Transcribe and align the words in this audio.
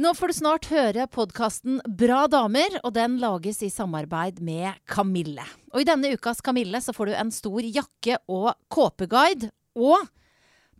Nå 0.00 0.14
får 0.16 0.30
du 0.30 0.32
snart 0.32 0.66
høre 0.72 1.04
podkasten 1.12 1.74
Bra 1.84 2.22
damer, 2.32 2.78
og 2.80 2.94
den 2.96 3.18
lages 3.20 3.58
i 3.60 3.68
samarbeid 3.68 4.38
med 4.40 4.78
Kamille. 4.88 5.44
Og 5.74 5.82
i 5.82 5.84
denne 5.84 6.14
ukas 6.16 6.40
Kamille 6.40 6.80
så 6.80 6.94
får 6.96 7.10
du 7.10 7.16
en 7.20 7.32
stor 7.34 7.60
jakke- 7.60 8.16
og 8.32 8.54
kåpeguide. 8.72 9.50
Og 9.76 10.00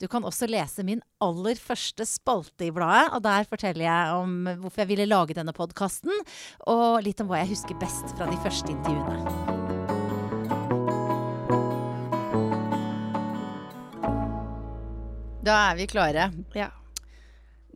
du 0.01 0.09
kan 0.09 0.25
også 0.25 0.49
lese 0.49 0.87
min 0.89 1.05
aller 1.21 1.61
første 1.61 2.09
spalte 2.09 2.71
i 2.71 2.73
bladet. 2.73 3.13
Og 3.13 3.21
der 3.29 3.45
forteller 3.45 3.85
jeg 3.91 4.17
om 4.23 4.49
hvorfor 4.63 4.87
jeg 4.87 4.93
ville 4.95 5.11
lage 5.13 5.37
denne 5.37 5.53
podkasten, 5.53 6.17
og 6.65 7.05
litt 7.05 7.21
om 7.21 7.29
hva 7.29 7.45
jeg 7.45 7.53
husker 7.53 7.77
best 7.83 8.17
fra 8.17 8.25
de 8.25 8.41
første 8.41 8.73
intervjuene. 8.73 9.37
Da 15.45 15.65
er 15.69 15.77
vi 15.77 15.93
klare. 15.93 16.33
Ja. 16.57 16.73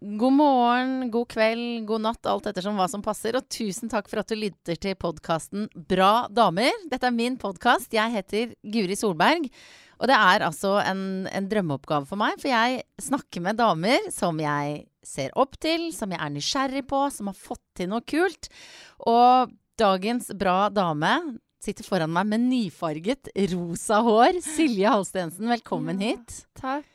God 0.05 0.35
morgen, 0.37 1.07
god 1.09 1.31
kveld, 1.33 1.87
god 1.89 2.03
natt, 2.05 2.27
alt 2.29 2.45
ettersom 2.51 2.77
hva 2.77 2.85
som 2.93 3.01
passer. 3.01 3.39
Og 3.39 3.47
tusen 3.49 3.89
takk 3.89 4.11
for 4.11 4.21
at 4.21 4.29
du 4.29 4.37
lytter 4.37 4.77
til 4.77 4.99
podkasten 5.01 5.65
Bra 5.73 6.27
damer. 6.29 6.77
Dette 6.91 7.09
er 7.09 7.15
min 7.15 7.39
podkast. 7.41 7.89
Jeg 7.97 8.13
heter 8.13 8.53
Guri 8.61 8.99
Solberg. 9.01 9.49
Og 9.97 10.11
det 10.11 10.19
er 10.19 10.45
altså 10.45 10.75
en, 10.83 11.25
en, 11.33 11.49
drømmeoppgave 11.49 12.05
for 12.11 12.21
meg, 12.21 12.37
for 12.37 12.53
jeg 12.53 12.83
snakker 13.01 13.47
med 13.47 13.57
damer 13.63 14.11
som 14.13 14.37
jeg 14.45 14.83
ser 15.01 15.33
opp 15.41 15.57
til, 15.63 15.89
som 15.97 16.13
jeg 16.13 16.21
er 16.21 16.37
nysgjerrig 16.37 16.85
på, 16.91 17.01
som 17.15 17.33
har 17.33 17.41
fått 17.41 17.65
til 17.81 17.95
noe 17.95 18.05
kult. 18.05 18.53
Og 19.09 19.55
dagens 19.81 20.35
bra 20.37 20.67
dame 20.69 21.15
sitter 21.65 21.87
foran 21.89 22.13
meg 22.13 22.29
med 22.29 22.51
nyfarget 22.51 23.33
rosa 23.55 24.05
hår. 24.05 24.43
Silje 24.45 24.99
Halstensen, 24.99 25.49
velkommen 25.49 26.05
hit. 26.05 26.43
Takk 26.61 26.91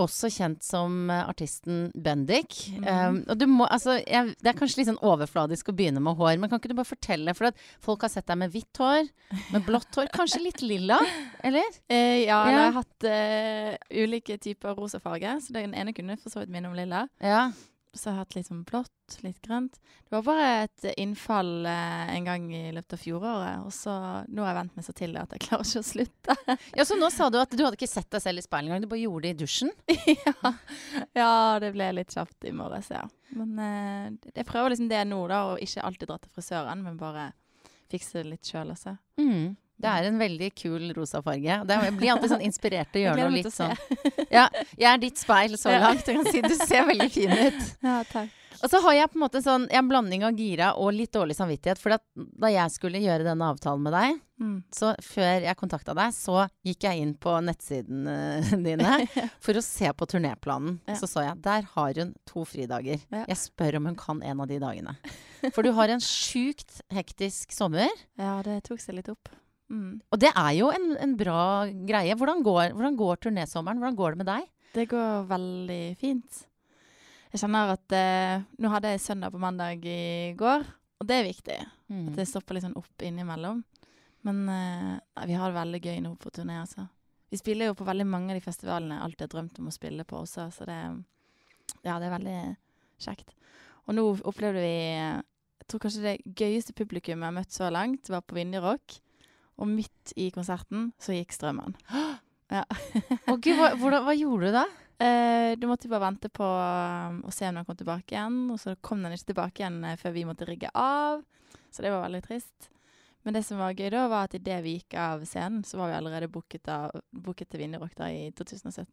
også 0.00 0.30
kjent 0.32 0.64
som 0.64 1.10
eh, 1.12 1.24
artisten 1.28 1.88
Bendik. 1.94 2.56
Mm. 2.74 2.86
Um, 2.86 3.20
og 3.26 3.40
du 3.40 3.46
må, 3.50 3.68
altså, 3.68 3.98
jeg, 4.02 4.34
det 4.42 4.52
er 4.52 4.58
kanskje 4.58 4.82
litt 4.82 4.90
sånn 4.90 5.00
overfladisk 5.04 5.70
å 5.70 5.76
begynne 5.78 6.02
med 6.04 6.18
hår, 6.18 6.36
men 6.38 6.50
kan 6.50 6.60
ikke 6.60 6.72
du 6.72 6.76
bare 6.78 6.88
fortelle? 6.88 7.34
For 7.38 7.50
at 7.50 7.64
folk 7.84 8.06
har 8.06 8.12
sett 8.12 8.28
deg 8.30 8.40
med 8.40 8.54
hvitt 8.54 8.82
hår, 8.82 9.08
med 9.54 9.66
blått 9.66 9.98
hår, 9.98 10.12
kanskje 10.14 10.42
litt 10.44 10.64
lilla, 10.64 11.00
eller? 11.44 11.66
Eh, 11.88 12.26
ja, 12.26 12.36
ja. 12.44 12.50
jeg 12.50 12.58
har 12.58 12.74
hatt 12.76 13.04
uh, 13.08 14.00
ulike 14.02 14.36
typer 14.42 14.76
rosa 14.76 14.98
farge, 15.00 15.30
så 15.40 15.54
den 15.54 15.72
ene 15.78 15.94
kunne 15.96 16.18
for 16.20 16.32
så 16.32 16.42
vidt 16.42 16.52
minne 16.52 16.68
om 16.68 16.76
lilla. 16.76 17.06
Ja. 17.22 17.46
Så 17.96 18.10
jeg 18.10 18.14
har 18.14 18.24
hatt 18.24 18.34
litt 18.36 18.48
sånn 18.48 18.64
blått, 18.68 19.14
litt 19.24 19.38
grønt. 19.42 19.78
Det 19.80 20.12
var 20.12 20.24
bare 20.26 20.48
et 20.66 20.84
innfall 21.00 21.66
eh, 21.66 22.10
en 22.14 22.26
gang 22.26 22.44
i 22.54 22.68
løpet 22.76 22.94
av 22.94 23.00
fjoråret. 23.00 23.64
Og 23.64 23.72
så 23.74 23.94
nå 24.28 24.44
har 24.44 24.52
jeg 24.52 24.58
vent 24.58 24.76
meg 24.76 24.86
så 24.86 24.94
til 24.98 25.16
det 25.16 25.22
at 25.22 25.34
jeg 25.34 25.44
klarer 25.46 25.66
ikke 25.66 25.82
å 25.82 25.88
slutte. 25.88 26.36
ja, 26.78 26.86
Så 26.88 26.98
nå 27.00 27.08
sa 27.14 27.30
du 27.32 27.38
at 27.40 27.54
du 27.54 27.64
hadde 27.64 27.78
ikke 27.80 27.90
sett 27.90 28.10
deg 28.12 28.24
selv 28.24 28.42
i 28.42 28.44
speilet 28.44 28.68
engang, 28.68 28.84
du 28.84 28.90
bare 28.92 29.02
gjorde 29.02 29.24
det 29.24 29.34
i 29.34 29.40
dusjen? 29.40 29.72
ja. 30.26 30.52
ja, 31.16 31.32
det 31.64 31.72
ble 31.76 31.90
litt 31.96 32.14
kjapt 32.14 32.48
i 32.48 32.54
morges, 32.54 32.92
ja. 32.92 33.06
Men 33.38 33.56
eh, 33.64 34.32
jeg 34.34 34.48
prøver 34.48 34.74
liksom 34.74 34.90
det 34.92 35.02
nå, 35.08 35.22
da, 35.32 35.44
og 35.52 35.64
ikke 35.64 35.86
alltid 35.88 36.12
dra 36.12 36.20
til 36.22 36.36
frisøren, 36.36 36.84
men 36.84 37.00
bare 37.00 37.30
fikse 37.88 38.20
det 38.20 38.28
litt 38.34 38.52
sjøl, 38.52 38.74
også. 38.76 38.98
Mm. 39.20 39.56
Det 39.78 39.90
er 39.90 40.08
en 40.08 40.18
veldig 40.18 40.48
kul 40.58 40.90
rosa 40.96 41.20
farge. 41.22 41.60
Jeg 41.70 41.94
blir 41.98 42.14
alltid 42.14 42.32
sånn 42.34 42.42
inspirert 42.48 42.90
til 42.90 43.04
å 43.04 43.06
gjøre 43.06 43.28
noe 43.28 43.36
litt 43.36 43.54
sånn. 43.54 43.76
Ja, 44.38 44.48
jeg 44.74 44.88
er 44.90 44.98
ditt 45.00 45.20
speil 45.20 45.54
så 45.60 45.72
langt. 45.72 46.08
Jeg 46.08 46.18
kan 46.18 46.26
si 46.32 46.42
Du 46.44 46.54
ser 46.58 46.88
veldig 46.88 47.08
fin 47.14 47.32
ut. 47.32 47.62
Ja, 47.88 48.02
takk. 48.10 48.34
Og 48.58 48.70
så 48.72 48.80
har 48.82 48.96
jeg 48.96 49.10
på 49.12 49.18
en 49.18 49.22
måte 49.22 49.40
sånn 49.42 49.68
en 49.70 49.86
blanding 49.86 50.24
av 50.26 50.38
gira 50.38 50.72
og 50.82 50.90
litt 50.96 51.12
dårlig 51.14 51.36
samvittighet. 51.38 51.78
For 51.78 51.94
da 51.94 52.50
jeg 52.50 52.74
skulle 52.74 52.98
gjøre 53.02 53.26
denne 53.26 53.50
avtalen 53.52 53.84
med 53.86 53.94
deg, 53.94 54.18
mm. 54.42 54.56
så 54.74 54.90
før 55.04 55.46
jeg 55.46 55.58
kontakta 55.60 55.94
deg, 55.94 56.14
så 56.16 56.48
gikk 56.66 56.88
jeg 56.88 57.04
inn 57.04 57.14
på 57.22 57.36
nettsidene 57.46 58.16
dine 58.66 58.98
for 59.44 59.58
å 59.58 59.62
se 59.62 59.92
på 59.94 60.10
turnéplanen. 60.10 60.80
Ja. 60.90 60.98
Så 60.98 61.10
så 61.10 61.28
jeg 61.28 61.38
der 61.46 61.70
har 61.76 62.02
hun 62.02 62.14
to 62.26 62.42
fridager. 62.48 62.98
Ja. 63.14 63.24
Jeg 63.30 63.42
spør 63.44 63.78
om 63.78 63.92
hun 63.92 63.98
kan 64.00 64.24
en 64.26 64.42
av 64.42 64.50
de 64.50 64.58
dagene. 64.62 64.98
For 65.54 65.62
du 65.62 65.70
har 65.78 65.94
en 65.94 66.02
sjukt 66.02 66.80
hektisk 66.90 67.54
sommer. 67.54 67.92
Ja, 68.18 68.40
det 68.42 68.64
tok 68.66 68.82
seg 68.82 68.98
litt 68.98 69.12
opp. 69.14 69.30
Mm. 69.68 70.00
Og 70.08 70.20
det 70.20 70.30
er 70.32 70.52
jo 70.56 70.70
en, 70.72 70.90
en 70.96 71.14
bra 71.18 71.40
greie. 71.68 72.16
Hvordan 72.16 72.42
går, 72.44 72.74
hvordan 72.76 72.98
går 72.98 73.22
turnésommeren? 73.24 73.80
Hvordan 73.82 73.98
går 73.98 74.14
det 74.14 74.22
med 74.22 74.30
deg? 74.30 74.50
Det 74.74 74.86
går 74.90 75.26
veldig 75.28 75.82
fint. 76.00 76.44
Jeg 77.28 77.42
kjenner 77.42 77.74
at 77.74 77.96
eh, 77.96 78.44
Nå 78.60 78.70
hadde 78.72 78.92
jeg 78.94 79.04
søndag 79.04 79.32
på 79.34 79.40
mandag 79.42 79.84
i 79.84 80.34
går, 80.38 80.64
og 80.98 81.08
det 81.08 81.18
er 81.18 81.26
viktig. 81.28 81.58
Mm. 81.92 82.06
At 82.10 82.20
det 82.20 82.28
stopper 82.28 82.56
litt 82.56 82.64
sånn 82.64 82.78
opp 82.80 83.04
innimellom. 83.04 83.60
Men 84.26 84.44
eh, 84.52 85.26
vi 85.28 85.36
har 85.38 85.52
det 85.52 85.60
veldig 85.60 85.82
gøy 85.84 85.98
nå 86.04 86.14
på 86.20 86.32
turné, 86.34 86.60
altså. 86.62 86.88
Vi 87.28 87.36
spiller 87.36 87.68
jo 87.68 87.76
på 87.76 87.84
veldig 87.84 88.06
mange 88.08 88.32
av 88.32 88.38
de 88.38 88.44
festivalene 88.44 88.96
jeg 88.96 89.04
alltid 89.04 89.26
har 89.26 89.32
drømt 89.34 89.58
om 89.60 89.68
å 89.68 89.74
spille 89.74 90.04
på 90.08 90.22
også, 90.22 90.46
så 90.54 90.64
det, 90.64 90.78
ja, 91.84 91.98
det 92.00 92.08
er 92.08 92.14
veldig 92.14 92.38
kjekt. 93.04 93.34
Og 93.88 93.96
nå 93.96 94.04
opplevde 94.28 94.62
vi 94.62 94.78
Jeg 94.78 95.68
tror 95.68 95.82
kanskje 95.82 96.04
det 96.06 96.36
gøyeste 96.40 96.72
publikummet 96.72 97.26
jeg 97.26 97.28
har 97.28 97.36
møtt 97.36 97.52
så 97.52 97.68
langt, 97.68 98.08
var 98.08 98.24
på 98.24 98.38
Vinjerock. 98.38 98.96
Og 99.58 99.70
midt 99.70 100.12
i 100.16 100.28
konserten 100.34 100.92
så 101.02 101.16
gikk 101.16 101.36
strømmen. 101.36 101.76
Ja. 102.48 102.62
Gud, 103.28 103.58
hva, 103.58 103.74
hvordan, 103.76 104.06
hva, 104.06 104.12
gjorde 104.16 104.48
du 104.48 104.54
da? 104.56 104.68
Eh, 104.98 105.52
du 105.54 105.68
måtte 105.70 105.86
bare 105.86 106.08
vente 106.08 106.26
på 106.34 106.42
um, 106.42 107.20
å 107.22 107.30
se 107.30 107.46
om 107.46 107.54
den 107.54 107.66
kom 107.68 107.76
tilbake 107.78 108.16
igjen. 108.16 108.38
Og 108.50 108.56
så 108.58 108.72
kom 108.82 109.04
den 109.04 109.12
ikke 109.14 109.28
tilbake 109.28 109.62
igjen 109.62 109.76
eh, 109.86 109.98
før 110.00 110.14
vi 110.16 110.24
måtte 110.26 110.48
rigge 110.48 110.72
av. 110.74 111.20
Så 111.70 111.84
det 111.84 111.92
var 111.92 112.02
veldig 112.08 112.22
trist. 112.24 112.66
Men 113.28 113.34
det 113.34 113.42
som 113.44 113.58
var 113.60 113.74
gøy 113.76 113.90
da, 113.92 114.06
var 114.08 114.24
at 114.24 114.34
idet 114.38 114.56
vi 114.64 114.70
gikk 114.78 114.94
av 114.96 115.20
scenen, 115.28 115.60
så 115.60 115.76
var 115.76 115.90
vi 115.90 115.96
allerede 115.98 116.30
booket, 116.32 116.64
av, 116.72 116.94
booket 117.12 117.50
til 117.52 117.60
Vinjerock 117.60 117.92
da 117.98 118.06
i 118.08 118.30
2017. 118.32 118.86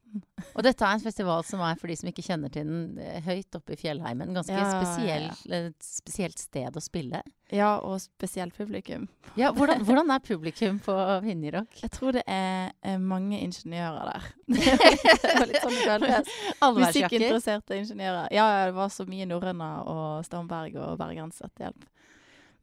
Og 0.49 0.65
dette 0.65 0.83
er 0.83 0.97
en 0.97 1.03
festival 1.05 1.45
som 1.47 1.63
er, 1.63 1.77
for 1.79 1.87
de 1.87 1.95
som 1.95 2.09
ikke 2.11 2.25
kjenner 2.25 2.51
til 2.51 2.67
den, 2.67 2.99
eh, 2.99 3.21
høyt 3.23 3.55
oppe 3.55 3.77
i 3.77 3.79
fjellheimen. 3.79 4.35
Ganske 4.35 4.51
ja, 4.51 4.65
spesiell, 4.73 5.29
ja. 5.31 5.61
Eh, 5.61 5.69
spesielt 5.79 6.43
sted 6.43 6.75
å 6.75 6.83
spille. 6.83 7.23
Ja, 7.47 7.77
og 7.79 8.01
spesielt 8.03 8.59
publikum. 8.59 9.07
Ja, 9.39 9.53
hvordan, 9.55 9.79
hvordan 9.87 10.11
er 10.11 10.27
publikum 10.27 10.83
på 10.83 10.97
Vinjerock? 11.23 11.79
Jeg 11.85 11.95
tror 11.95 12.19
det 12.19 12.27
er, 12.27 12.75
er 12.83 12.99
mange 12.99 13.39
ingeniører 13.39 14.11
der. 14.11 14.29
det 14.51 15.33
var 15.39 15.47
litt 15.47 15.63
sånn. 15.63 16.75
Musikkinteresserte 16.81 17.79
ingeniører. 17.79 18.27
Ja, 18.35 18.51
det 18.67 18.75
var 18.75 18.91
så 18.91 19.07
mye 19.07 19.31
norrøna 19.31 19.77
og 19.87 20.27
Stamberg 20.27 20.75
og 20.75 20.99
bergenser 20.99 21.55
til 21.55 21.69
hjelp. 21.69 21.91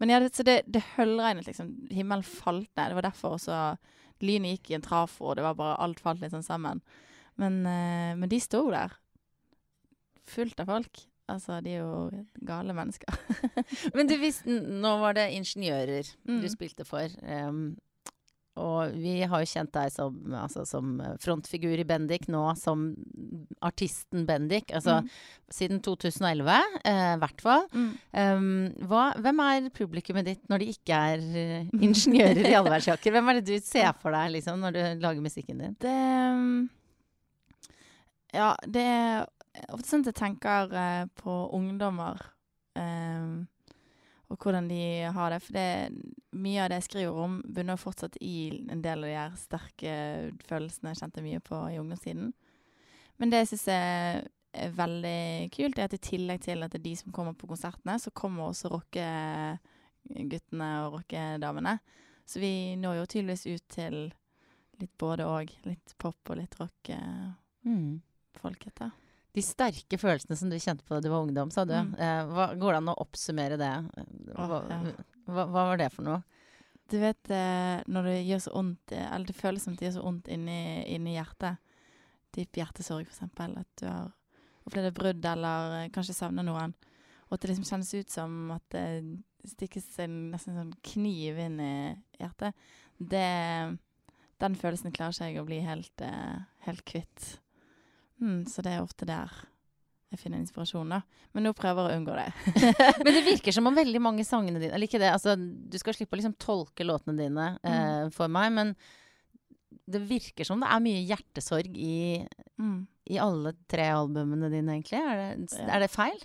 Men 0.01 0.13
ja, 0.13 0.21
det, 0.23 0.33
så 0.37 0.45
det, 0.47 0.63
det 0.73 0.85
høllregnet, 0.97 1.47
liksom. 1.49 1.73
Himmelen 1.93 2.27
falt 2.27 2.71
ned. 2.77 2.93
Det 2.93 2.99
var 2.99 3.09
derfor 3.09 3.37
også 3.37 3.61
lynet 4.23 4.57
gikk 4.57 4.73
i 4.73 4.77
en 4.79 4.85
trafo, 4.85 5.31
og 5.31 5.39
det 5.39 5.47
var 5.47 5.59
bare 5.59 5.79
alt 5.83 6.03
falt 6.03 6.23
litt 6.23 6.35
sånn 6.35 6.47
sammen. 6.47 6.83
Men, 7.41 7.63
uh, 7.67 8.13
men 8.19 8.31
de 8.31 8.41
sto 8.43 8.65
der. 8.73 8.95
Fullt 10.29 10.61
av 10.63 10.71
folk. 10.71 11.07
Altså, 11.31 11.61
de 11.65 11.77
er 11.77 11.85
jo 11.85 12.25
gale 12.47 12.75
mennesker. 12.77 13.15
men 13.97 14.11
du 14.11 14.17
visste 14.21 14.59
Nå 14.83 14.97
var 15.01 15.17
det 15.17 15.31
ingeniører 15.37 16.11
mm. 16.29 16.41
du 16.43 16.49
spilte 16.53 16.87
for. 16.89 17.13
Um, 17.23 17.77
og 18.61 18.93
vi 19.01 19.15
har 19.25 19.41
jo 19.41 19.49
kjent 19.49 19.73
deg 19.73 19.93
som, 19.95 20.17
altså, 20.37 20.67
som 20.69 20.99
frontfigur 21.23 21.81
i 21.81 21.87
Bendik, 21.89 22.27
nå 22.29 22.43
som 22.61 22.91
artisten 23.65 24.27
Bendik. 24.29 24.75
Altså 24.77 24.99
mm. 25.01 25.09
siden 25.57 25.81
2011, 25.85 26.59
i 26.83 26.91
eh, 26.91 27.15
hvert 27.23 27.41
fall. 27.41 27.65
Mm. 27.73 27.89
Um, 28.13 28.91
hvem 29.25 29.41
er 29.47 29.71
publikummet 29.73 30.29
ditt 30.29 30.45
når 30.53 30.61
de 30.61 30.69
ikke 30.75 30.99
er 31.15 31.25
uh, 31.25 31.73
ingeniører 31.89 32.51
i 32.51 32.57
allværsjakker? 32.59 33.17
Hvem 33.17 33.33
er 33.33 33.41
det 33.41 33.47
du 33.49 33.65
ser 33.65 33.89
for 34.03 34.13
deg 34.13 34.35
liksom, 34.37 34.61
når 34.61 34.77
du 34.77 34.83
lager 35.07 35.25
musikken 35.25 35.65
din? 35.65 35.79
Det 35.81 35.97
um, 36.37 36.69
Ja, 38.37 38.53
det 38.69 38.85
er 38.85 39.73
ofte 39.73 39.89
sånn 39.89 40.05
at 40.05 40.13
jeg 40.13 40.21
tenker 40.21 40.77
uh, 40.77 41.09
på 41.25 41.39
ungdommer. 41.57 42.21
Um, 42.77 43.47
og 44.29 44.45
hvordan 44.45 44.69
de 44.69 45.09
har 45.13 45.33
det. 45.33 45.41
For 45.45 45.57
det, 45.57 45.69
mye 46.33 46.63
av 46.65 46.71
det 46.71 46.79
jeg 46.81 46.89
skriver 46.89 47.19
om, 47.25 47.41
bunner 47.45 47.81
fortsatt 47.81 48.17
i 48.25 48.67
en 48.73 48.83
del 48.85 49.05
av 49.05 49.11
de 49.11 49.17
her 49.17 49.35
sterke 49.41 49.93
følelsene 50.49 50.93
jeg 50.93 51.01
kjente 51.03 51.25
mye 51.25 51.41
på 51.45 51.59
i 51.73 51.79
ungdomstiden. 51.81 52.33
Men 53.21 53.33
det 53.33 53.43
jeg 53.43 53.51
syns 53.53 53.67
er, 53.75 54.23
er, 54.53 54.71
veldig 54.77 55.51
kult, 55.55 55.79
er 55.79 55.91
at 55.91 55.97
i 55.97 56.07
tillegg 56.09 56.41
til 56.47 56.65
at 56.65 56.73
det 56.73 56.81
er 56.81 56.89
de 56.89 56.95
som 57.03 57.15
kommer 57.15 57.35
på 57.39 57.51
konsertene, 57.51 57.99
så 58.01 58.11
kommer 58.17 58.49
også 58.49 58.73
rockeguttene 58.73 60.71
og 60.87 60.99
rockedamene. 60.99 61.77
Så 62.29 62.41
vi 62.43 62.55
når 62.81 63.03
jo 63.03 63.11
tydeligvis 63.13 63.47
ut 63.51 63.67
til 63.73 63.95
litt 64.81 64.95
både 64.99 65.29
og. 65.29 65.53
Litt 65.69 65.95
pop 66.01 66.33
og 66.33 66.39
litt 66.41 66.57
rock. 66.61 66.91
Mm. 67.69 68.01
Folket, 68.41 68.75
da 68.81 68.91
de 69.33 69.43
sterke 69.45 69.97
følelsene 69.97 70.37
som 70.37 70.51
du 70.53 70.59
kjente 70.61 70.85
på 70.85 70.95
da 70.95 71.01
du 71.01 71.09
var 71.09 71.25
ungdom, 71.25 71.51
sa 71.53 71.65
du. 71.65 71.73
Mm. 71.73 71.95
Eh, 71.97 72.23
hva, 72.29 72.51
går 72.59 72.75
det 72.75 72.81
an 72.83 72.93
å 72.93 72.99
oppsummere 73.01 73.57
det? 73.61 73.73
Hva, 74.37 74.59
oh, 74.59 74.67
ja. 74.69 74.81
Hva, 75.27 75.47
hva, 75.47 75.67
var 75.71 75.81
det 75.81 75.91
for 75.95 76.07
noe? 76.07 76.23
Du 76.91 76.99
vet 77.01 77.31
eh, 77.33 77.83
når 77.89 78.09
det 78.09 78.17
gjør 78.27 78.41
så 78.45 78.53
vondt 78.53 78.93
Eller 78.93 79.29
det 79.29 79.37
føles 79.39 79.65
som 79.65 79.77
det 79.77 79.87
gjør 79.87 79.95
så 79.97 80.05
vondt 80.05 80.31
inni, 80.33 80.83
inni 80.93 81.15
hjertet. 81.17 81.61
Typ 82.35 82.59
hjertesorg, 82.61 83.07
eksempel. 83.09 83.55
At 83.61 83.71
du 83.81 83.87
har 83.89 84.11
opplevd 84.67 84.91
et 84.91 84.99
brudd 84.99 85.29
eller 85.33 85.77
eh, 85.79 85.91
kanskje 85.95 86.17
savner 86.17 86.47
noen. 86.47 86.75
Og 87.29 87.37
at 87.37 87.45
det 87.45 87.53
liksom 87.53 87.69
kjennes 87.71 87.95
ut 87.95 88.13
som 88.13 88.35
at 88.55 88.67
det 88.75 88.87
stikkes 89.53 89.89
en 90.05 90.19
nesten 90.35 90.59
sånn 90.59 90.75
kniv 90.87 91.39
inn 91.43 91.57
i 91.63 91.73
hjertet. 92.21 92.59
Det, 92.99 93.25
den 94.43 94.59
følelsen 94.59 94.95
klarer 94.95 95.17
ikke 95.17 95.31
jeg 95.31 95.41
å 95.41 95.49
bli 95.49 95.63
helt, 95.65 96.05
helt 96.67 96.85
kvitt. 96.87 97.25
Mm, 98.23 98.45
så 98.47 98.63
det 98.63 98.77
er 98.77 98.85
ofte 98.85 99.09
der 99.09 99.33
jeg 100.13 100.21
finner 100.21 100.39
inspirasjon, 100.43 100.91
da. 100.93 100.99
Men 101.35 101.47
nå 101.47 101.53
prøver 101.57 101.89
jeg 101.89 101.97
å 101.97 102.01
unngå 102.01 102.17
det. 102.19 102.27
Men 103.05 103.15
det 103.17 103.23
virker 103.27 103.55
som 103.57 103.67
om 103.71 103.77
veldig 103.77 104.01
mange 104.05 104.25
sangene 104.29 104.61
dine 104.61 104.75
Eller 104.77 104.87
ikke 104.87 105.01
det, 105.01 105.09
altså 105.15 105.35
du 105.41 105.77
skal 105.81 105.97
slippe 105.97 106.15
å 106.17 106.21
liksom 106.21 106.35
tolke 106.43 106.85
låtene 106.85 107.17
dine 107.19 107.47
eh, 107.65 108.11
for 108.13 108.29
meg, 108.33 108.53
men 108.53 108.75
det 109.89 110.03
virker 110.07 110.47
som 110.47 110.61
det 110.63 110.69
er 110.71 110.83
mye 110.85 111.01
hjertesorg 111.09 111.75
i, 111.75 112.27
Mm. 112.61 112.87
i 113.11 113.17
alle 113.19 113.55
tre 113.69 113.89
albumene 113.91 114.51
dine, 114.53 114.77
egentlig. 114.77 115.01
Er 115.01 115.17
det, 115.37 115.49
Ja. 115.59 115.67
er 115.75 115.81
det 115.81 115.91
feil? 115.91 116.21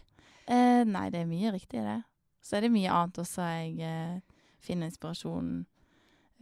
Eh, 0.48 0.84
nei, 0.86 1.08
det 1.10 1.22
er 1.24 1.30
mye 1.32 1.52
riktig 1.56 1.82
det. 1.82 2.04
Så 2.44 2.58
er 2.58 2.62
det 2.68 2.72
mye 2.76 2.92
annet 2.94 3.18
også 3.24 3.42
jeg 3.48 3.80
eh, 3.82 4.20
finner 4.64 4.88
inspirasjon 4.92 5.66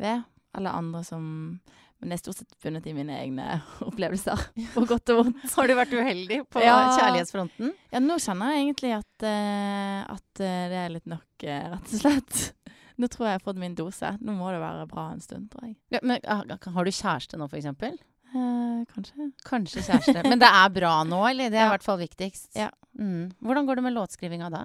ved. 0.01 0.25
Eller 0.57 0.75
andre 0.75 1.03
som 1.03 1.61
Men 2.05 2.11
det 2.13 2.19
er 2.19 2.21
stort 2.21 2.37
sett 2.43 2.51
funnet 2.61 2.85
i 2.85 2.91
mine 2.93 3.15
egne 3.17 3.45
opplevelser. 3.89 4.43
På 4.75 4.83
godt 4.85 5.09
og 5.09 5.23
vondt. 5.23 5.45
Har 5.55 5.65
du 5.71 5.73
vært 5.73 5.93
uheldig 5.97 6.37
på 6.53 6.61
Ja. 6.61 6.75
kjærlighetsfronten? 6.99 7.71
Ja, 7.89 8.01
nå 8.03 8.19
kjenner 8.21 8.51
jeg 8.53 8.67
egentlig 8.67 8.91
at, 8.93 9.25
uh, 9.25 10.13
at 10.13 10.41
eh, 10.45 10.67
det 10.69 10.77
er 10.83 10.93
litt 10.93 11.09
nok, 11.09 11.25
uh, 11.49 11.63
rett 11.73 11.95
og 11.95 12.03
slett. 12.03 12.43
Nå 13.01 13.09
tror 13.11 13.25
jeg 13.25 13.33
jeg 13.33 13.39
har 13.41 13.43
fått 13.49 13.57
min 13.59 13.73
dose. 13.75 14.13
Nå 14.21 14.35
må 14.37 14.53
det 14.53 14.61
være 14.61 14.85
bra 14.87 15.07
en 15.11 15.19
stund, 15.25 15.49
tror 15.51 15.65
jeg. 15.65 15.73
Ja, 15.91 15.99
men, 16.05 16.21
ah, 16.31 16.45
har 16.77 16.85
du 16.87 16.91
kjæreste 16.95 17.35
nå, 17.41 17.49
for 17.51 17.57
eksempel? 17.59 17.97
Eh, 18.35 18.85
kanskje. 18.93 19.31
Kanskje 19.49 19.83
kjæreste. 19.83 20.21
Men 20.29 20.39
det 20.39 20.47
er 20.47 20.69
bra 20.77 20.93
nå, 21.03 21.19
eller? 21.27 21.49
Det 21.51 21.57
er 21.59 21.63
i 21.65 21.67
Ja. 21.67 21.73
hvert 21.73 21.83
fall 21.89 21.99
viktigst. 21.99 22.53
Ja. 22.55 22.69
Mm. 22.95 23.33
Hvordan 23.43 23.67
går 23.67 23.81
det 23.81 23.83
med 23.89 23.97
låtskrivinga 23.97 24.47
da? 24.53 24.61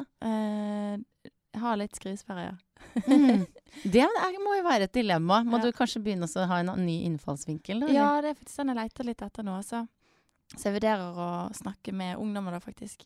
Har 1.59 1.77
litt 1.81 1.97
skrivesperre, 1.99 2.45
ja. 2.53 2.57
Mm. 3.07 3.47
Det 3.93 4.03
er, 4.03 4.37
må 4.43 4.57
jo 4.59 4.65
være 4.67 4.87
et 4.89 4.93
dilemma. 4.95 5.41
Må 5.47 5.59
Ja. 5.59 5.67
du 5.67 5.73
kanskje 5.77 6.03
begynne 6.03 6.27
å 6.27 6.47
ha 6.47 6.59
en 6.63 6.71
ny 6.85 7.03
innfallsvinkel? 7.07 7.81
Da? 7.81 7.89
Ja, 7.95 8.09
det 8.23 8.31
er 8.33 8.39
faktisk 8.39 8.57
den 8.63 8.73
jeg 8.73 8.79
leter 8.81 9.05
litt 9.07 9.23
etter 9.23 9.47
nå, 9.47 9.57
altså. 9.59 9.85
Så 10.57 10.67
jeg 10.69 10.75
vurderer 10.81 11.15
å 11.15 11.29
snakke 11.55 11.93
med 11.95 12.19
ungdommer, 12.19 12.53
da, 12.53 12.59
faktisk. 12.63 13.05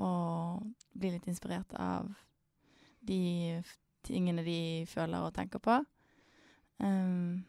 Og 0.00 0.64
bli 0.92 1.10
litt 1.14 1.26
inspirert 1.30 1.72
av 1.80 2.10
de 3.04 3.62
tingene 4.04 4.44
de 4.44 4.58
føler 4.90 5.24
og 5.24 5.32
tenker 5.36 5.60
på. 5.64 5.78
Um, 6.80 7.44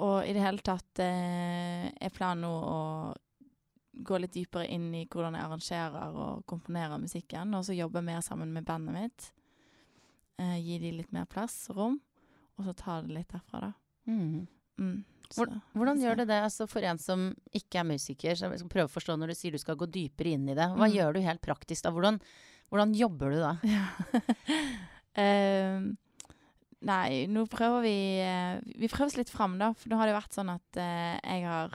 og 0.00 0.24
i 0.26 0.32
det 0.32 0.42
hele 0.42 0.62
tatt 0.64 1.02
eh, 1.04 1.90
er 1.92 2.14
planen 2.14 2.46
nå 2.46 2.50
å 2.50 2.78
gå 4.04 4.18
litt 4.20 4.32
dypere 4.34 4.66
inn 4.72 4.88
i 4.94 5.04
hvordan 5.06 5.34
jeg 5.36 5.44
arrangerer 5.46 6.16
og 6.16 6.44
komponerer 6.50 6.98
musikken, 7.02 7.54
og 7.54 7.64
så 7.66 7.76
jobbe 7.76 8.02
mer 8.04 8.20
sammen 8.24 8.52
med 8.52 8.64
bandet 8.68 8.94
mitt. 8.96 9.30
Eh, 10.40 10.56
gi 10.64 10.78
de 10.78 10.92
litt 10.98 11.12
mer 11.12 11.26
plass 11.30 11.68
og 11.70 11.76
rom, 11.76 12.00
og 12.58 12.64
så 12.64 12.74
ta 12.76 13.00
det 13.02 13.10
litt 13.18 13.28
derfra, 13.32 13.60
da. 13.60 13.72
Mm. 14.08 14.46
Mm, 14.80 15.04
så- 15.30 15.46
Hvordan 15.76 15.98
så- 15.98 16.02
gjør 16.06 16.16
du 16.16 16.24
det 16.24 16.42
altså 16.42 16.66
for 16.68 16.80
en 16.80 16.98
som 16.98 17.34
ikke 17.54 17.80
er 17.80 17.84
musiker? 17.84 18.32
Så 18.34 18.48
jeg 18.50 18.58
skal 18.60 18.68
prøve 18.70 18.88
å 18.88 18.96
forstå 18.96 19.18
Når 19.18 19.26
du 19.28 19.34
sier 19.34 19.52
du 19.52 19.58
skal 19.58 19.76
gå 19.76 19.86
dypere 19.86 20.32
inn 20.32 20.48
i 20.48 20.54
det, 20.54 20.68
hva 20.72 20.88
Mm. 20.88 20.94
gjør 20.96 21.12
du 21.14 21.20
helt 21.20 21.40
praktisk 21.42 21.82
da? 21.82 21.90
Hvordan, 21.90 22.18
hvordan 22.72 22.94
jobber 22.96 23.30
du 23.30 23.36
da? 23.40 23.58
Ja. 23.74 23.86
um, 25.76 25.96
nei, 26.86 27.26
nå 27.28 27.44
prøver 27.50 27.82
vi 27.82 27.94
eh, 28.24 28.60
Vi 28.78 28.88
prøver 28.88 29.06
oss 29.10 29.16
litt 29.18 29.30
fram, 29.32 29.58
da. 29.58 29.72
For 29.74 29.88
nå 29.90 29.96
har 30.00 30.06
det 30.06 30.16
vært 30.16 30.32
sånn 30.38 30.52
at 30.54 30.76
uh, 30.80 31.18
jeg 31.22 31.44
har 31.44 31.70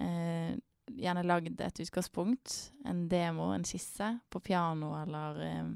eh, 0.00 0.56
gjerne 0.98 1.26
lagd 1.26 1.60
et 1.60 1.82
utgangspunkt, 1.84 2.72
en 2.86 3.04
demo, 3.10 3.50
en 3.54 3.66
skisse, 3.66 4.08
på 4.30 4.40
piano 4.40 4.94
eller 5.02 5.42
eh, 5.44 5.70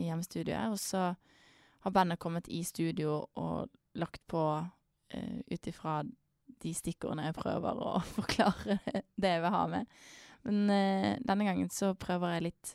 i 0.00 0.08
hjemmestudioet. 0.08 0.74
Og 0.74 0.78
så 0.80 1.06
har 1.84 1.94
bandet 1.94 2.18
kommet 2.18 2.48
i 2.48 2.62
studio 2.64 3.22
og 3.36 3.70
lagt 3.94 4.22
på 4.26 4.42
uh, 4.58 5.38
ut 5.46 5.66
ifra 5.70 6.00
de 6.64 6.72
stikkordene 6.74 7.28
jeg 7.28 7.36
prøver 7.36 7.82
å 7.84 7.98
forklare 8.16 8.78
det 8.88 9.34
jeg 9.36 9.42
vil 9.44 9.54
ha 9.54 9.66
med. 9.70 9.98
Men 10.44 10.64
eh, 10.72 11.12
denne 11.24 11.46
gangen 11.46 11.70
så 11.72 11.92
prøver 11.96 12.36
jeg 12.36 12.48
litt 12.50 12.74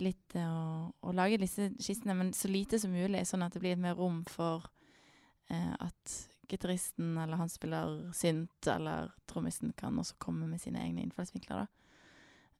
litt 0.00 0.36
eh, 0.38 0.48
å, 0.90 1.12
lage 1.12 1.40
disse 1.42 1.70
skissene, 1.80 2.16
men 2.16 2.32
så 2.36 2.48
lite 2.50 2.80
som 2.80 2.92
mulig, 2.94 3.22
sånn 3.28 3.44
at 3.44 3.54
det 3.54 3.62
blir 3.62 3.80
mer 3.80 3.98
rom 3.98 4.22
for 4.28 4.66
eh, 5.52 5.74
at 5.76 6.14
gitaristen 6.50 7.14
eller 7.18 7.40
han 7.40 7.50
spiller 7.52 7.98
synt, 8.16 8.66
eller 8.68 9.12
trommisen 9.30 9.72
kan 9.78 9.98
også 9.98 10.18
komme 10.22 10.48
med 10.50 10.62
sine 10.62 10.82
egne 10.82 11.04
innfallsvinkler, 11.06 11.64
da. 11.64 11.80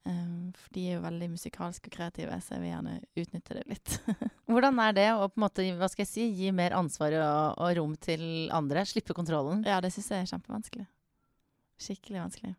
Um, 0.08 0.52
for 0.56 0.72
de 0.72 0.86
er 0.88 0.94
jo 0.94 1.02
veldig 1.04 1.26
musikalske 1.34 1.90
og 1.90 1.92
kreative, 1.92 2.36
så 2.40 2.54
jeg 2.54 2.62
vil 2.62 2.70
gjerne 2.70 2.94
utnytte 3.20 3.56
det 3.58 3.64
litt. 3.68 3.96
Hvordan 4.48 4.80
er 4.80 4.94
det 4.96 5.08
å 5.12 5.26
på 5.28 5.36
en 5.36 5.44
måte, 5.44 5.66
hva 5.76 5.90
skal 5.92 6.06
jeg 6.06 6.12
si, 6.12 6.24
gi 6.38 6.54
mer 6.56 6.72
ansvar 6.78 7.18
og, 7.18 7.60
og 7.60 7.74
rom 7.76 7.92
til 8.00 8.22
andre? 8.56 8.86
Slippe 8.88 9.16
kontrollen? 9.16 9.66
ja, 9.68 9.76
det 9.84 9.92
syns 9.92 10.08
jeg 10.14 10.24
er 10.24 10.30
kjempevanskelig. 10.32 10.86
Skikkelig 11.80 12.22
vanskelig. 12.22 12.54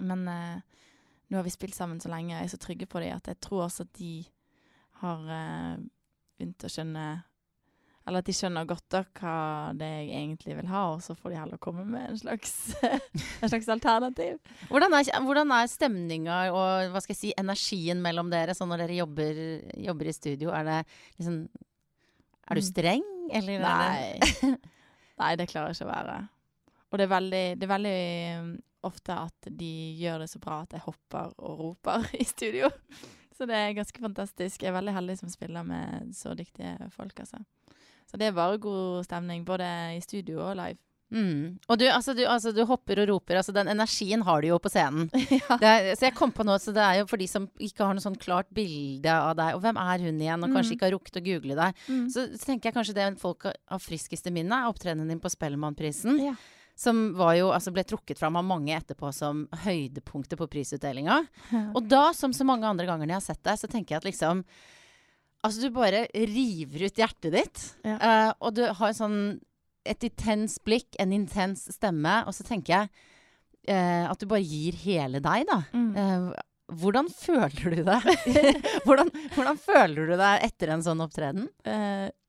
Men 0.00 0.24
uh, 0.30 0.80
nå 1.28 1.38
har 1.38 1.44
vi 1.44 1.52
spilt 1.52 1.76
sammen 1.76 2.00
så 2.00 2.08
lenge, 2.12 2.32
og 2.32 2.40
jeg 2.40 2.48
er 2.48 2.54
så 2.54 2.62
trygge 2.62 2.88
på 2.88 3.04
dem, 3.04 3.12
at 3.20 3.28
jeg 3.28 3.40
tror 3.44 3.66
også 3.66 3.84
at 3.84 3.92
de 4.00 4.14
har 5.02 5.28
uh, 5.28 5.76
begynt 6.38 6.64
å 6.64 6.72
skjønne 6.72 7.06
Eller 8.06 8.22
at 8.22 8.28
de 8.28 8.34
skjønner 8.38 8.66
godt 8.70 8.84
da 8.94 9.00
hva 9.18 9.32
det 9.74 9.86
jeg 9.90 10.10
egentlig 10.14 10.54
vil 10.60 10.68
ha, 10.70 10.82
og 10.94 11.00
så 11.02 11.16
får 11.18 11.32
de 11.32 11.38
heller 11.40 11.58
komme 11.58 11.82
med 11.90 12.12
en 12.12 12.18
slags, 12.20 12.52
en 13.42 13.50
slags 13.50 13.66
alternativ. 13.74 14.36
Hvordan 14.70 14.94
er, 14.94 15.10
hvordan 15.26 15.50
er 15.56 15.66
stemninga 15.72 16.36
og 16.54 16.92
hva 16.94 17.02
skal 17.02 17.16
jeg 17.16 17.20
si, 17.24 17.32
energien 17.42 17.98
mellom 18.04 18.30
dere 18.30 18.54
sånn 18.54 18.70
når 18.70 18.84
dere 18.84 19.00
jobber, 19.00 19.40
jobber 19.88 20.12
i 20.12 20.14
studio? 20.14 20.52
Er 20.54 20.68
det 20.70 20.78
liksom 21.18 21.40
Er 22.46 22.54
du 22.54 22.62
Mm. 22.62 22.68
streng, 22.70 23.02
eller 23.34 23.58
er 23.58 23.66
Nei. 23.66 24.54
Nei, 25.20 25.32
det 25.40 25.48
klarer 25.50 25.72
jeg 25.72 25.80
ikke 25.80 25.88
å 25.88 25.94
være. 25.96 26.16
Og 26.92 26.98
det 27.00 27.04
er 27.08 27.10
veldig, 27.10 27.44
det 27.58 27.66
er 27.66 27.72
veldig 27.74 27.98
um, 28.38 28.50
ofte 28.86 29.16
at 29.18 29.48
de 29.50 29.72
gjør 29.98 30.22
det 30.22 30.28
så 30.30 30.38
bra 30.44 30.60
at 30.62 30.76
jeg 30.76 30.84
hopper 30.86 31.32
og 31.42 31.58
roper 31.64 32.06
i 32.22 32.24
studio. 32.28 32.70
Så 33.34 33.48
det 33.50 33.56
er 33.58 33.74
ganske 33.76 34.00
fantastisk. 34.00 34.62
Jeg 34.62 34.70
er 34.70 34.76
veldig 34.78 34.94
heldig 34.94 35.18
som 35.18 35.28
spiller 35.32 35.66
med 35.66 36.14
så 36.14 36.36
dyktige 36.38 36.76
folk, 36.94 37.18
altså. 37.26 37.42
Så 38.06 38.18
det 38.20 38.28
er 38.30 38.36
bare 38.36 38.58
god 38.62 39.04
stemning, 39.06 39.44
både 39.46 39.66
i 39.96 40.02
studio 40.04 40.40
og 40.46 40.56
live. 40.58 40.78
Mm. 41.14 41.58
Og 41.70 41.78
du, 41.78 41.84
altså, 41.86 42.16
du, 42.18 42.24
altså, 42.26 42.50
du 42.50 42.64
hopper 42.66 42.98
og 43.04 43.06
roper. 43.12 43.36
Altså, 43.38 43.52
den 43.54 43.68
energien 43.70 44.24
har 44.26 44.42
du 44.42 44.48
jo 44.48 44.56
på 44.58 44.70
scenen. 44.72 45.06
ja. 45.30 45.56
Det 45.62 45.68
er, 45.70 45.90
så 45.94 46.08
jeg 46.08 46.16
kom 46.18 46.32
på 46.34 46.42
noe, 46.46 46.58
så 46.58 46.74
det 46.74 46.82
er 46.82 46.98
jo 47.00 47.06
for 47.06 47.22
de 47.22 47.28
som 47.30 47.46
ikke 47.62 47.86
har 47.86 47.94
noe 47.94 48.02
sånn 48.02 48.18
klart 48.18 48.48
bilde 48.54 49.12
av 49.14 49.36
deg. 49.38 49.54
Og 49.54 49.62
hvem 49.62 49.78
er 49.78 50.02
hun 50.02 50.18
igjen? 50.22 50.42
Og 50.42 50.50
kanskje 50.50 50.72
Mm. 50.72 50.76
ikke 50.78 50.88
har 50.88 50.94
rukket 50.96 51.20
å 51.20 51.24
google 51.28 51.58
deg. 51.60 51.78
Mm. 51.86 52.04
Så, 52.10 52.24
så 52.34 52.48
tenker 52.50 52.70
jeg 52.72 52.78
kanskje 52.80 52.96
det 52.98 53.06
folk 53.22 53.46
har- 53.46 53.82
friskeste 53.86 54.32
minne, 54.34 54.58
er 54.58 54.70
opptredenen 54.72 55.08
din 55.14 55.22
på 55.22 55.30
Spellemannprisen. 55.30 56.18
Ja. 56.26 56.34
Som 56.76 57.14
var 57.16 57.36
jo, 57.38 57.52
altså 57.54 57.70
ble 57.72 57.86
trukket 57.88 58.18
fram 58.20 58.34
av 58.36 58.44
mange 58.44 58.74
etterpå 58.76 59.08
som 59.14 59.46
høydepunktet 59.62 60.36
på 60.42 60.50
prisutdelinga. 60.52 61.22
Og 61.78 61.86
da, 61.88 62.08
som 62.18 62.34
så 62.36 62.44
mange 62.44 62.66
andre 62.68 62.84
ganger 62.90 63.06
når 63.06 63.14
jeg 63.14 63.22
har 63.22 63.28
sett 63.30 63.44
deg, 63.46 63.62
så 63.62 63.70
tenker 63.70 63.94
jeg 63.94 64.02
at 64.02 64.10
liksom 64.10 64.42
Altså, 65.46 65.66
du 65.66 65.74
bare 65.74 66.06
river 66.12 66.86
ut 66.88 67.02
hjertet 67.02 67.34
ditt. 67.34 67.66
Ja. 67.86 67.96
Uh, 68.00 68.32
og 68.40 68.56
du 68.58 68.64
har 68.66 68.96
sånn 68.96 69.20
et 69.86 70.02
intens 70.02 70.58
blikk, 70.66 70.96
en 71.02 71.14
intens 71.14 71.68
stemme. 71.76 72.18
Og 72.26 72.34
så 72.34 72.46
tenker 72.46 72.74
jeg 72.74 72.90
uh, 73.70 74.10
at 74.10 74.20
du 74.20 74.26
bare 74.30 74.44
gir 74.44 74.78
hele 74.82 75.22
deg, 75.22 75.46
da. 75.48 75.60
Mm. 75.76 75.90
Uh, 75.94 76.76
hvordan 76.82 77.08
føler 77.14 77.76
du 77.76 77.82
deg? 77.86 78.06
hvordan, 78.86 79.12
hvordan 79.36 79.60
føler 79.62 80.10
du 80.10 80.16
deg 80.18 80.48
etter 80.48 80.74
en 80.74 80.82
sånn 80.82 81.04
opptreden? 81.04 81.46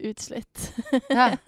Utslitt. 0.05 0.69
Ja. 1.09 1.33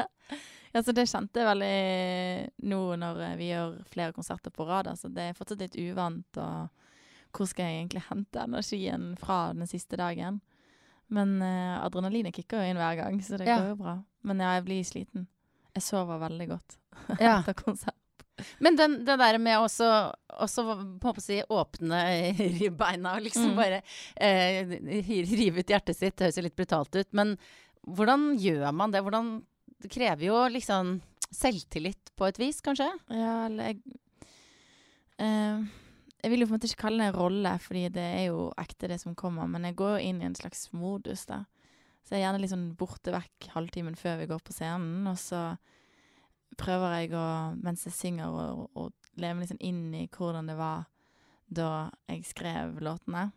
Altså, 0.69 0.93
det 0.93 1.07
kjente 1.09 1.41
jeg 1.41 1.47
veldig 1.47 2.67
nå 2.69 2.79
når 3.01 3.21
vi 3.39 3.47
gjør 3.49 3.71
flere 3.89 4.13
konserter 4.13 4.53
på 4.53 4.67
rad. 4.69 4.85
Altså 4.91 5.09
det 5.09 5.23
er 5.31 5.38
fortsatt 5.38 5.63
litt 5.63 5.77
uvant, 5.81 6.38
og 6.38 7.33
hvor 7.33 7.49
skal 7.49 7.65
jeg 7.65 7.79
egentlig 7.79 8.03
hente 8.05 8.43
energien 8.43 9.07
fra 9.17 9.39
den 9.57 9.69
siste 9.69 9.97
dagen? 9.97 10.38
Men 11.09 11.41
eh, 11.41 11.77
adrenalinet 11.83 12.35
kicker 12.35 12.61
jo 12.61 12.69
inn 12.69 12.77
hver 12.77 12.95
gang, 12.99 13.19
så 13.25 13.37
det 13.39 13.47
Ja. 13.49 13.57
går 13.61 13.71
jo 13.71 13.77
bra. 13.79 13.95
Men 14.23 14.39
ja, 14.43 14.51
jeg 14.59 14.65
blir 14.67 14.83
sliten. 14.85 15.27
Jeg 15.75 15.83
sover 15.85 16.19
veldig 16.21 16.47
godt 16.51 16.77
Ja. 17.21 17.39
etter 17.39 17.53
konsert. 17.57 17.95
Men 18.63 18.77
den, 18.79 18.93
det 19.03 19.17
der 19.19 19.37
med 19.37 19.57
også, 19.59 19.87
også 20.39 20.63
på 21.03 21.11
å 21.11 21.19
si, 21.23 21.41
åpne 21.51 21.97
ribbeina 22.59 23.17
og 23.17 23.25
liksom 23.25 23.49
Mm. 23.51 23.55
bare 23.57 23.81
eh, 24.15 24.63
rive 25.27 25.59
ut 25.59 25.67
hjertet 25.73 25.97
sitt, 25.97 26.15
det 26.15 26.27
høres 26.29 26.37
jo 26.39 26.45
litt 26.45 26.55
brutalt 26.55 26.95
ut. 26.95 27.09
Men 27.13 27.33
hvordan 27.83 28.29
gjør 28.39 28.71
man 28.73 28.91
det? 28.95 29.01
Hvordan, 29.03 29.33
det 29.81 29.91
krever 29.91 30.23
jo 30.29 30.37
liksom 30.53 31.01
selvtillit 31.35 32.13
på 32.15 32.27
et 32.29 32.39
vis, 32.39 32.61
kanskje? 32.61 32.87
Ja, 33.11 33.33
eller 33.49 33.73
jeg 33.73 33.81
eh, 35.19 35.63
Jeg 36.19 36.33
vil 36.33 36.43
jo 36.43 36.49
på 36.49 36.51
en 36.51 36.57
måte 36.57 36.67
ikke 36.67 36.83
kalle 36.83 37.03
det 37.03 37.13
en 37.13 37.19
rolle, 37.21 37.53
fordi 37.63 37.85
det 37.95 38.03
er 38.03 38.25
jo 38.27 38.49
ekte 38.59 38.89
det 38.91 38.99
som 38.99 39.15
kommer. 39.15 39.47
Men 39.47 39.67
jeg 39.69 39.77
går 39.79 39.95
jo 39.95 40.09
inn 40.09 40.19
i 40.21 40.27
en 40.27 40.35
slags 40.35 40.67
modus, 40.75 41.23
da. 41.29 41.45
Så 42.03 42.15
jeg 42.15 42.23
er 42.23 42.25
gjerne 42.27 42.41
litt 42.41 42.51
sånn 42.51 42.69
borte 42.79 43.13
vekk 43.13 43.51
halvtimen 43.53 43.95
før 43.99 44.19
vi 44.19 44.27
går 44.31 44.41
på 44.43 44.55
scenen. 44.55 45.07
Og 45.07 45.15
så 45.21 45.43
prøver 46.59 46.95
jeg 46.97 47.13
å, 47.15 47.25
mens 47.61 47.85
jeg 47.88 47.95
synger, 47.95 48.33
å, 48.33 48.67
å 48.75 48.89
leve 49.21 49.43
litt 49.43 49.53
sånn 49.53 49.63
inn 49.63 49.85
i 49.95 50.07
hvordan 50.11 50.49
det 50.49 50.57
var 50.59 50.88
da 51.49 51.89
jeg 52.09 52.27
skrev 52.29 52.79
låtene. 52.83 53.29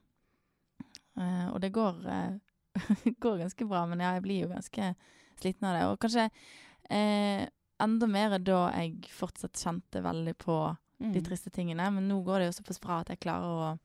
Uh, 1.18 1.52
og 1.52 1.60
det 1.62 1.72
går, 1.76 2.02
uh, 2.12 3.08
går 3.22 3.42
ganske 3.44 3.68
bra, 3.68 3.84
men 3.88 4.02
ja, 4.02 4.14
jeg 4.16 4.24
blir 4.26 4.46
jo 4.46 4.52
ganske 4.52 4.92
sliten 5.40 5.68
av 5.68 5.76
det. 5.76 5.84
Og 5.90 6.00
kanskje 6.02 6.28
uh, 6.28 7.44
enda 7.82 8.08
mer 8.10 8.38
da 8.40 8.64
jeg 8.76 9.12
fortsatt 9.12 9.60
kjente 9.60 10.02
veldig 10.04 10.34
på 10.40 10.58
de 11.02 11.18
Mm. 11.20 11.24
triste 11.24 11.50
tingene. 11.50 11.90
Men 11.92 12.08
nå 12.08 12.22
går 12.24 12.38
det 12.38 12.46
jo 12.52 12.62
såpass 12.62 12.80
bra 12.80 13.00
at 13.00 13.08
jeg 13.08 13.20
klarer 13.20 13.44
å 13.74 13.78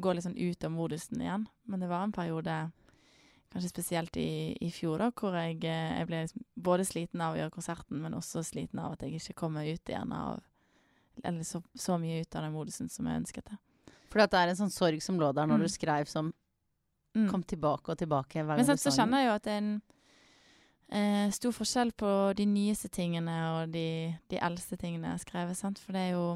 gå 0.00 0.14
litt 0.14 0.24
sånn 0.24 0.36
ut 0.38 0.64
av 0.64 0.70
modusen 0.70 1.20
igjen. 1.20 1.46
Men 1.66 1.80
det 1.80 1.88
var 1.88 2.02
en 2.04 2.12
periode, 2.12 2.70
kanskje 3.52 3.68
spesielt 3.70 4.16
i, 4.16 4.56
i 4.60 4.70
fjor, 4.70 4.98
da, 4.98 5.10
hvor 5.10 5.32
jeg, 5.34 5.64
eh, 5.64 5.98
jeg 5.98 6.06
ble 6.06 6.22
liksom 6.26 6.44
både 6.60 6.84
sliten 6.84 7.20
av 7.20 7.34
å 7.34 7.38
gjøre 7.38 7.50
konserten, 7.54 8.00
men 8.02 8.12
også 8.14 8.42
sliten 8.44 8.78
av 8.78 8.92
at 8.92 9.00
jeg 9.00 9.14
ikke 9.18 9.34
kom 9.34 9.52
meg 9.54 9.72
ut 9.74 9.84
igjen 9.88 10.12
av 10.12 10.42
Eller 11.24 11.40
så, 11.44 11.62
så 11.74 11.98
mye 11.98 12.20
ut 12.20 12.36
av 12.36 12.42
den 12.42 12.52
modusen 12.52 12.90
som 12.90 13.06
jeg 13.06 13.22
ønsket 13.22 13.44
det. 13.46 13.56
For 14.10 14.18
det 14.20 14.34
er 14.34 14.48
en 14.50 14.56
sånn 14.56 14.70
sorg 14.70 15.00
som 15.02 15.16
lå 15.18 15.32
der 15.34 15.46
når 15.46 15.56
Mm. 15.58 15.62
du 15.62 15.68
skrev 15.68 16.06
som 16.08 16.34
Mm. 17.14 17.30
kom 17.30 17.42
tilbake 17.42 17.88
og 17.88 17.96
tilbake 17.96 18.34
hver 18.44 18.46
gang 18.48 18.56
Men 18.58 18.64
så, 18.66 18.68
Men 18.68 18.76
så 18.76 18.92
sang 18.92 19.08
kjenner 19.08 19.22
jeg 19.22 19.26
jo 19.26 19.34
at 19.34 19.42
det 19.44 19.52
er 19.52 19.56
en 19.56 19.82
stor 21.34 21.52
forskjell 21.52 21.90
på 21.98 22.32
de 22.38 22.44
nyeste 22.46 22.88
tingene 22.88 23.34
og 23.56 23.72
de, 23.74 24.14
de 24.30 24.38
eldste 24.38 24.76
tingene 24.78 25.08
jeg 25.08 25.16
har 25.18 25.24
skrevet. 25.24 25.56
Sant? 25.58 25.78
For 25.82 25.92
det 25.92 26.00
er 26.00 26.12
jo 26.14 26.26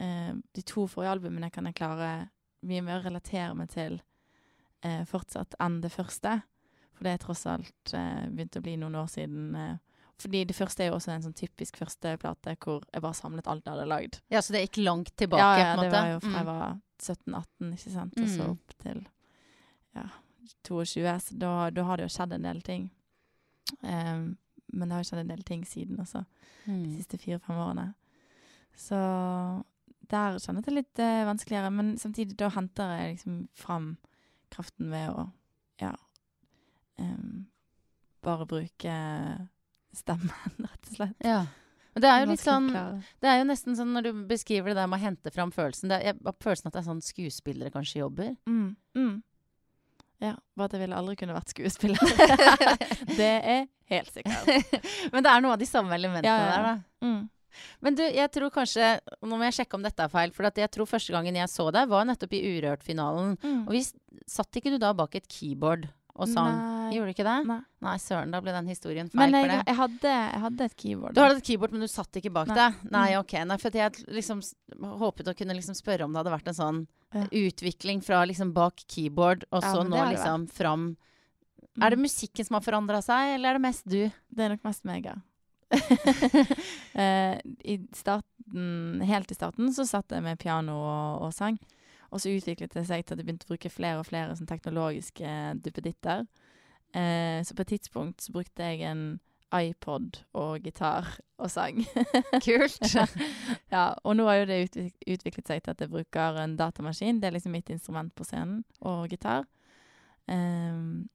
eh, 0.00 0.32
De 0.54 0.62
to 0.62 0.86
forrige 0.86 1.10
albumene 1.16 1.50
kan 1.50 1.66
jeg 1.66 1.74
klare 1.80 2.28
mye 2.62 2.82
mer 2.84 3.00
å 3.00 3.04
relatere 3.08 3.54
meg 3.56 3.70
til 3.72 4.00
eh, 4.84 5.02
fortsatt 5.08 5.54
enn 5.60 5.80
det 5.82 5.90
første. 5.92 6.42
For 6.94 7.04
det 7.08 7.12
er 7.16 7.22
tross 7.24 7.46
alt 7.48 7.94
eh, 7.96 8.26
begynt 8.28 8.56
å 8.60 8.62
bli 8.64 8.76
noen 8.76 8.94
år 9.00 9.08
siden. 9.08 9.54
Eh, 9.56 9.76
fordi 10.20 10.42
det 10.44 10.54
første 10.56 10.84
er 10.84 10.90
jo 10.90 10.98
også 10.98 11.14
en 11.14 11.22
sånn 11.24 11.36
typisk 11.38 11.78
førsteplate 11.80 12.54
hvor 12.60 12.82
jeg 12.92 13.00
bare 13.02 13.16
samlet 13.16 13.46
alt 13.48 13.64
jeg 13.64 13.72
hadde 13.72 13.86
lagd. 13.88 14.18
Ja, 14.30 14.42
så 14.44 14.52
det 14.52 14.66
gikk 14.66 14.82
langt 14.84 15.14
tilbake, 15.16 15.40
ja, 15.40 15.70
ja, 15.70 15.74
på 15.74 15.80
en 15.80 15.86
det 15.88 15.94
var 15.96 16.10
jo 16.12 16.18
fra 16.20 16.30
jeg 16.36 16.44
Mm. 16.44 16.50
var 16.52 16.80
17-18, 17.00 17.70
ikke 17.72 17.92
sant, 17.94 18.18
og 18.20 18.28
så 18.28 18.44
Mm. 18.44 18.50
opp 18.50 18.74
til 18.84 18.98
ja, 19.96 20.04
22. 20.68 21.18
Så 21.24 21.38
da, 21.40 21.70
da 21.70 21.82
har 21.88 21.96
det 21.96 22.04
jo 22.04 22.12
skjedd 22.18 22.32
en 22.36 22.42
del 22.44 22.60
ting. 22.60 22.90
Em, 23.82 24.36
men 24.72 24.88
det 24.88 24.96
har 24.96 25.04
skjedd 25.08 25.24
en 25.24 25.32
del 25.32 25.42
ting 25.46 25.64
siden 25.66 25.98
også, 26.02 26.24
de 26.66 26.72
Mm. 26.72 26.96
siste 26.96 27.18
fire-fem 27.18 27.56
årene. 27.56 27.94
Så 28.76 28.96
der 30.10 30.38
kjennes 30.38 30.64
det 30.66 30.74
litt 30.74 30.98
uh, 31.02 31.24
vanskeligere, 31.26 31.70
men 31.74 31.96
samtidig 31.98 32.36
da 32.38 32.48
henter 32.54 32.92
jeg 32.98 33.14
liksom 33.16 33.48
fram 33.54 33.96
kraften 34.50 34.90
ved 34.90 35.08
å 35.10 35.28
ja 35.80 35.92
um, 36.98 37.46
bare 38.22 38.46
bruke 38.46 38.94
stemmen, 39.96 40.30
rett 40.66 40.90
og 40.90 40.94
slett. 40.96 41.16
Ja. 41.24 41.44
Men 41.94 42.04
det 42.04 42.10
er 42.10 42.20
jo 42.22 42.28
litt 42.30 42.42
sånn. 42.44 42.68
Det 43.18 43.26
er 43.30 43.40
jo 43.40 43.46
nesten 43.48 43.74
sånn 43.78 43.90
når 43.96 44.06
du 44.06 44.10
beskriver 44.30 44.70
det 44.70 44.78
der 44.78 44.86
med 44.90 45.00
å 45.00 45.02
hente 45.08 45.32
fram 45.34 45.50
følelsen 45.50 45.90
det 45.90 45.96
er, 45.98 46.12
Jeg 46.12 46.36
følelsen 46.38 46.68
at 46.70 46.76
det 46.76 46.82
er 46.84 46.86
sånn 46.86 47.02
skuespillere 47.02 47.72
kanskje 47.74 48.04
jobber. 48.04 48.36
Mm, 48.46 48.76
mm. 48.94 49.16
Ja, 50.20 50.34
bare 50.56 50.68
at 50.68 50.76
jeg 50.76 50.82
ville 50.84 50.96
aldri 51.00 51.16
kunne 51.16 51.34
vært 51.36 51.52
skuespiller. 51.54 52.00
det 53.20 53.34
er 53.40 53.62
helt 53.88 54.10
sikkert. 54.12 54.72
Men 55.14 55.24
det 55.24 55.32
er 55.32 55.44
noe 55.44 55.54
av 55.56 55.62
de 55.62 55.68
samme 55.68 55.96
elementene 55.96 56.28
Ja, 56.28 56.40
ja, 56.44 56.50
der, 56.50 56.66
da. 56.66 57.06
Mm. 57.06 57.22
Men 57.82 57.96
du, 57.98 58.02
jeg 58.04 58.30
tror 58.30 58.52
kanskje 58.54 58.92
Nå 59.26 59.34
må 59.34 59.48
jeg 59.48 59.56
sjekke 59.56 59.74
om 59.74 59.82
dette 59.82 60.04
er 60.04 60.12
feil, 60.12 60.30
for 60.36 60.46
at 60.46 60.60
jeg 60.60 60.70
tror 60.70 60.86
første 60.86 61.14
gangen 61.14 61.38
jeg 61.40 61.50
så 61.50 61.66
deg, 61.74 61.88
var 61.90 62.06
nettopp 62.06 62.36
i 62.36 62.42
Urørt-finalen. 62.52 63.34
Mm. 63.40 63.64
Og 63.64 63.72
vi 63.74 63.82
satt 64.28 64.60
ikke 64.60 64.74
du 64.74 64.78
da 64.82 64.92
bak 64.96 65.16
et 65.18 65.26
keyboard 65.30 65.88
og 66.14 66.28
sang? 66.30 66.52
Nei. 66.54 66.79
Gjorde 66.94 67.10
du 67.10 67.14
ikke 67.14 67.26
det? 67.26 67.46
Nei. 67.48 67.58
Nei, 67.86 67.96
søren, 68.02 68.30
da 68.34 68.40
ble 68.44 68.52
den 68.52 68.66
historien 68.70 69.08
feil 69.10 69.20
Men 69.22 69.32
jeg, 69.36 69.44
for 69.46 69.52
det. 69.56 69.66
jeg, 69.66 69.76
hadde, 69.80 70.14
jeg 70.34 70.40
hadde 70.44 70.64
et 70.70 70.76
keyboard. 70.76 71.14
Du 71.14 71.20
hadde 71.22 71.36
et 71.40 71.44
keyboard, 71.50 71.72
men 71.72 71.80
du 71.80 71.88
satt 71.88 72.12
ikke 72.20 72.32
bak 72.32 72.48
Nei. 72.52 72.56
det? 72.56 72.90
Nei, 72.90 73.06
Mm. 73.14 73.20
ok. 73.20 73.34
Nei, 73.46 73.56
for 73.56 73.70
jeg 73.70 74.04
liksom 74.08 74.40
håpet 75.04 75.28
å 75.32 75.36
kunne 75.36 75.54
liksom 75.56 75.74
spørre 75.78 76.04
om 76.04 76.12
det 76.12 76.22
hadde 76.24 76.34
vært 76.38 76.48
en 76.48 76.54
sånn 76.60 76.86
Ja. 77.14 77.24
utvikling 77.32 78.02
fra 78.04 78.24
liksom 78.24 78.52
bak 78.54 78.76
keyboard, 78.86 79.44
og 79.52 79.62
så 79.62 79.76
ja, 79.82 79.82
nå 79.88 80.04
liksom 80.12 80.46
vært. 80.46 80.52
fram 80.56 80.96
Mm. 81.78 81.84
Er 81.86 81.90
det 81.90 81.98
musikken 82.00 82.44
som 82.44 82.54
har 82.54 82.62
forandra 82.62 82.98
seg, 83.00 83.34
eller 83.36 83.50
er 83.50 83.52
det 83.54 83.62
mest 83.62 83.84
du? 83.86 84.10
Det 84.34 84.40
er 84.44 84.48
nok 84.50 84.64
mest 84.64 84.84
meg, 84.84 85.04
ja. 85.06 85.14
Eh, 86.94 87.38
I 87.64 87.76
starten, 87.94 89.00
helt 89.06 89.30
i 89.30 89.34
starten 89.34 89.70
så 89.72 89.86
satt 89.86 90.10
jeg 90.10 90.22
med 90.24 90.38
piano 90.42 90.74
og, 90.74 91.22
og 91.28 91.32
sang. 91.32 91.56
Og 92.10 92.18
så 92.20 92.32
utviklet 92.34 92.72
det 92.74 92.82
seg 92.88 93.04
til 93.06 93.14
at 93.14 93.20
jeg 93.22 93.26
begynte 93.28 93.46
å 93.46 93.52
bruke 93.54 93.70
flere 93.70 94.00
og 94.02 94.08
flere 94.08 94.34
sånn 94.34 94.48
teknologiske 94.50 95.30
duppeditter. 95.62 96.26
Eh, 96.94 97.42
så 97.44 97.54
på 97.54 97.62
et 97.62 97.74
tidspunkt 97.76 98.22
så 98.24 98.32
brukte 98.34 98.66
jeg 98.66 98.82
en 98.90 99.20
iPod 99.50 100.20
og 100.38 100.62
gitar 100.62 101.06
og 101.38 101.50
sang. 101.50 101.82
Kult. 102.46 102.82
ja, 103.74 103.84
og 104.04 104.16
nå 104.16 104.26
har 104.28 104.42
jo 104.42 104.48
det 104.50 104.60
utviklet 105.06 105.48
seg 105.48 105.62
til 105.62 105.74
at 105.74 105.82
jeg 105.82 105.90
bruker 105.90 106.38
en 106.42 106.56
datamaskin. 106.58 107.20
Det 107.20 107.30
er 107.30 107.36
liksom 107.36 107.54
mitt 107.54 107.70
instrument 107.70 108.14
på 108.14 108.26
scenen, 108.26 108.62
og 108.80 109.08
gitar. 109.10 109.46
Um, 110.30 111.08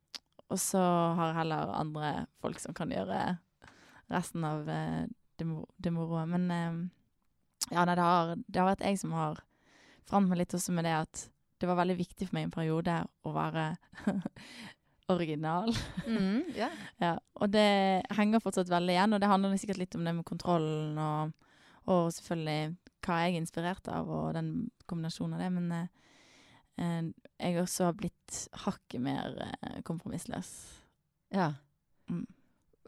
og 0.51 0.59
så 0.59 0.81
har 1.17 1.31
jeg 1.31 1.39
heller 1.39 1.71
andre 1.79 2.09
folk 2.43 2.59
som 2.59 2.75
kan 2.75 2.91
gjøre 2.91 3.37
resten 4.11 4.43
av 4.45 4.67
uh, 4.67 5.05
det, 5.39 5.47
det 5.77 5.93
moroa. 5.95 6.25
Men 6.29 6.51
um, 6.51 6.81
ja, 7.71 7.85
nei, 7.85 7.95
det 7.95 8.03
har, 8.03 8.35
det 8.35 8.61
har 8.61 8.73
vært 8.73 8.85
jeg 8.85 8.99
som 9.01 9.15
har 9.15 9.39
forandret 10.05 10.35
meg 10.35 10.43
litt 10.43 10.57
også 10.57 10.75
med 10.75 10.85
det 10.85 10.97
at 10.99 11.23
det 11.61 11.69
var 11.69 11.79
veldig 11.79 11.95
viktig 11.97 12.27
for 12.27 12.35
meg 12.35 12.49
en 12.49 12.53
periode 12.53 12.95
å 13.25 13.31
være 13.33 13.69
original. 15.11 15.75
Mm, 16.07 16.43
yeah. 16.55 16.71
Ja, 17.03 17.17
og 17.35 17.51
det 17.53 17.67
henger 18.15 18.43
fortsatt 18.43 18.71
veldig 18.71 18.95
igjen, 18.95 19.15
og 19.15 19.21
det 19.21 19.29
handler 19.29 19.57
sikkert 19.59 19.81
litt 19.81 19.97
om 19.97 20.05
det 20.07 20.15
med 20.17 20.27
kontrollen 20.27 20.97
og, 21.01 21.35
og 21.91 22.09
selvfølgelig 22.15 22.75
hva 23.05 23.19
jeg 23.21 23.35
er 23.35 23.39
inspirert 23.41 23.89
av, 23.93 24.09
og 24.09 24.33
den 24.37 24.51
kombinasjonen 24.89 25.37
av 25.37 25.43
det. 25.43 25.51
Men 25.53 25.71
eh, 25.75 26.15
eh, 26.81 27.11
jeg 27.37 27.61
også 27.61 27.89
har 27.89 27.99
blitt 27.99 28.39
hakket 28.65 29.03
mer 29.05 29.37
eh, 29.49 29.81
kompromissløs. 29.85 30.55
ja. 31.35 31.53
Mm. 32.09 32.25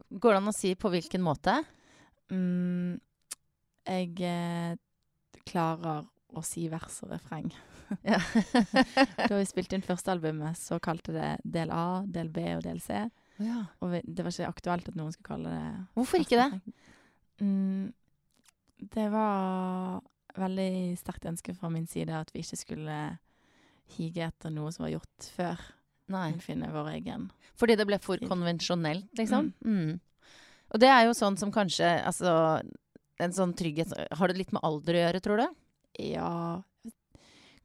Går 0.08 0.32
det 0.32 0.40
an 0.40 0.50
å 0.52 0.56
si 0.56 0.70
på 0.78 0.88
hvilken 0.94 1.24
måte? 1.26 1.58
Mm, 2.32 3.00
jeg 3.90 4.14
eh, 4.24 4.78
klarer 5.50 6.06
å 6.38 6.44
si 6.46 6.68
vers 6.72 7.02
og 7.04 7.12
refreng. 7.12 7.50
Ja. 8.08 8.20
Da 9.30 9.38
vi 9.38 9.46
spilte 9.48 9.78
inn 9.78 9.86
første 9.86 10.12
albumet, 10.14 10.58
så 10.60 10.80
kalte 10.84 11.16
det 11.16 11.30
del 11.44 11.72
A, 11.74 12.04
del 12.04 12.30
B 12.34 12.44
og 12.58 12.66
del 12.66 12.82
C. 12.84 13.06
ja. 13.44 13.64
Og 13.82 13.94
vi, 13.94 14.02
det 14.06 14.26
var 14.26 14.34
ikke 14.34 14.52
aktuelt 14.52 14.90
at 14.92 14.98
noen 14.98 15.14
skulle 15.16 15.32
kalle 15.36 15.54
det 15.54 15.72
Hvorfor 15.98 16.24
ikke 16.24 16.42
det? 16.42 16.76
Mm, 17.44 17.94
det 18.94 19.08
var 19.14 20.02
veldig 20.38 20.98
sterkt 21.00 21.26
ønske 21.30 21.56
fra 21.58 21.70
min 21.74 21.88
side 21.90 22.14
at 22.14 22.34
vi 22.34 22.44
ikke 22.46 22.60
skulle 22.60 22.98
hige 23.98 24.26
etter 24.28 24.52
noe 24.54 24.72
som 24.74 24.86
var 24.86 24.94
gjort 24.98 25.30
før. 25.38 25.62
Nei. 26.12 26.32
Finne 26.44 26.70
vår 26.72 26.92
egen. 26.98 27.30
Fordi 27.60 27.76
det 27.80 27.88
ble 27.90 27.98
for 28.04 28.22
konvensjonelt, 28.30 29.10
liksom? 29.18 29.52
Mm. 29.66 29.98
Og 30.72 30.82
det 30.84 30.90
er 30.92 31.08
jo 31.08 31.16
sånn 31.16 31.38
som 31.40 31.52
kanskje 31.56 31.88
Altså, 32.04 32.32
en 33.24 33.34
sånn 33.36 33.54
trygghet 33.56 33.94
Har 34.20 34.28
det 34.28 34.36
litt 34.42 34.52
med 34.52 34.60
alder 34.68 34.98
å 34.98 35.04
gjøre, 35.06 35.22
tror 35.24 35.40
du? 35.40 35.46
Ja 36.12 36.32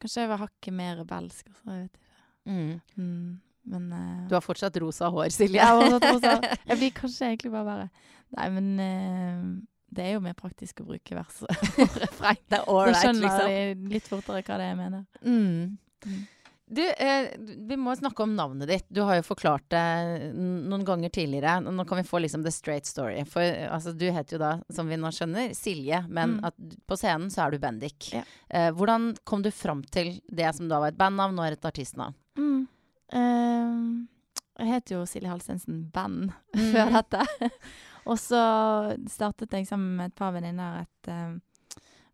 Kanskje 0.03 0.25
jeg 0.25 0.31
var 0.33 0.43
hakket 0.43 0.75
mer 0.75 0.97
rebelsk. 0.99 1.49
Altså, 1.53 1.65
jeg 1.71 1.83
vet 1.83 1.99
ikke. 1.99 2.09
Mm. 2.43 2.71
Mm, 2.99 3.27
men 3.71 3.85
uh, 3.95 4.23
Du 4.31 4.35
har 4.35 4.43
fortsatt 4.43 4.79
rosa 4.83 5.11
hår, 5.15 5.29
Silje. 5.35 5.61
Jeg 5.63 6.01
rosa. 6.03 6.39
Jeg 6.69 6.81
blir 6.81 6.97
kanskje 6.97 7.29
egentlig 7.29 7.53
bare 7.55 7.69
verre. 7.69 8.09
Nei, 8.35 8.49
men 8.57 8.73
uh, 8.83 9.45
det 9.93 10.07
er 10.09 10.15
jo 10.17 10.23
mer 10.25 10.35
praktisk 10.39 10.83
å 10.83 10.89
bruke 10.89 11.17
verset 11.17 11.47
og. 11.53 11.97
Det 12.03 12.59
er 12.59 12.67
Da 12.67 12.89
right, 12.89 12.99
skjønner 12.99 13.27
liksom. 13.29 13.83
de 13.85 13.95
litt 13.95 14.09
fortere 14.09 14.43
hva 14.43 14.59
det 14.59 14.67
er 14.67 14.73
jeg 14.73 14.81
mener. 14.81 15.05
Mm. 15.23 16.23
Du, 16.73 16.81
eh, 16.89 17.27
vi 17.69 17.77
må 17.77 17.93
snakke 17.99 18.23
om 18.25 18.31
navnet 18.37 18.69
ditt. 18.71 18.87
Du 18.89 19.03
har 19.05 19.19
jo 19.19 19.25
forklart 19.27 19.67
det 19.75 19.83
noen 20.33 20.85
ganger 20.89 21.11
tidligere. 21.13 21.59
Nå 21.67 21.85
kan 21.89 21.99
vi 22.01 22.05
få 22.09 22.21
liksom 22.25 22.43
the 22.47 22.51
straight 22.55 22.87
story. 22.89 23.25
For 23.29 23.43
altså, 23.45 23.93
du 23.93 24.07
heter 24.09 24.39
jo 24.39 24.41
da, 24.41 24.53
som 24.73 24.89
vi 24.89 24.97
nå 24.97 25.11
skjønner, 25.13 25.53
Silje. 25.59 26.01
Men 26.09 26.39
Mm. 26.39 26.45
at 26.49 26.55
på 26.89 26.97
scenen 26.97 27.29
så 27.31 27.45
er 27.45 27.51
du 27.51 27.59
Bendik. 27.59 28.09
Ja. 28.15 28.23
Eh, 28.49 28.71
hvordan 28.73 29.11
kom 29.29 29.43
du 29.45 29.51
fram 29.53 29.83
til 29.85 30.15
det 30.33 30.55
som 30.57 30.69
da 30.73 30.81
var 30.81 30.89
et 30.95 30.97
bandnavn 30.99 31.39
og 31.39 31.45
er 31.45 31.53
et 31.59 31.69
artistnavn? 31.69 32.15
Mm. 32.41 32.67
Uh, 33.13 34.07
jeg 34.63 34.69
heter 34.73 34.95
jo 34.97 35.05
Silje 35.09 35.29
Halsensen 35.29 35.91
Band 35.93 36.33
Mm. 36.57 36.73
før 36.73 36.93
dette. 36.97 37.27
og 38.09 38.17
så 38.19 38.41
startet 39.13 39.53
jeg 39.53 39.67
sammen 39.69 39.97
med 39.99 40.07
et 40.13 40.17
par 40.17 40.33
venninner 40.33 40.87
et 40.87 41.13
uh, 41.13 41.37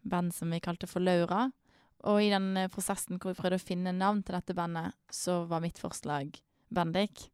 band 0.04 0.34
som 0.34 0.50
vi 0.50 0.58
kalte 0.60 0.88
for 0.90 1.00
Laura. 1.00 1.46
Og 2.06 2.20
i 2.22 2.30
den 2.30 2.52
eh, 2.56 2.70
prosessen 2.70 3.18
hvor 3.18 3.32
vi 3.32 3.40
prøvde 3.40 3.58
å 3.58 3.64
finne 3.64 3.94
navn 3.96 4.22
til 4.22 4.36
dette 4.36 4.54
bandet, 4.56 4.94
så 5.10 5.42
var 5.50 5.64
mitt 5.64 5.80
forslag 5.80 6.36
Bendik. 6.74 7.26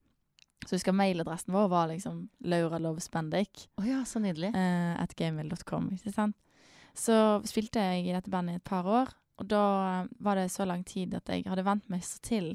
Så 0.64 0.78
husker 0.78 0.96
mailadressen 0.96 1.52
vår 1.52 1.68
var 1.68 1.90
liksom 1.90 2.22
Laura 2.48 2.78
Loves 2.80 3.10
Bendik 3.12 3.66
Oh 3.76 3.84
ja, 3.84 4.00
så 4.08 4.22
nydelig. 4.22 4.54
Uh, 4.54 4.94
at 5.02 5.12
gmail.com, 5.18 5.90
ikke 5.98 6.14
sant? 6.14 6.38
Så 6.96 7.16
spilte 7.44 7.82
jeg 7.82 8.06
i 8.06 8.14
dette 8.14 8.30
bandet 8.30 8.56
i 8.56 8.60
et 8.62 8.66
par 8.66 8.86
år, 8.86 9.10
og 9.42 9.48
da 9.50 9.64
eh, 9.82 10.10
var 10.22 10.38
det 10.38 10.52
så 10.54 10.62
lang 10.68 10.84
tid 10.86 11.16
at 11.18 11.28
jeg 11.28 11.42
hadde 11.50 11.66
vent 11.66 11.88
meg 11.90 12.04
så 12.06 12.20
til 12.22 12.52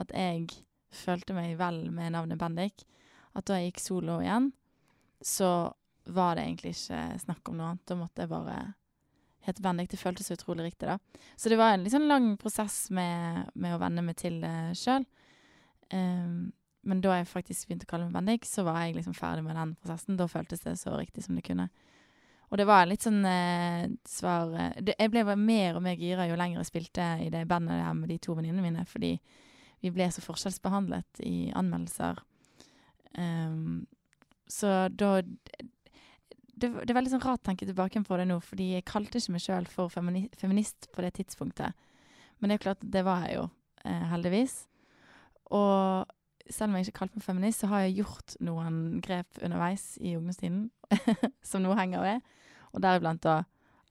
at 0.00 0.14
jeg 0.16 0.48
følte 0.96 1.36
meg 1.36 1.58
vel 1.60 1.82
med 1.92 2.14
navnet 2.14 2.40
Bendik, 2.40 2.86
at 3.36 3.44
da 3.48 3.60
jeg 3.60 3.74
gikk 3.74 3.82
solo 3.84 4.16
igjen, 4.24 4.48
så 5.20 5.50
var 6.16 6.36
det 6.36 6.46
egentlig 6.46 6.72
ikke 6.72 7.02
snakk 7.20 7.50
om 7.50 7.58
noe 7.58 7.68
annet. 7.74 7.84
Da 7.88 7.98
måtte 8.00 8.24
jeg 8.24 8.32
bare 8.32 8.56
hete 9.46 9.64
Bendik. 9.64 9.90
Det 9.92 10.00
føltes 10.00 10.30
utrolig 10.34 10.68
riktig, 10.68 10.90
da. 10.90 10.98
Så 11.38 11.52
det 11.52 11.58
var 11.60 11.74
en 11.74 11.86
litt 11.86 11.94
sånn 11.94 12.10
lang 12.10 12.32
prosess 12.40 12.86
med, 12.94 13.48
med 13.54 13.76
å 13.76 13.80
venne 13.82 14.04
meg 14.04 14.18
til 14.20 14.40
det 14.42 14.76
sjøl. 14.78 15.06
men 16.86 17.00
da 17.02 17.16
jeg 17.16 17.28
faktisk 17.30 17.68
begynte 17.68 17.86
å 17.86 17.90
kalle 17.90 18.08
meg 18.08 18.14
Bendik, 18.18 18.46
så 18.46 18.64
var 18.66 18.80
jeg 18.82 18.96
liksom 18.96 19.14
ferdig 19.14 19.44
med 19.46 19.56
den 19.56 19.74
prosessen. 19.78 20.18
Da 20.18 20.28
føltes 20.30 20.62
det 20.66 20.76
så 20.78 20.96
riktig 20.98 21.24
som 21.24 21.38
det 21.38 21.46
kunne. 21.46 21.68
Og 22.50 22.60
det 22.60 22.66
var 22.68 22.86
litt 22.86 23.02
sånn 23.02 23.24
eh, 23.26 23.88
svar 24.06 24.52
eh, 24.54 24.78
det, 24.78 24.94
Jeg 25.00 25.10
ble 25.10 25.24
mer 25.34 25.78
og 25.78 25.82
mer 25.82 25.98
gira 25.98 26.28
jo 26.28 26.38
lenger 26.38 26.62
jeg 26.62 26.70
spilte 26.70 27.08
i 27.24 27.30
det 27.32 27.46
bandet 27.50 27.82
her 27.82 27.96
med 27.98 28.10
de 28.12 28.20
to 28.22 28.36
venninnene 28.38 28.62
mine, 28.62 28.86
fordi 28.86 29.16
vi 29.82 29.92
ble 29.92 30.06
så 30.10 30.22
forskjellsbehandlet 30.24 31.20
i 31.26 31.50
anmeldelser. 31.54 32.22
Um, 33.18 33.86
så 34.48 34.86
da 34.88 35.20
det, 36.56 36.70
det 36.72 36.90
er 36.90 36.96
veldig 36.96 37.12
sånn 37.12 37.24
rart 37.24 37.42
å 37.42 37.48
tenke 37.50 37.68
tilbake 37.68 38.00
på 38.04 38.18
det 38.18 38.26
nå, 38.30 38.38
fordi 38.44 38.70
jeg 38.74 38.86
kalte 38.88 39.20
ikke 39.20 39.34
meg 39.34 39.44
sjøl 39.44 39.68
for 39.70 39.92
femini 39.92 40.26
feminist 40.40 40.88
på 40.94 41.04
det 41.04 41.12
tidspunktet. 41.18 41.76
Men 42.40 42.50
det 42.50 42.56
er 42.56 42.64
klart, 42.64 42.84
det 42.96 43.02
var 43.04 43.26
jeg 43.26 43.38
jo, 43.38 43.48
eh, 43.84 44.06
heldigvis. 44.12 44.54
Og 45.56 46.06
selv 46.48 46.70
om 46.70 46.78
jeg 46.78 46.86
ikke 46.86 47.00
kalte 47.00 47.18
meg 47.18 47.26
feminist, 47.26 47.62
så 47.62 47.70
har 47.72 47.84
jeg 47.84 47.98
gjort 48.00 48.36
noen 48.44 49.02
grep 49.04 49.40
underveis 49.42 49.84
i 50.00 50.14
ungdomstiden 50.16 50.70
som 51.50 51.64
nå 51.64 51.76
henger 51.76 52.04
ved. 52.04 52.32
Og 52.72 52.82
deriblant 52.84 53.24
da 53.26 53.42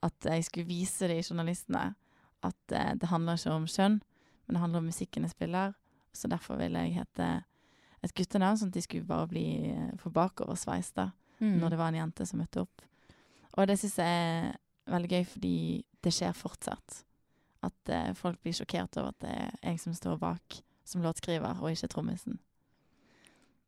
at 0.04 0.28
jeg 0.28 0.46
skulle 0.46 0.68
vise 0.68 1.08
de 1.10 1.18
journalistene 1.22 1.88
at 2.46 2.74
eh, 2.74 2.94
det 2.98 3.10
handler 3.10 3.38
ikke 3.38 3.54
om 3.54 3.66
kjønn, 3.70 4.00
men 4.46 4.56
det 4.56 4.62
handler 4.62 4.82
om 4.82 4.90
musikken 4.90 5.26
jeg 5.26 5.34
spiller. 5.34 5.74
Så 6.16 6.30
derfor 6.32 6.58
ville 6.60 6.82
jeg 6.82 6.98
hete 7.00 7.30
et 8.04 8.14
guttenavn, 8.16 8.58
sånn 8.58 8.70
at 8.70 8.76
de 8.76 8.84
skulle 8.84 9.08
bare 9.08 9.28
bli 9.30 9.46
eh, 9.72 9.94
for 10.00 10.14
bakoversveis 10.14 10.92
da, 10.96 11.10
Mm. 11.40 11.58
når 11.60 11.70
det 11.70 11.78
var 11.78 11.88
en 11.92 11.98
jente 12.00 12.26
som 12.26 12.38
møtte 12.40 12.62
opp. 12.62 12.82
Og 13.58 13.66
det 13.68 13.78
syns 13.78 13.96
jeg 13.98 14.06
er 14.06 14.56
veldig 14.92 15.10
gøy, 15.10 15.24
fordi 15.26 15.54
det 16.02 16.12
skjer 16.12 16.32
fortsatt. 16.32 17.02
At 17.66 17.88
eh, 17.92 18.12
folk 18.14 18.40
blir 18.42 18.52
sjokkert 18.56 18.96
over 18.96 19.08
at 19.10 19.18
det 19.20 19.32
er 19.36 19.50
jeg 19.72 19.80
som 19.80 19.92
står 19.94 20.18
bak 20.22 20.60
som 20.86 21.02
låtskriver, 21.02 21.58
og 21.60 21.70
ikke 21.72 21.88
trommisen. 21.92 22.38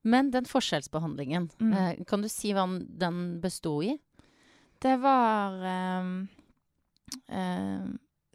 Men 0.05 0.31
den 0.31 0.45
forskjellsbehandlingen, 0.47 1.51
Mm. 1.61 1.73
eh, 1.73 2.05
kan 2.07 2.23
du 2.23 2.29
si 2.29 2.53
hva 2.55 2.65
den 2.99 3.41
besto 3.43 3.83
i? 3.83 3.99
Det 4.81 4.97
var 5.03 5.59
ehm, 5.67 6.29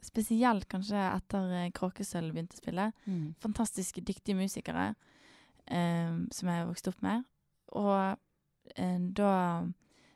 Spesielt 0.04 0.66
kanskje 0.68 1.00
etter 1.00 1.52
eh, 1.56 1.70
Kråkesølv 1.74 2.34
begynte 2.34 2.58
å 2.58 2.60
spille. 2.60 2.84
Fantastisk 3.40 4.02
dyktige 4.04 4.36
musikere 4.36 4.90
ehm, 5.66 6.26
som 6.34 6.50
jeg 6.52 6.66
vokste 6.68 6.92
opp 6.92 7.00
med. 7.06 7.24
Og 7.72 7.88
eh, 7.96 8.16
da 9.14 9.32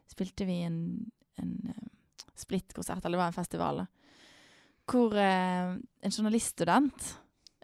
spilte 0.08 0.44
vi 0.48 0.62
en, 0.62 1.10
en 1.36 1.54
eh, 1.68 1.86
splittkonsert, 2.34 3.04
eller 3.04 3.18
det 3.18 3.22
var 3.22 3.32
en 3.32 3.38
festival, 3.38 3.82
da. 3.82 3.86
Hvor 4.88 5.16
eh, 5.20 5.74
en 5.76 6.14
journaliststudent 6.14 7.08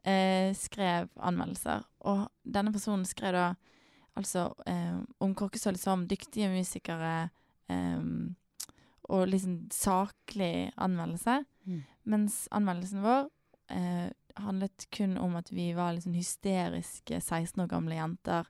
eh, 0.05 0.53
skrev 0.57 1.09
anmeldelser. 1.17 1.87
Og 2.11 2.27
denne 2.45 2.73
personen 2.75 3.07
skrev 3.09 3.37
da 3.37 3.47
altså 4.15 4.51
eh, 4.69 4.99
om 5.25 5.33
Kråkesølv 5.35 5.81
som 5.81 6.05
dyktige 6.11 6.51
musikere 6.53 7.31
eh, 7.73 8.03
og 9.05 9.25
liksom 9.29 9.57
saklig 9.73 10.71
anmeldelse. 10.77 11.41
Mm. 11.65 11.81
Mens 12.13 12.45
anmeldelsen 12.53 13.03
vår 13.05 13.27
eh, 13.73 14.13
handlet 14.37 14.87
kun 14.93 15.17
om 15.21 15.37
at 15.41 15.51
vi 15.53 15.73
var 15.77 15.95
liksom 15.97 16.15
hysteriske 16.17 17.21
16 17.21 17.65
år 17.65 17.73
gamle 17.73 17.97
jenter. 17.97 18.49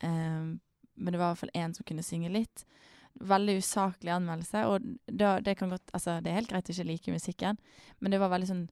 Eh, 0.00 0.56
men 0.98 1.14
det 1.14 1.20
var 1.20 1.30
i 1.30 1.36
hvert 1.36 1.44
fall 1.44 1.56
én 1.62 1.74
som 1.76 1.86
kunne 1.88 2.04
synge 2.06 2.30
litt. 2.34 2.64
Veldig 3.18 3.58
usaklig 3.62 4.12
anmeldelse. 4.14 4.64
Og 4.70 4.84
da, 5.06 5.38
det 5.42 5.56
kan 5.58 5.72
godt 5.72 5.90
Altså, 5.96 6.18
det 6.22 6.30
er 6.30 6.40
helt 6.40 6.52
greit 6.52 6.68
å 6.68 6.74
ikke 6.74 6.90
like 6.90 7.14
musikken, 7.14 7.58
men 7.98 8.14
det 8.14 8.20
var 8.22 8.32
veldig 8.34 8.50
sånn 8.50 8.66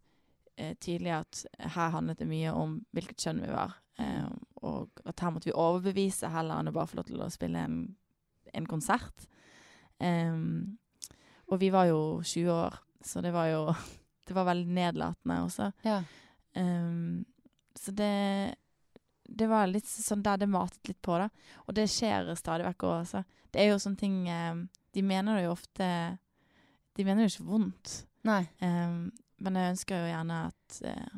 eh, 0.56 0.74
tydelig 0.82 1.14
at 1.20 1.42
her 1.76 1.94
handlet 1.94 2.20
det 2.22 2.30
mye 2.30 2.54
om 2.54 2.80
hvilket 2.96 3.26
kjønn 3.26 3.42
vi 3.44 3.52
var. 3.54 3.78
Eh, 4.02 4.26
og 4.66 5.04
at 5.08 5.22
her 5.22 5.32
måtte 5.32 5.50
vi 5.50 5.56
overbevise 5.56 6.30
heller 6.32 6.60
enn 6.60 6.70
å 6.70 6.74
bare 6.76 6.90
få 6.90 7.00
lov 7.00 7.08
til 7.08 7.22
å 7.22 7.30
spille 7.32 7.62
en, 7.68 7.78
en 8.52 8.68
konsert. 8.68 9.28
Em, 10.02 10.76
og 11.46 11.60
vi 11.62 11.70
var 11.72 11.88
jo 11.88 12.00
20 12.22 12.52
år, 12.52 12.76
så 13.04 13.22
det 13.24 13.32
var 13.36 13.52
jo 13.52 13.62
Det 14.26 14.34
var 14.34 14.48
veldig 14.48 14.72
nedlatende 14.74 15.34
også. 15.44 15.68
Ja. 15.86 16.00
Em, 16.58 17.20
så 17.78 17.92
det 17.94 18.56
Det 19.28 19.48
var 19.50 19.66
litt 19.66 19.88
sånn 19.88 20.22
der 20.24 20.38
det 20.40 20.48
matet 20.50 20.88
litt 20.88 21.00
på, 21.02 21.18
da. 21.18 21.28
Og 21.66 21.76
det 21.76 21.88
skjer 21.90 22.30
stadig 22.38 22.66
vekk 22.68 22.86
òg, 22.86 22.96
altså. 23.02 23.22
Det 23.50 23.62
er 23.62 23.70
jo 23.70 23.80
sånne 23.80 24.00
ting 24.00 24.16
em, 24.28 24.66
De 24.92 25.02
mener 25.06 25.38
det 25.38 25.46
jo 25.46 25.54
ofte 25.54 25.86
De 26.96 27.04
mener 27.04 27.24
jo 27.24 27.32
ikke 27.32 27.48
vondt. 27.50 27.94
Nei. 28.26 28.42
Em, 28.64 29.08
men 29.42 29.58
jeg 29.58 29.74
ønsker 29.74 30.00
jo 30.00 30.10
gjerne 30.10 30.38
at, 30.48 30.78
eh, 30.88 31.16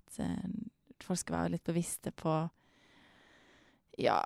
at 0.00 0.20
eh, 0.22 0.56
folk 1.04 1.20
skal 1.20 1.38
være 1.40 1.54
litt 1.54 1.66
bevisste 1.66 2.12
på 2.14 2.34
Ja, 4.02 4.18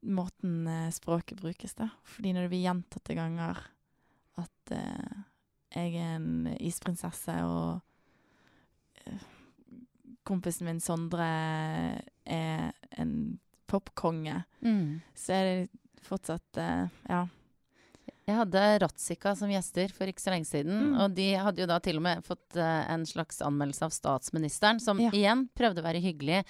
måten 0.00 0.66
eh, 0.70 0.90
språket 0.94 1.40
brukes, 1.42 1.74
da. 1.74 1.90
Fordi 2.06 2.32
når 2.32 2.46
det 2.46 2.52
blir 2.54 2.64
gjentatte 2.64 3.16
ganger 3.18 3.60
at 4.38 4.72
eh, 4.74 5.18
jeg 5.74 5.98
er 5.98 6.14
en 6.16 6.46
isprinsesse, 6.56 7.34
og 7.44 9.02
eh, 9.04 9.26
kompisen 10.28 10.68
min 10.68 10.80
Sondre 10.80 11.28
er 12.28 12.72
en 12.98 13.38
popkonge, 13.66 14.42
Mm. 14.62 15.00
så 15.14 15.32
er 15.32 15.44
det 15.44 15.68
fortsatt 16.02 16.56
eh, 16.56 16.86
Ja. 17.08 17.26
Jeg 18.28 18.36
hadde 18.36 18.62
Ratzika 18.82 19.32
som 19.38 19.48
gjester 19.48 19.88
for 19.96 20.10
ikke 20.10 20.20
så 20.20 20.32
lenge 20.34 20.44
siden. 20.44 20.74
Mm. 20.90 20.96
Og 21.00 21.14
de 21.16 21.28
hadde 21.40 21.62
jo 21.62 21.68
da 21.70 21.78
til 21.80 21.96
og 21.96 22.02
med 22.04 22.24
fått 22.26 22.58
uh, 22.60 22.84
en 22.92 23.06
slags 23.08 23.40
anmeldelse 23.44 23.86
av 23.86 23.94
statsministeren, 23.94 24.80
som 24.84 25.00
Ja. 25.00 25.08
igjen 25.16 25.46
prøvde 25.56 25.80
å 25.80 25.86
være 25.86 26.02
hyggelig. 26.04 26.42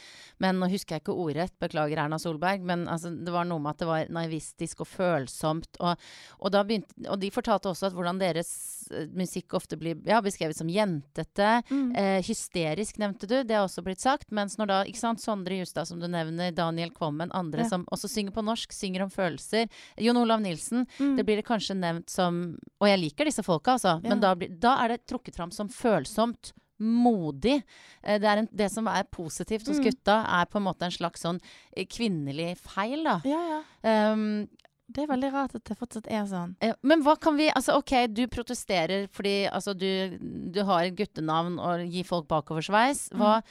Men 0.43 0.59
nå 0.59 0.67
husker 0.73 0.97
jeg 0.97 1.05
ikke 1.05 1.15
ordrett, 1.15 1.55
beklager 1.63 2.01
Erna 2.03 2.19
Solberg, 2.19 2.65
men 2.67 2.89
altså, 2.91 3.13
det 3.15 3.31
var 3.31 3.47
noe 3.47 3.63
med 3.63 3.77
at 3.77 3.79
det 3.85 3.87
var 3.87 4.11
naivistisk 4.11 4.83
og 4.83 4.89
følsomt. 4.91 5.79
Og, 5.79 5.95
og, 6.41 6.51
da 6.51 6.65
begynte, 6.67 6.99
og 7.09 7.21
de 7.23 7.31
fortalte 7.31 7.71
også 7.71 7.87
at 7.93 7.95
hvordan 7.95 8.19
deres 8.19 8.51
eh, 8.91 9.07
musikk 9.15 9.55
ofte 9.55 9.79
blir 9.79 10.03
ja, 10.09 10.19
beskrevet 10.25 10.59
som 10.59 10.69
jentete. 10.73 11.53
Mm. 11.71 11.95
Eh, 11.95 12.19
hysterisk 12.27 12.99
nevnte 12.99 13.31
du, 13.31 13.37
det 13.47 13.55
har 13.55 13.69
også 13.69 13.85
blitt 13.87 14.03
sagt. 14.03 14.33
Mens 14.35 14.59
når 14.59 14.73
da, 14.73 14.81
ikke 14.89 14.99
sant, 15.05 15.23
Sondre 15.23 15.61
Justad 15.63 15.87
som 15.87 16.03
du 16.03 16.09
nevner, 16.11 16.51
Daniel 16.59 16.91
Kvommen, 16.91 17.31
andre 17.31 17.63
Ja. 17.63 17.69
som 17.71 17.87
også 17.95 18.11
synger 18.11 18.35
på 18.35 18.43
norsk, 18.43 18.73
synger 18.75 19.07
om 19.07 19.11
følelser. 19.15 19.71
Jon 20.03 20.17
Olav 20.17 20.43
Nilsen, 20.43 20.87
Mm. 20.99 21.17
det 21.17 21.25
blir 21.27 21.37
det 21.37 21.47
kanskje 21.47 21.68
nevnt 21.77 22.09
som 22.11 22.57
Og 22.81 22.89
jeg 22.89 22.99
liker 23.01 23.25
disse 23.29 23.43
folka, 23.45 23.73
altså. 23.77 23.99
Ja. 24.03 24.09
Men 24.09 24.21
da, 24.21 24.35
blir, 24.35 24.49
da 24.59 24.77
er 24.85 24.89
det 24.95 25.07
trukket 25.07 25.37
fram 25.37 25.51
som 25.51 25.69
følsomt. 25.69 26.53
Modig. 26.81 27.57
Eh, 28.05 28.21
Det, 28.21 28.29
er 28.31 28.39
en, 28.45 28.49
det 28.55 28.71
som 28.71 28.87
er 28.87 29.03
positivt 29.11 29.67
hos 29.67 29.79
Mm. 29.81 29.85
gutta, 29.91 30.25
er 30.41 30.47
på 30.47 30.59
en 30.61 30.63
måte 30.69 30.83
en 30.87 30.91
slags 30.95 31.21
sånn 31.25 31.41
eh, 31.77 31.85
kvinnelig 31.91 32.57
feil, 32.59 33.03
da. 33.03 33.21
Ja, 33.27 33.41
ja. 33.83 34.13
Um, 34.13 34.49
Det 34.91 35.03
er 35.03 35.09
veldig 35.11 35.33
rart 35.35 35.55
at 35.55 35.65
det 35.65 35.77
fortsatt 35.77 36.07
er 36.09 36.25
sånn. 36.25 36.55
men 36.83 37.03
hva 37.03 37.17
kan 37.21 37.37
vi 37.37 37.51
Altså, 37.51 37.77
OK, 37.77 38.07
du 38.09 38.27
protesterer 38.29 39.09
fordi 39.13 39.47
altså, 39.51 39.75
du, 39.77 40.17
du 40.53 40.63
har 40.65 40.85
et 40.85 40.95
guttenavn 40.97 41.59
og 41.59 41.83
gir 41.91 42.05
folk 42.05 42.27
bakoversveis. 42.29 43.11
Mm. 43.13 43.19
Hva, 43.19 43.43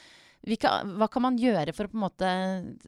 hvilke, 0.46 0.72
hva 0.96 1.08
kan 1.10 1.22
man 1.22 1.36
gjøre 1.38 1.74
for 1.74 1.84
å 1.84 1.90
på 1.92 1.94
en 1.94 2.06
måte 2.08 2.32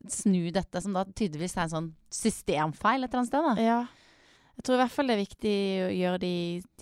snu 0.08 0.50
dette, 0.50 0.80
som 0.82 0.92
da 0.96 1.04
tydeligvis 1.04 1.56
er 1.58 1.62
en 1.68 1.74
sånn 1.76 1.94
systemfeil 2.10 3.04
et 3.04 3.12
eller 3.12 3.20
annet 3.20 3.28
sted? 3.28 3.44
da? 3.44 3.54
Ja. 3.62 3.80
Jeg 4.60 4.66
tror 4.66 4.76
i 4.76 4.80
hvert 4.82 4.92
fall 4.92 5.08
det 5.08 5.14
er 5.14 5.22
viktig 5.22 5.52
å 5.86 5.88
gjøre 5.96 6.18
de, 6.20 6.32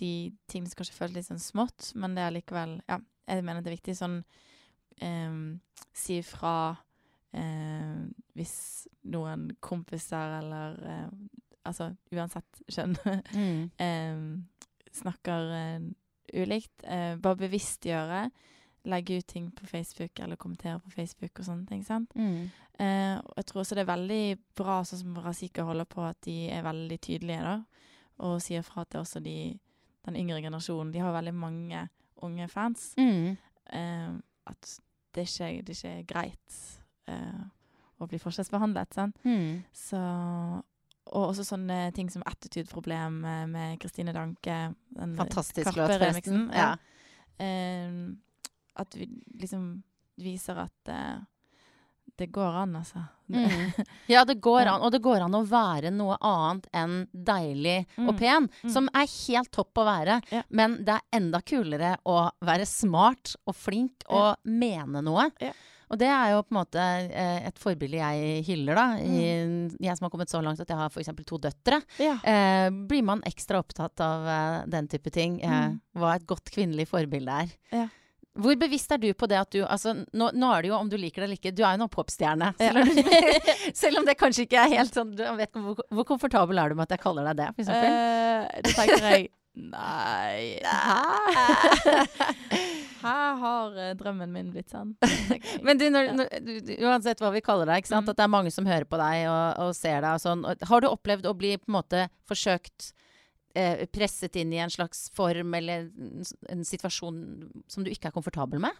de 0.01 0.11
tingene 0.51 0.67
som 0.67 0.81
kanskje 0.81 0.97
føles 0.97 1.15
litt 1.15 1.27
sånn 1.29 1.39
smått, 1.39 1.93
men 1.95 2.17
det 2.17 2.25
er 2.25 2.33
likevel 2.35 2.73
Ja, 2.89 2.97
jeg 3.31 3.45
mener 3.47 3.63
det 3.63 3.71
er 3.71 3.77
viktig 3.77 3.95
sånn 3.95 4.17
um, 4.99 5.37
Si 5.95 6.17
ifra 6.19 6.73
um, 7.31 8.09
hvis 8.35 8.57
noen 9.07 9.47
kompiser 9.63 10.35
eller 10.41 10.75
um, 11.07 11.23
Altså 11.63 11.93
uansett 12.11 12.61
kjønn 12.67 12.97
Mm. 13.39 13.63
ehm, 13.79 14.27
snakker 14.99 15.51
eh, 15.55 15.87
ulikt. 16.43 16.83
Uh, 16.83 17.15
bare 17.21 17.39
bevisstgjøre. 17.45 18.21
Legge 18.87 19.17
ut 19.19 19.27
ting 19.27 19.49
på 19.51 19.65
Facebook 19.67 20.19
eller 20.19 20.39
kommentere 20.39 20.79
på 20.79 20.91
Facebook 20.93 21.39
og 21.39 21.45
sånne 21.45 21.67
ting. 21.67 21.83
sant? 21.83 22.13
Mm. 22.15 22.49
Eh, 22.79 23.17
og 23.19 23.33
jeg 23.35 23.45
tror 23.45 23.59
også 23.61 23.75
det 23.75 23.83
er 23.83 23.91
veldig 23.91 24.23
bra, 24.55 24.79
sånn 24.87 25.01
som 25.01 25.17
Razika 25.19 25.65
holder 25.67 25.87
på, 25.89 26.03
at 26.07 26.21
de 26.23 26.37
er 26.53 26.63
veldig 26.63 26.99
tydelige 27.03 27.43
da, 27.43 27.57
og 28.23 28.39
sier 28.43 28.63
fra 28.63 28.85
til 28.87 29.01
også 29.01 29.19
de, 29.23 29.35
den 30.07 30.15
yngre 30.15 30.39
generasjonen. 30.41 30.93
De 30.93 31.03
har 31.03 31.15
veldig 31.15 31.35
mange 31.35 31.87
unge 32.23 32.47
fans. 32.47 32.93
Mm. 32.97 33.35
Eh, 33.75 34.09
at 34.49 34.79
det 35.15 35.27
ikke, 35.27 35.63
det 35.67 35.75
ikke 35.75 35.93
er 35.97 36.07
greit 36.07 36.59
eh, 37.11 37.43
å 37.99 38.07
bli 38.07 38.19
forskjellsbehandlet. 38.21 38.95
sant? 38.95 39.19
Mm. 39.27 39.61
Så, 39.75 39.99
og 41.09 41.27
også 41.33 41.45
sånne 41.47 41.81
ting 41.97 42.11
som 42.13 42.23
attitude-problem 42.29 43.23
eh, 43.25 43.43
med 43.49 43.79
Kristine 43.83 44.15
Danke. 44.15 44.57
den 44.95 45.15
Fantastisk 45.19 45.75
låt, 45.75 45.91
forresten. 45.97 46.47
Ja. 46.53 46.71
Ja. 46.71 47.45
Eh, 47.45 48.15
at 48.79 48.95
vi 48.95 49.07
liksom 49.41 49.67
viser 50.19 50.57
at 50.65 50.91
uh, 50.93 51.19
det 52.19 52.27
går 52.35 52.55
an, 52.63 52.73
altså. 52.75 52.99
Mm. 53.31 53.69
Ja, 54.11 54.25
det 54.27 54.39
går 54.43 54.67
an. 54.67 54.81
Og 54.83 54.91
det 54.91 54.99
går 55.05 55.21
an 55.23 55.37
å 55.37 55.43
være 55.47 55.91
noe 55.95 56.17
annet 56.25 56.65
enn 56.75 56.95
deilig 57.13 57.77
og 58.01 58.09
Mm. 58.15 58.17
pen, 58.19 58.49
Mm. 58.63 58.71
som 58.73 58.89
er 58.91 59.07
helt 59.07 59.51
topp 59.55 59.77
å 59.79 59.85
være. 59.87 60.17
Ja. 60.33 60.41
Men 60.49 60.79
det 60.83 60.97
er 60.97 61.05
enda 61.21 61.39
kulere 61.41 61.93
å 62.05 62.29
være 62.43 62.65
smart 62.67 63.35
og 63.47 63.55
flink 63.55 64.03
og 64.09 64.35
mene 64.43 64.99
noe. 65.05 65.29
Ja. 65.39 65.53
Og 65.89 65.97
det 65.97 66.05
er 66.11 66.33
jo 66.35 66.43
på 66.45 66.51
en 66.53 66.57
måte 66.59 66.81
eh, 67.09 67.47
et 67.47 67.57
forbilde 67.57 67.97
jeg 67.97 68.43
hyller, 68.45 68.75
da. 68.77 68.83
I, 69.01 69.69
jeg 69.81 69.95
som 69.97 70.05
har 70.05 70.11
kommet 70.13 70.29
så 70.29 70.41
langt 70.43 70.59
at 70.61 70.69
jeg 70.69 70.77
har 70.77 70.91
f.eks. 70.91 71.09
to 71.25 71.39
døtre. 71.41 71.79
Ja. 71.97 72.17
Eh, 72.21 72.67
blir 72.69 73.01
man 73.07 73.23
ekstra 73.25 73.57
opptatt 73.63 74.03
av 74.05 74.27
eh, 74.27 74.65
den 74.69 74.87
type 74.91 75.09
ting? 75.09 75.39
Eh, 75.41 75.49
Mm. 75.69 75.79
hva 75.97 76.15
et 76.19 76.27
godt 76.29 76.51
kvinnelig 76.53 76.85
forbilde 76.91 77.39
er. 77.45 77.89
Ja. 78.39 78.43
Hvor 78.45 78.59
bevisst 78.61 78.93
er 78.95 79.01
du 79.03 79.09
på 79.13 79.27
det 79.29 79.39
at 79.39 79.51
du 79.51 79.59
altså, 79.65 79.93
nå, 80.15 80.29
nå 80.31 80.51
er 80.55 80.63
det 80.63 80.71
jo 80.71 80.77
om 80.79 80.89
du 80.91 80.95
liker 80.99 81.21
det 81.23 81.27
eller 81.27 81.39
ikke, 81.39 81.51
du 81.55 81.63
er 81.65 81.75
jo 81.75 81.83
nå 81.83 81.89
popstjerne. 81.91 82.53
Selv, 82.59 82.79
om 82.81 82.93
du- 82.95 83.09
selv 83.81 83.99
om 83.99 84.07
det 84.07 84.15
kanskje 84.19 84.47
ikke 84.47 84.63
er 84.63 84.77
helt 84.77 84.95
sånn 84.95 85.11
du 85.17 85.25
vet, 85.39 85.51
hvor, 85.59 85.83
hvor 85.91 86.07
komfortabel 86.07 86.61
er 86.61 86.71
du 86.71 86.79
med 86.79 86.87
at 86.87 86.95
jeg 86.95 87.03
kaller 87.03 87.27
deg 87.29 87.41
det, 87.41 87.49
f.eks.? 87.57 87.69
Uh, 87.75 88.47
det 88.63 88.73
tenker 88.77 89.05
jeg 89.09 89.29
Nei 89.59 90.61
Hæ? 90.63 91.95
Her 92.99 93.35
har 93.41 93.77
eh, 93.79 93.93
drømmen 93.97 94.31
min 94.31 94.51
blitt 94.53 94.69
sann. 94.71 94.93
Men 95.63 95.79
du, 95.79 95.85
når, 95.91 96.11
når, 96.17 96.31
uansett 96.83 97.21
hva 97.23 97.31
vi 97.31 97.41
kaller 97.43 97.69
deg, 97.69 97.81
ikke 97.81 97.91
sant? 97.93 98.07
Mm. 98.07 98.11
at 98.11 98.19
det 98.19 98.25
er 98.25 98.33
mange 98.33 98.51
som 98.51 98.67
hører 98.67 98.87
på 98.89 98.99
deg 98.99 99.23
og, 99.31 99.61
og 99.63 99.75
ser 99.77 100.01
deg 100.03 100.17
og 100.17 100.23
sånn. 100.23 100.43
Har 100.69 100.83
du 100.83 100.89
opplevd 100.89 101.29
å 101.29 101.35
bli 101.37 101.53
på 101.59 101.71
en 101.71 101.77
måte 101.77 102.05
forsøkt 102.29 102.91
eh, 103.55 103.85
presset 103.91 104.35
inn 104.39 104.53
i 104.53 104.61
en 104.63 104.73
slags 104.73 105.07
form 105.15 105.53
eller 105.57 105.89
en, 106.49 106.63
situasjon 106.65 107.19
som 107.67 107.85
du 107.85 107.91
ikke 107.91 108.09
er 108.11 108.15
komfortabel 108.15 108.61
med? 108.63 108.77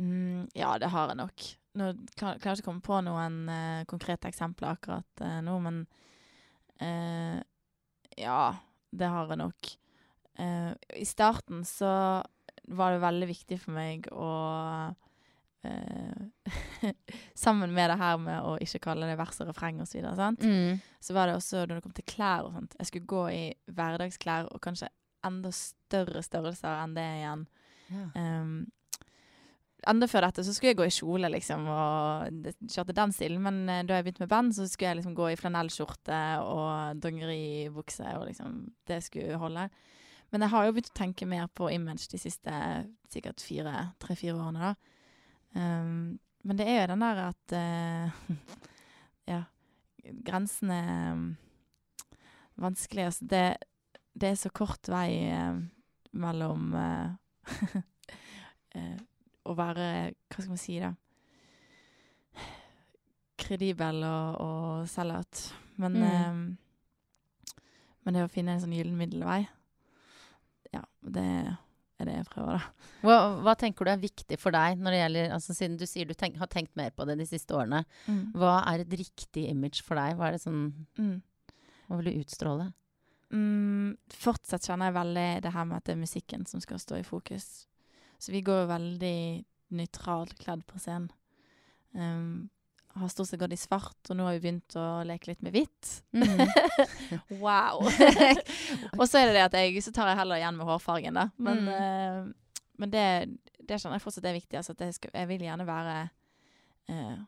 Mm, 0.00 0.48
ja, 0.56 0.74
det 0.80 0.90
har 0.92 1.12
jeg 1.12 1.20
nok. 1.20 1.46
Nå 1.80 1.90
klar- 2.16 2.38
klarer 2.40 2.56
jeg 2.56 2.62
ikke 2.62 2.70
komme 2.70 2.84
på 2.86 3.00
noen 3.06 3.40
eh, 3.52 3.84
konkrete 3.90 4.30
eksempler 4.30 4.72
akkurat 4.74 5.24
eh, 5.26 5.38
nå, 5.46 5.58
men 5.62 5.82
eh, 6.82 7.38
ja, 8.20 8.42
det 8.90 9.10
har 9.12 9.30
jeg 9.30 9.40
nok. 9.42 9.70
Eh, 10.40 10.72
I 10.98 11.06
starten 11.06 11.62
så 11.68 11.92
var 12.70 12.92
det 12.94 13.02
veldig 13.02 13.28
viktig 13.30 13.60
for 13.62 13.74
meg 13.76 14.06
å 14.14 14.30
Sammen 17.44 17.74
med 17.76 17.90
det 17.92 17.98
her 18.00 18.16
med 18.22 18.46
å 18.46 18.56
ikke 18.64 18.80
kalle 18.86 19.08
det 19.10 19.18
vers 19.20 19.40
og 19.42 19.50
refreng 19.50 19.82
og 19.82 19.88
så 19.90 20.14
sant? 20.16 20.40
så 21.00 21.16
var 21.16 21.28
det 21.28 21.36
også 21.36 21.66
når 21.66 21.76
det 21.76 21.84
kom 21.84 21.96
til 21.96 22.08
klær 22.08 22.48
og 22.48 22.56
sånt. 22.56 22.76
Jeg 22.78 22.90
skulle 22.90 23.12
gå 23.12 23.24
i 23.34 23.44
hverdagsklær 23.68 24.48
og 24.50 24.62
kanskje 24.64 24.88
enda 25.26 25.52
større 25.54 26.22
størrelser 26.24 26.82
enn 26.82 26.94
det 26.96 27.08
igjen. 27.20 27.46
Ja. 27.90 28.04
Um, 28.14 28.54
enda 29.90 30.08
før 30.10 30.26
dette 30.28 30.44
så 30.44 30.54
skulle 30.54 30.72
jeg 30.72 30.78
gå 30.80 30.86
i 30.88 30.94
kjole, 30.94 31.30
liksom, 31.32 31.66
og 31.72 32.50
kjørte 32.68 32.96
den 32.96 33.14
stilen. 33.16 33.42
Men 33.44 33.62
uh, 33.68 33.82
da 33.86 33.98
jeg 33.98 34.06
begynte 34.06 34.24
med 34.24 34.32
band, 34.32 34.56
så 34.56 34.68
skulle 34.68 34.92
jeg 34.92 35.00
liksom 35.00 35.16
gå 35.18 35.30
i 35.32 35.38
flanellskjorte 35.40 36.20
og 36.44 37.00
dongeribukse, 37.02 38.16
og 38.18 38.28
liksom 38.30 38.62
Det 38.88 39.02
skulle 39.04 39.40
holde. 39.40 39.68
Men 40.30 40.46
jeg 40.46 40.52
har 40.52 40.66
jo 40.66 40.74
begynt 40.76 40.92
å 40.92 41.00
tenke 41.00 41.26
mer 41.26 41.48
på 41.52 41.68
image 41.74 42.06
de 42.12 42.20
siste 42.22 42.56
sikkert 43.10 43.42
fire, 43.42 43.90
tre-fire 44.02 44.38
årene, 44.38 44.70
da. 44.70 44.96
Um, 45.56 46.18
men 46.46 46.56
det 46.56 46.66
er 46.70 46.78
jo 46.82 46.86
den 46.92 47.02
der 47.04 47.16
at 47.28 47.46
uh, 47.56 48.08
Ja, 49.32 49.40
grensene 50.24 50.78
um, 51.12 51.36
Vanskelig. 52.60 53.04
Altså, 53.08 53.24
det, 53.30 53.44
det 54.14 54.28
er 54.30 54.34
så 54.40 54.50
kort 54.54 54.88
vei 54.92 55.10
uh, 55.32 55.56
mellom 56.12 56.74
uh, 56.74 57.08
å 59.50 59.52
være 59.56 59.86
Hva 60.30 60.38
skal 60.42 60.52
man 60.54 60.60
si, 60.60 60.76
da? 60.82 60.90
Kredibel 63.40 64.02
og, 64.04 64.36
og 64.44 64.88
sellout. 64.88 65.52
Men, 65.80 65.92
Mm. 65.96 66.02
eh, 66.04 66.32
men 68.04 68.14
det 68.14 68.24
å 68.26 68.30
finne 68.30 68.52
en 68.54 68.60
sånn 68.60 68.74
gyllen 68.76 68.98
middelvei, 69.00 69.48
ja, 70.74 70.82
det 71.00 71.56
prøver, 72.32 72.58
da. 72.58 72.90
Hva, 73.04 73.16
hva 73.44 73.54
tenker 73.58 73.86
du 73.86 73.92
er 73.92 74.02
viktig 74.02 74.38
for 74.40 74.54
deg 74.54 74.80
når 74.80 74.94
det 74.94 75.00
gjelder 75.00 75.34
altså 75.36 75.56
Siden 75.56 75.78
du 75.80 75.86
sier 75.88 76.08
du 76.08 76.14
tenk, 76.18 76.36
har 76.40 76.50
tenkt 76.52 76.76
mer 76.78 76.92
på 76.94 77.06
det 77.08 77.16
de 77.20 77.26
siste 77.28 77.56
årene. 77.56 77.82
Hva 78.36 78.60
er 78.70 78.84
et 78.84 78.98
riktig 79.00 79.48
image 79.50 79.84
for 79.86 80.00
deg? 80.00 80.18
Hva 80.18 80.30
er 80.30 80.38
det 80.38 80.44
sånn 80.44 80.68
Mm. 81.00 81.18
Hva 81.90 81.98
vil 81.98 82.06
du 82.12 82.20
utstråle? 82.22 82.68
Mm, 83.34 83.96
fortsatt 84.14 84.66
kjenner 84.66 84.90
jeg 84.90 84.94
veldig 84.94 85.28
det 85.42 85.52
her 85.54 85.66
med 85.66 85.76
at 85.78 85.88
det 85.88 85.94
er 85.96 86.04
musikken 86.04 86.46
som 86.46 86.62
skal 86.62 86.78
stå 86.82 87.00
i 87.00 87.06
fokus. 87.06 87.66
Så 88.18 88.30
vi 88.34 88.42
går 88.46 88.62
jo 88.62 88.70
veldig 88.70 89.18
nøytralt 89.74 90.36
kledd 90.38 90.62
på 90.70 90.78
scenen. 90.82 91.10
Um, 91.94 92.50
har 92.98 93.08
stort 93.08 93.28
sett 93.28 93.40
gått 93.40 93.52
i 93.54 93.56
svart, 93.60 93.98
og 94.10 94.16
nå 94.18 94.24
har 94.26 94.34
vi 94.36 94.40
begynt 94.44 94.74
å 94.76 94.86
leke 95.06 95.30
litt 95.30 95.42
med 95.46 95.52
hvitt. 95.54 95.90
wow! 97.42 97.84
og 98.98 99.04
så 99.08 99.20
er 99.20 99.30
det 99.30 99.36
det 99.38 99.44
at 99.46 99.56
jeg, 99.60 99.82
så 99.84 99.92
tar 99.94 100.10
jeg 100.10 100.18
heller 100.20 100.40
igjen 100.40 100.56
med 100.58 100.66
hårfargen, 100.68 101.14
da. 101.20 101.28
Men, 101.38 101.64
Mm. 101.64 101.68
uh, 101.70 102.60
men 102.80 102.90
det, 102.90 103.04
det 103.60 103.76
kjenner 103.78 103.98
jeg 103.98 104.04
fortsatt 104.06 104.24
er 104.30 104.36
viktig. 104.38 104.56
Altså 104.58 104.74
jeg, 104.78 104.94
skal, 104.96 105.10
jeg 105.14 105.28
vil 105.28 105.42
gjerne 105.44 105.66
være 105.68 105.96
uh, 106.90 107.18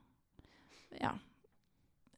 ja, 1.00 1.12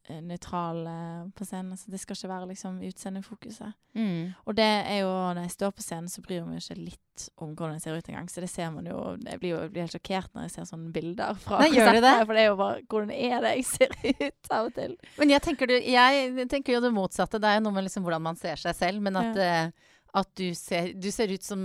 nøytral 0.09 0.83
eh, 0.87 1.23
på 1.37 1.47
scenen. 1.47 1.73
Altså 1.73 1.93
det 1.93 2.01
skal 2.03 2.19
ikke 2.19 2.29
være 2.29 2.49
liksom 2.51 2.81
utseendefokuset. 2.85 3.73
Mm. 3.97 4.35
Og 4.45 4.57
det 4.59 4.67
er 4.67 4.99
jo, 5.01 5.13
når 5.33 5.47
jeg 5.47 5.55
står 5.55 5.73
på 5.77 5.85
scenen, 5.85 6.11
så 6.13 6.23
bryr 6.25 6.41
jeg 6.41 6.49
meg 6.49 6.61
ikke 6.61 6.77
litt 6.81 7.25
om 7.41 7.55
hvordan 7.55 7.79
jeg 7.79 7.85
ser 7.85 7.97
ut 7.97 8.11
engang. 8.11 8.29
Så 8.29 8.43
det 8.43 8.51
ser 8.51 8.73
man 8.75 8.89
jo 8.91 8.99
Jeg 9.23 9.41
blir 9.41 9.55
jo 9.55 9.63
jeg 9.63 9.73
blir 9.73 9.87
helt 9.87 9.95
sjokkert 9.95 10.33
når 10.35 10.49
jeg 10.49 10.55
ser 10.57 10.69
sånne 10.69 10.93
bilder 10.93 11.41
fra 11.41 11.63
Nei, 11.63 11.71
gjør 11.77 11.93
du 11.95 12.01
det? 12.03 12.15
For 12.25 12.35
det 12.35 12.43
er 12.43 12.49
jo 12.49 12.57
bare 12.59 12.85
Hvordan 12.91 13.13
er 13.15 13.45
det 13.45 13.53
jeg 13.55 13.67
ser 13.71 13.97
ut 14.11 14.53
av 14.59 14.69
og 14.69 14.77
til? 14.77 14.97
Men 15.21 15.35
jeg 15.37 15.47
tenker, 15.49 15.71
du, 15.71 15.77
jeg 15.79 16.49
tenker 16.53 16.77
jo 16.77 16.85
det 16.85 16.95
motsatte. 16.95 17.41
Det 17.41 17.51
er 17.51 17.61
jo 17.61 17.67
noe 17.69 17.77
med 17.79 17.87
liksom 17.89 18.07
hvordan 18.07 18.25
man 18.29 18.41
ser 18.41 18.61
seg 18.61 18.77
selv, 18.77 19.05
men 19.05 19.21
at, 19.21 19.39
eh, 19.41 19.93
at 20.15 20.31
du, 20.39 20.47
ser, 20.59 20.93
du 20.99 21.09
ser 21.15 21.33
ut 21.35 21.47
som 21.47 21.63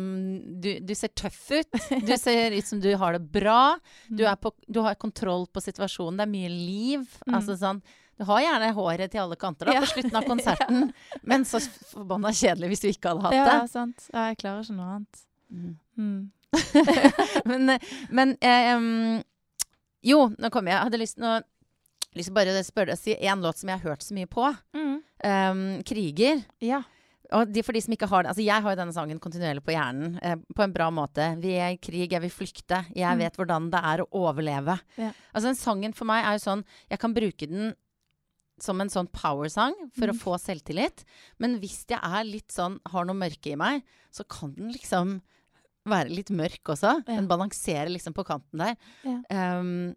du, 0.62 0.70
du 0.82 0.94
ser 0.98 1.12
tøff 1.18 1.42
ut. 1.52 1.82
Du 2.10 2.14
ser 2.18 2.56
ut 2.56 2.66
som 2.66 2.82
du 2.82 2.92
har 2.98 3.18
det 3.18 3.26
bra. 3.34 3.78
Du, 4.08 4.24
er 4.26 4.38
på, 4.42 4.54
du 4.68 4.82
har 4.86 4.98
kontroll 5.02 5.48
på 5.52 5.62
situasjonen. 5.66 6.22
Det 6.22 6.26
er 6.26 6.34
mye 6.38 6.54
liv. 6.54 7.10
Mm. 7.26 7.36
Altså 7.40 7.58
sånn 7.60 7.82
Du 8.20 8.26
har 8.28 8.42
gjerne 8.44 8.74
håret 8.76 9.12
til 9.14 9.22
alle 9.24 9.38
kanter 9.40 9.70
da, 9.70 9.78
Ja. 9.78 9.82
på 9.86 9.94
slutten 9.94 10.18
av 10.20 10.26
konserten, 10.34 10.90
men 11.24 11.46
så 11.48 11.62
forbanna 11.94 12.34
kjedelig 12.36 12.74
hvis 12.74 12.84
du 12.84 12.88
ikke 12.92 13.14
hadde 13.14 13.24
hatt 13.30 13.38
det. 13.38 13.46
ja, 13.48 13.68
sant. 13.72 14.10
Ja, 14.12 14.26
jeg 14.34 14.38
klarer 14.42 14.66
ikke 14.68 14.76
noe 14.76 14.90
annet. 14.98 15.22
Mm. 15.50 15.72
Mm. 15.98 16.20
men 17.50 17.74
men 18.12 18.36
eh, 18.42 18.76
um, 18.76 19.24
Jo, 20.04 20.30
nå 20.40 20.50
kommer 20.52 20.72
jeg. 20.72 20.78
Jeg 20.78 20.88
hadde 20.90 21.00
lyst, 21.02 21.18
nå, 21.20 21.34
lyst 22.16 22.30
til 22.32 22.36
bare 22.38 22.54
å 22.56 22.64
spørre 22.68 22.94
deg 22.94 23.00
si 23.02 23.16
en 23.20 23.42
låt 23.44 23.60
som 23.60 23.72
jeg 23.72 23.80
har 23.82 23.90
hørt 23.94 24.04
så 24.06 24.16
mye 24.16 24.30
på. 24.32 24.46
Um, 25.24 25.82
'Kriger'. 25.84 26.44
Ja. 26.64 26.84
Og 27.36 27.52
de, 27.54 27.62
for 27.62 27.76
de 27.78 27.82
som 27.84 27.94
ikke 27.94 28.08
har 28.10 28.24
det 28.26 28.30
Altså, 28.32 28.42
jeg 28.42 28.64
har 28.64 28.72
jo 28.74 28.78
denne 28.80 28.96
sangen 28.96 29.20
kontinuerlig 29.22 29.62
på 29.62 29.76
hjernen. 29.76 30.16
Eh, 30.26 30.36
på 30.56 30.64
en 30.66 30.72
bra 30.74 30.88
måte. 30.90 31.28
Vi 31.44 31.52
er 31.62 31.76
i 31.76 31.78
krig, 31.78 32.10
jeg 32.12 32.22
vil 32.24 32.32
flykte. 32.34 32.86
Jeg 32.96 33.06
Mm. 33.16 33.20
vet 33.22 33.36
hvordan 33.38 33.68
det 33.70 33.82
er 33.86 34.02
å 34.02 34.08
overleve. 34.12 34.80
Ja. 34.98 35.12
Altså, 35.36 35.46
den 35.52 35.60
sangen 35.60 35.94
for 35.94 36.06
meg 36.10 36.26
er 36.26 36.40
jo 36.40 36.44
sånn 36.48 36.64
Jeg 36.90 37.00
kan 37.00 37.14
bruke 37.14 37.46
den 37.48 37.76
som 38.66 38.82
en 38.82 38.90
sånn 38.90 39.08
powersang 39.12 39.74
for 39.98 40.08
å 40.08 40.14
Mm. 40.16 40.20
få 40.22 40.38
selvtillit. 40.40 41.04
Men 41.40 41.60
hvis 41.60 41.86
jeg 41.88 42.00
er 42.02 42.24
litt 42.24 42.50
sånn 42.52 42.80
har 42.88 43.06
noe 43.06 43.16
mørke 43.16 43.52
i 43.54 43.56
meg, 43.56 43.84
så 44.12 44.28
kan 44.28 44.54
den 44.54 44.72
liksom 44.74 45.22
være 45.86 46.10
litt 46.10 46.30
mørk 46.30 46.64
også. 46.76 47.04
Ja. 47.08 47.16
Den 47.16 47.28
balanserer 47.28 47.90
liksom 47.90 48.14
på 48.14 48.26
kanten 48.26 48.60
der. 48.60 48.76
Ja. 49.04 49.60
Um, 49.60 49.96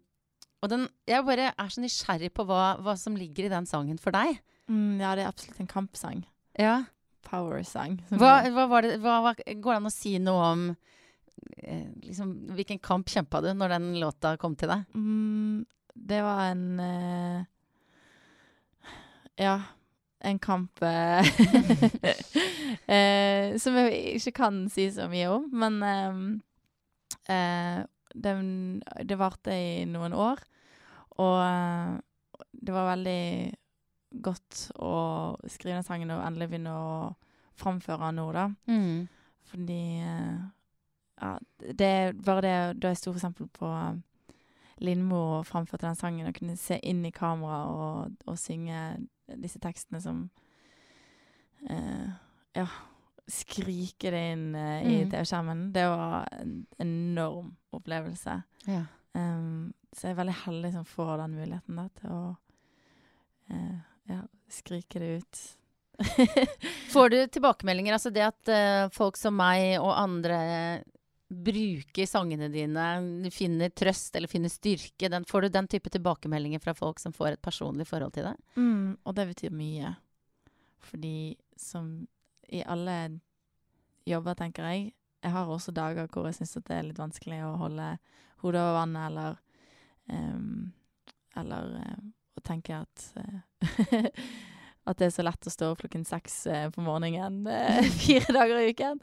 og 0.63 0.69
den 0.69 0.87
Jeg 1.07 1.25
bare 1.25 1.53
er 1.57 1.67
så 1.69 1.81
nysgjerrig 1.83 2.31
på 2.33 2.45
hva, 2.47 2.79
hva 2.81 2.97
som 2.97 3.15
ligger 3.15 3.45
i 3.45 3.49
den 3.49 3.65
sangen 3.65 3.99
for 3.99 4.11
deg. 4.11 4.39
Mm, 4.69 4.99
ja, 5.01 5.13
det 5.15 5.25
er 5.25 5.31
absolutt 5.31 5.59
en 5.59 5.67
kampsang. 5.67 6.23
Ja. 6.57 6.85
Power-sang. 7.23 7.99
Hva, 8.11 8.43
hva 8.51 8.67
var 8.69 8.81
det 8.81 8.99
hva, 9.01 9.21
hva, 9.23 9.33
Går 9.35 9.73
det 9.73 9.79
an 9.81 9.85
å 9.87 9.91
si 9.91 10.17
noe 10.19 10.43
om 10.53 10.77
eh, 11.63 11.87
liksom, 12.03 12.33
Hvilken 12.55 12.81
kamp 12.81 13.07
kjempa 13.07 13.41
du 13.41 13.53
når 13.53 13.69
den 13.77 13.87
låta 14.01 14.37
kom 14.37 14.55
til 14.55 14.69
deg? 14.69 14.85
Mm, 14.95 15.65
det 15.95 16.21
var 16.23 16.51
en 16.51 16.79
eh, 16.79 17.45
Ja, 19.39 19.61
en 20.23 20.39
kamp 20.39 20.81
eh, 20.81 21.19
eh, 22.87 23.57
Som 23.59 23.75
jeg 23.75 24.15
ikke 24.15 24.31
kan 24.37 24.61
si 24.71 24.87
så 24.93 25.09
mye 25.11 25.31
om, 25.33 25.49
men 25.51 25.81
eh, 25.83 27.35
eh, 27.35 27.81
den, 28.13 28.45
det 29.03 29.17
varte 29.19 29.55
i 29.57 29.83
noen 29.89 30.13
år. 30.13 30.39
Og 31.17 31.35
eh, 31.43 31.97
det 32.53 32.75
var 32.75 32.91
veldig 32.93 33.23
godt 34.23 34.67
å 34.77 34.93
skrive 35.49 35.79
den 35.79 35.87
sangen 35.87 36.13
og 36.13 36.21
endelig 36.23 36.51
begynne 36.51 36.73
å 36.77 36.93
framføre 37.57 38.05
den 38.05 38.21
nå, 38.21 38.27
da. 38.35 38.47
Mm. 38.69 39.07
Fordi 39.49 39.81
Ja, 41.21 41.37
det 41.59 41.87
er 41.87 42.15
bare 42.17 42.41
det 42.41 42.53
Da 42.81 42.89
jeg 42.89 42.97
sto 42.97 43.11
for 43.11 43.19
eksempel 43.19 43.47
på 43.53 43.69
Lindmo 44.83 45.19
og 45.37 45.45
framførte 45.47 45.85
den 45.85 45.95
sangen 45.95 46.27
og 46.27 46.33
kunne 46.37 46.55
se 46.57 46.79
inn 46.83 47.03
i 47.05 47.11
kamera 47.13 47.59
og, 47.69 48.15
og 48.25 48.39
synge 48.41 48.79
disse 49.39 49.59
tekstene 49.63 50.01
som 50.03 50.29
eh, 51.69 52.09
Ja, 52.55 52.67
skrike 53.27 54.11
det 54.11 54.23
inn 54.33 54.49
eh, 54.55 54.81
i 54.83 54.95
Mm. 55.03 55.11
TV-skjermen. 55.11 55.61
Det 55.73 55.85
var 55.89 56.27
en 56.39 56.65
enorm 56.77 57.55
opplevelse. 57.73 58.41
Ja. 58.67 58.83
Um, 59.13 59.73
så 59.93 60.07
jeg 60.07 60.15
er 60.15 60.19
veldig 60.23 60.35
heldig 60.45 60.71
som 60.73 60.85
får 60.85 61.17
den 61.21 61.35
muligheten 61.37 61.75
da, 61.77 61.87
til 61.99 62.09
å 62.13 62.21
eh, 63.49 63.77
ja, 64.09 64.21
skrike 64.49 64.99
det 64.99 65.11
ut. 65.21 65.41
Får 66.93 67.09
du 67.13 67.17
tilbakemeldinger? 67.27 67.93
Altså 67.93 68.09
det 68.09 68.23
at 68.25 68.49
eh, 68.49 68.87
folk 68.93 69.17
som 69.17 69.35
meg 69.37 69.75
og 69.79 69.93
andre 69.93 70.39
bruker 71.33 72.07
sangene 72.09 72.47
dine, 72.53 72.85
finner 73.33 73.71
trøst 73.73 74.15
eller 74.15 74.31
finner 74.31 74.51
styrke? 74.51 75.09
Den, 75.09 75.25
får 75.25 75.45
du 75.45 75.53
den 75.53 75.67
type 75.71 75.91
tilbakemeldinger 75.93 76.61
fra 76.63 76.73
folk 76.77 77.01
som 77.01 77.13
får 77.15 77.35
et 77.35 77.43
personlig 77.43 77.87
forhold 77.89 78.15
til 78.15 78.27
det? 78.29 78.35
Mm, 78.55 78.95
og 79.03 79.15
det 79.17 79.27
betyr 79.33 79.55
mye. 79.55 79.93
Fordi 80.83 81.35
som 81.59 81.93
i 82.53 82.63
alle 82.63 83.19
jobber, 84.05 84.35
tenker 84.35 84.67
jeg 84.67 84.91
Jeg 85.23 85.31
har 85.31 85.47
også 85.47 85.71
dager 85.71 86.07
hvor 86.11 86.25
jeg 86.27 86.35
syns 86.35 86.57
det 86.59 86.75
er 86.75 86.83
litt 86.83 86.99
vanskelig 86.99 87.39
å 87.45 87.53
holde 87.55 87.93
hodet 88.43 88.59
over 88.59 88.73
vannet, 88.75 89.05
eller 89.07 89.37
um, 90.11 90.73
Eller 91.39 91.77
uh, 91.79 92.01
å 92.35 92.43
tenke 92.43 92.81
at 92.83 93.05
uh, 93.15 94.09
At 94.83 94.99
det 94.99 95.07
er 95.07 95.13
så 95.15 95.23
lett 95.23 95.47
å 95.47 95.53
stå 95.53 95.69
klokken 95.79 96.03
seks 96.07 96.41
uh, 96.51 96.65
på 96.73 96.83
morgenen 96.83 97.45
fire 98.01 98.35
dager 98.35 98.59
i 98.59 98.73
uken, 98.73 98.99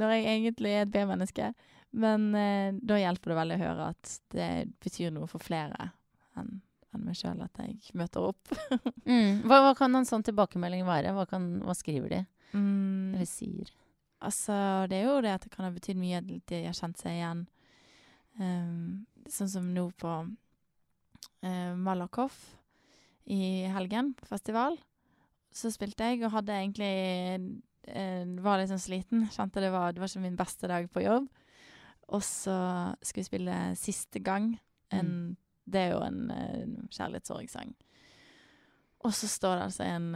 når 0.00 0.16
jeg 0.16 0.26
egentlig 0.32 0.74
er 0.74 0.86
et 0.86 0.94
B-menneske. 0.94 1.52
Men 1.90 2.30
da 2.86 3.00
hjelper 3.00 3.32
det 3.32 3.36
veldig 3.40 3.54
å 3.56 3.62
høre 3.64 3.86
at 3.90 4.10
det 4.30 4.50
betyr 4.78 5.10
noe 5.10 5.26
for 5.26 5.42
flere 5.42 5.88
enn 6.38 6.60
enn 6.94 7.06
meg 7.06 7.18
sjøl 7.18 7.40
at 7.44 7.60
jeg 7.62 7.94
møter 7.98 8.30
opp. 8.30 8.50
mm. 9.06 9.46
hva, 9.46 9.60
hva, 9.64 9.72
kan 9.78 9.94
en 9.94 10.08
sånn 10.08 10.24
tilbakemelding 10.26 10.84
være? 10.88 11.14
Hva, 11.16 11.26
kan, 11.30 11.46
hva 11.66 11.76
skriver 11.78 12.14
de? 12.14 12.20
Mm. 12.52 13.14
Eller 13.14 13.30
sier? 13.30 13.70
Altså, 14.20 14.54
det 14.90 15.00
er 15.00 15.08
jo 15.08 15.20
det 15.24 15.34
at 15.36 15.46
det 15.46 15.52
kan 15.54 15.66
ha 15.66 15.72
betydd 15.72 16.00
mye 16.00 16.20
at 16.20 16.30
de 16.50 16.62
har 16.66 16.76
kjent 16.76 17.00
seg 17.00 17.16
igjen. 17.16 17.44
Um, 18.40 19.06
sånn 19.30 19.52
som 19.52 19.70
nå 19.74 19.86
på 20.00 20.16
uh, 20.26 21.72
Malakoff 21.78 22.38
i 23.30 23.68
helgen, 23.70 24.14
festival. 24.28 24.78
Så 25.52 25.72
spilte 25.74 26.06
jeg 26.06 26.22
og 26.24 26.34
hadde 26.36 26.54
egentlig 26.54 26.90
eh, 27.90 28.24
Var 28.44 28.60
litt 28.60 28.70
sånn 28.70 28.82
sliten. 28.82 29.26
Kjente 29.34 29.62
det 29.62 29.72
var, 29.74 29.92
det 29.92 30.02
var 30.02 30.10
ikke 30.10 30.24
min 30.24 30.38
beste 30.38 30.70
dag 30.70 30.86
på 30.92 31.04
jobb. 31.04 31.28
Og 32.10 32.22
så 32.26 32.56
skulle 33.02 33.24
vi 33.24 33.30
spille 33.30 33.58
siste 33.78 34.22
gang. 34.22 34.52
En, 34.94 35.10
mm. 35.10 35.36
Det 35.70 35.84
er 35.86 35.92
jo 35.94 36.00
en 36.02 36.24
en 36.34 36.72
kjærlighetssorgsang. 36.90 37.74
Og 39.06 39.14
så 39.16 39.28
står 39.30 39.56
det 39.56 39.68
altså 39.68 39.86
en 39.86 40.08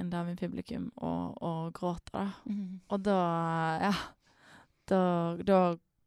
en 0.00 0.10
dame 0.10 0.32
i 0.32 0.38
publikum 0.38 0.88
og, 0.96 1.36
og 1.44 1.74
gråter, 1.76 2.14
da. 2.14 2.26
Mm. 2.48 2.80
Og 2.88 3.04
da 3.04 3.20
Ja. 3.84 3.94
Da, 4.90 5.36
da 5.46 5.58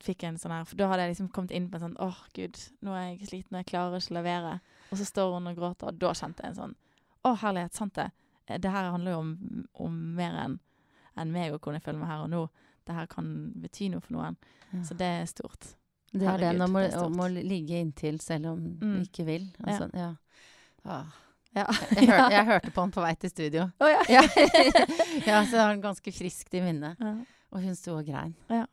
fikk 0.03 0.25
jeg 0.25 0.33
en 0.33 0.39
sånn 0.41 0.51
her 0.51 0.65
For 0.67 0.75
da 0.75 0.89
hadde 0.91 1.05
jeg 1.05 1.13
liksom 1.13 1.29
kommet 1.31 1.53
inn 1.55 1.69
på 1.71 1.77
en 1.77 1.85
sånn 1.85 1.99
åh, 2.03 2.17
oh, 2.17 2.31
gud, 2.35 2.57
nå 2.83 2.95
er 2.97 3.05
jeg 3.13 3.29
sliten, 3.29 3.55
jeg 3.61 3.69
klarer 3.69 4.01
ikke 4.01 4.11
å 4.11 4.17
levere. 4.17 4.57
Og 4.91 4.99
så 4.99 5.07
står 5.07 5.37
hun 5.37 5.47
og 5.47 5.59
gråter, 5.59 5.93
og 5.93 6.01
da 6.01 6.11
kjente 6.17 6.43
jeg 6.43 6.51
en 6.51 6.59
sånn 6.59 6.75
Å, 7.23 7.31
herlighet, 7.39 7.77
sant 7.77 7.95
det. 7.95 8.09
Det 8.47 8.71
her 8.71 8.91
handler 8.91 9.15
jo 9.15 9.23
om, 9.23 9.33
om 9.85 9.97
mer 10.17 10.37
enn 10.45 10.59
en 11.19 11.31
meg 11.31 11.53
og 11.53 11.59
hvordan 11.59 11.77
jeg 11.77 11.85
føler 11.85 12.01
meg 12.01 12.09
her 12.09 12.25
og 12.25 12.31
nå. 12.31 12.43
Det 12.83 12.95
her 12.97 13.07
kan 13.11 13.27
bety 13.63 13.87
noe 13.93 14.03
for 14.03 14.15
noen. 14.17 14.37
Ja. 14.71 14.81
Så 14.87 14.97
det 14.99 15.09
er 15.21 15.27
stort. 15.29 15.73
Det 16.13 16.25
er 16.27 16.35
Herregud, 16.35 16.75
det, 16.75 16.89
å 16.99 17.09
må 17.09 17.27
ligge 17.33 17.79
inntil 17.79 18.19
selv 18.21 18.51
om 18.51 18.63
mm. 18.75 18.81
du 18.81 19.05
ikke 19.05 19.25
vil. 19.27 19.47
Altså, 19.63 19.87
ja. 19.97 20.09
ja. 20.83 20.97
Ah. 20.97 21.19
Ja. 21.53 21.67
Jeg, 21.93 22.07
hør, 22.09 22.31
jeg, 22.33 22.45
hørte 22.47 22.71
på 22.73 22.81
han 22.81 22.91
på 22.95 23.01
vei 23.03 23.11
til 23.21 23.29
studio. 23.29 23.67
Oh, 23.77 23.85
ja. 23.85 23.99
ja. 24.09 25.41
så 25.49 25.59
har 25.59 25.67
han 25.69 25.83
ganske 25.83 26.13
friskt 26.15 26.55
i 26.57 26.63
minne. 26.65 26.95
Ja. 26.97 27.11
Og 27.53 27.61
hun 27.61 27.75
sto 27.77 27.99
og 27.99 28.07
grein. 28.07 28.33
Ja. 28.49 28.65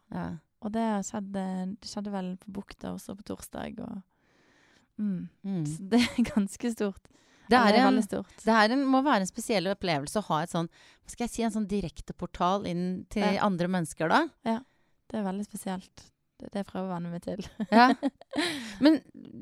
Og 0.64 0.72
det 0.72 0.87
skjedde, 1.09 1.42
det 1.76 1.90
skjedde, 1.90 2.12
vel 2.14 2.30
på 2.40 2.54
Bukta 2.56 2.94
også 2.94 3.18
på 3.18 3.26
torsdag. 3.28 3.83
Og, 3.85 4.00
mm. 4.96 5.28
Mm. 5.44 5.66
Så 5.68 5.90
det 5.92 6.00
er 6.06 6.30
ganske 6.33 6.72
stort. 6.72 7.12
Det, 7.50 7.58
er 7.58 7.80
en, 7.82 7.98
det 8.00 8.54
er 8.54 8.74
en, 8.76 8.86
må 8.86 9.02
være 9.06 9.24
en 9.24 9.30
spesiell 9.30 9.68
opplevelse 9.72 10.20
å 10.20 10.26
ha 10.30 10.40
et 10.44 10.54
sånn, 10.54 10.70
hva 11.02 11.12
skal 11.14 11.26
jeg 11.26 11.34
si, 11.34 11.44
en 11.46 11.54
sånn 11.56 11.68
direkteportal 11.70 12.68
inn 12.70 12.86
til 13.12 13.40
andre 13.42 13.70
mennesker, 13.74 14.10
da. 14.12 14.24
Ja. 14.46 14.60
Det 15.10 15.18
er 15.18 15.26
veldig 15.26 15.46
spesielt. 15.48 16.08
Det, 16.40 16.48
det 16.54 16.64
prøver 16.68 16.86
jeg 16.86 16.90
å 16.90 16.94
venne 16.94 17.12
meg 17.12 17.24
til. 17.26 17.46
ja. 17.80 17.90
Men 18.84 19.00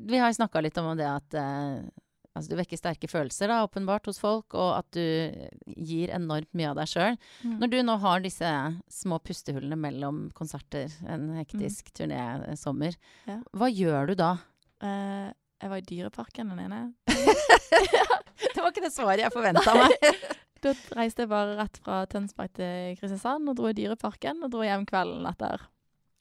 vi 0.09 0.21
har 0.21 0.33
snakka 0.35 0.63
litt 0.65 0.79
om 0.81 0.95
det 0.99 1.09
at 1.09 1.37
eh, 1.39 1.89
Altså, 2.37 2.53
du 2.53 2.59
vekker 2.59 2.77
sterke 2.77 3.07
følelser, 3.09 3.49
da, 3.51 3.63
åpenbart, 3.65 4.05
hos 4.07 4.19
folk, 4.21 4.53
og 4.53 4.69
at 4.77 4.87
du 4.95 5.73
gir 5.75 6.11
enormt 6.15 6.47
mye 6.55 6.69
av 6.69 6.77
deg 6.77 6.91
sjøl. 6.91 7.17
Mm. 7.41 7.55
Når 7.59 7.71
du 7.73 7.77
nå 7.83 7.95
har 7.99 8.21
disse 8.23 8.51
små 8.93 9.17
pustehullene 9.25 9.75
mellom 9.75 10.21
konserter, 10.37 10.93
en 11.09 11.25
hektisk 11.35 11.89
mm. 11.89 11.95
turnésommer, 11.99 12.95
ja. 13.27 13.39
hva 13.57 13.71
gjør 13.73 14.11
du 14.11 14.15
da? 14.21 14.29
Uh, 14.79 15.33
jeg 15.59 15.71
var 15.71 15.81
i 15.81 15.87
Dyreparken 15.87 16.53
den 16.53 16.61
ene. 16.65 16.81
det 18.53 18.61
var 18.61 18.71
ikke 18.71 18.85
det 18.85 18.93
svaret 18.93 19.25
jeg 19.25 19.33
forventa 19.33 19.75
meg. 19.75 19.97
da 20.63 20.73
reiste 20.97 21.23
jeg 21.23 21.31
bare 21.31 21.57
rett 21.59 21.81
fra 21.83 22.03
Tønsberg 22.11 22.53
til 22.57 22.95
Kristiansand 22.99 23.51
og 23.51 23.59
dro 23.59 23.69
i 23.71 23.75
Dyreparken 23.75 24.43
og 24.45 24.53
dro 24.55 24.63
hjem 24.65 24.87
kvelden 24.89 25.27
etter. 25.29 25.67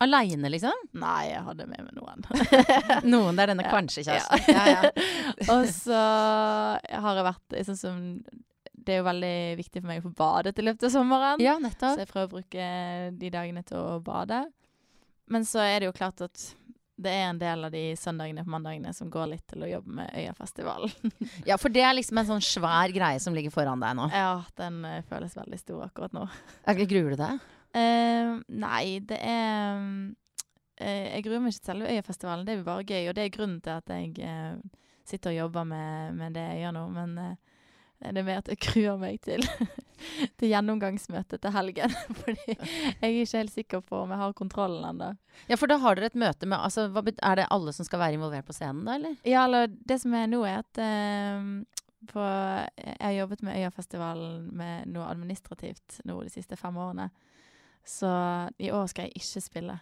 Aleine, 0.03 0.51
liksom? 0.53 0.74
Nei, 0.98 1.31
jeg 1.33 1.42
hadde 1.42 1.66
med 1.66 1.88
meg 1.88 1.96
noen. 1.96 2.22
noen, 3.12 3.35
det 3.35 3.44
er 3.44 3.51
denne 3.51 3.66
kanskje-kjæresten. 3.66 4.44
Ja. 4.55 4.66
ja, 4.68 4.90
ja. 4.92 5.48
og 5.57 5.64
så 5.74 6.03
har 6.87 7.18
jeg 7.18 7.27
vært 7.27 7.57
sånn 7.66 7.81
som 7.81 8.05
Det 8.79 8.94
er 8.94 9.01
jo 9.01 9.09
veldig 9.09 9.40
viktig 9.59 9.83
for 9.83 9.90
meg 9.90 9.98
å 9.98 10.07
få 10.07 10.12
badet 10.20 10.55
i 10.62 10.66
løpet 10.68 10.87
av 10.87 10.94
sommeren. 10.94 11.42
Ja, 11.42 11.57
nettopp. 11.62 11.98
Så 11.98 12.05
jeg 12.05 12.11
prøver 12.12 12.29
å 12.29 12.35
bruke 12.37 12.68
de 13.18 13.33
dagene 13.35 13.64
til 13.66 13.81
å 13.81 13.98
bade. 14.07 14.44
Men 15.29 15.44
så 15.44 15.66
er 15.66 15.81
det 15.81 15.90
jo 15.90 15.96
klart 15.98 16.22
at 16.24 16.46
det 16.99 17.13
er 17.15 17.29
en 17.29 17.39
del 17.39 17.67
av 17.69 17.73
de 17.73 17.83
søndagene 17.99 18.43
på 18.45 18.51
mandagene 18.51 18.93
som 18.95 19.11
går 19.13 19.31
litt 19.33 19.45
til 19.51 19.63
å 19.63 19.71
jobbe 19.71 19.95
med 20.01 20.11
Øyafestivalen. 20.19 21.13
ja, 21.49 21.59
for 21.61 21.73
det 21.75 21.85
er 21.87 21.95
liksom 21.95 22.19
en 22.19 22.31
sånn 22.33 22.45
svær 22.45 22.93
greie 22.95 23.21
som 23.23 23.37
ligger 23.37 23.55
foran 23.55 23.83
deg 23.85 23.95
nå? 23.99 24.09
Ja, 24.11 24.41
den 24.59 24.81
uh, 24.87 24.99
føles 25.09 25.37
veldig 25.39 25.61
stor 25.61 25.85
akkurat 25.87 26.17
nå. 26.17 26.27
Gruer 26.81 27.15
du 27.15 27.21
deg? 27.21 27.45
Uh, 27.77 28.39
nei, 28.49 28.99
det 29.05 29.19
er 29.21 29.79
uh, 29.79 30.09
Jeg 30.81 31.25
gruer 31.27 31.45
meg 31.45 31.55
ikke 31.55 31.63
til 31.63 31.73
selve 31.73 31.93
Øyafestivalen. 31.95 32.47
Det 32.47 32.57
er 32.57 32.61
jo 32.61 32.69
bare 32.71 32.89
gøy, 32.89 33.05
og 33.11 33.19
det 33.19 33.27
er 33.27 33.35
grunnen 33.35 33.61
til 33.63 33.79
at 33.79 33.95
jeg 33.95 34.59
sitter 35.09 35.33
og 35.33 35.39
jobber 35.39 35.71
med, 35.71 36.19
med 36.19 36.35
det 36.37 36.45
jeg 36.51 36.65
gjør 36.65 36.77
nå. 36.81 36.87
Men 36.99 37.17
det 37.99 38.21
er 38.21 38.27
mer 38.27 38.43
at 38.43 38.51
jeg 38.53 38.61
gruer 38.63 38.99
meg 39.01 39.19
til, 39.27 39.43
til 40.39 40.53
gjennomgangsmøtet 40.53 41.43
til 41.43 41.55
helgen. 41.55 41.97
Fordi 42.21 42.45
jeg 42.55 42.99
er 43.01 43.11
ikke 43.11 43.41
helt 43.41 43.55
sikker 43.55 43.83
på 43.87 44.05
om 44.05 44.15
jeg 44.15 44.23
har 44.23 44.37
kontrollen 44.39 44.87
ennå. 44.93 45.11
Ja, 45.51 45.59
for 45.59 45.71
da 45.71 45.81
har 45.83 45.99
dere 45.99 46.11
et 46.13 46.19
møte 46.19 46.47
med 46.51 46.59
altså, 46.59 46.89
Er 46.91 47.39
det 47.39 47.49
alle 47.55 47.73
som 47.75 47.87
skal 47.87 48.03
være 48.03 48.19
involvert 48.19 48.47
på 48.47 48.55
scenen, 48.57 48.85
da, 48.87 48.99
eller? 48.99 49.19
Ja, 49.27 49.45
eller 49.47 49.69
det 49.71 50.01
som 50.03 50.15
er 50.15 50.31
nå, 50.31 50.45
er 50.47 50.63
at 50.63 50.83
på, 52.09 52.23
jeg 52.79 53.01
har 53.01 53.17
jobbet 53.17 53.43
med 53.43 53.59
Øyafestivalen 53.59 54.51
med 54.57 54.93
noe 54.95 55.09
administrativt 55.11 56.01
nå 56.07 56.21
de 56.23 56.31
siste 56.33 56.57
fem 56.57 56.77
årene. 56.79 57.09
Så 57.89 58.11
i 58.59 58.71
år 58.71 58.87
skal 58.91 59.09
jeg 59.09 59.19
ikke 59.19 59.43
spille. 59.43 59.79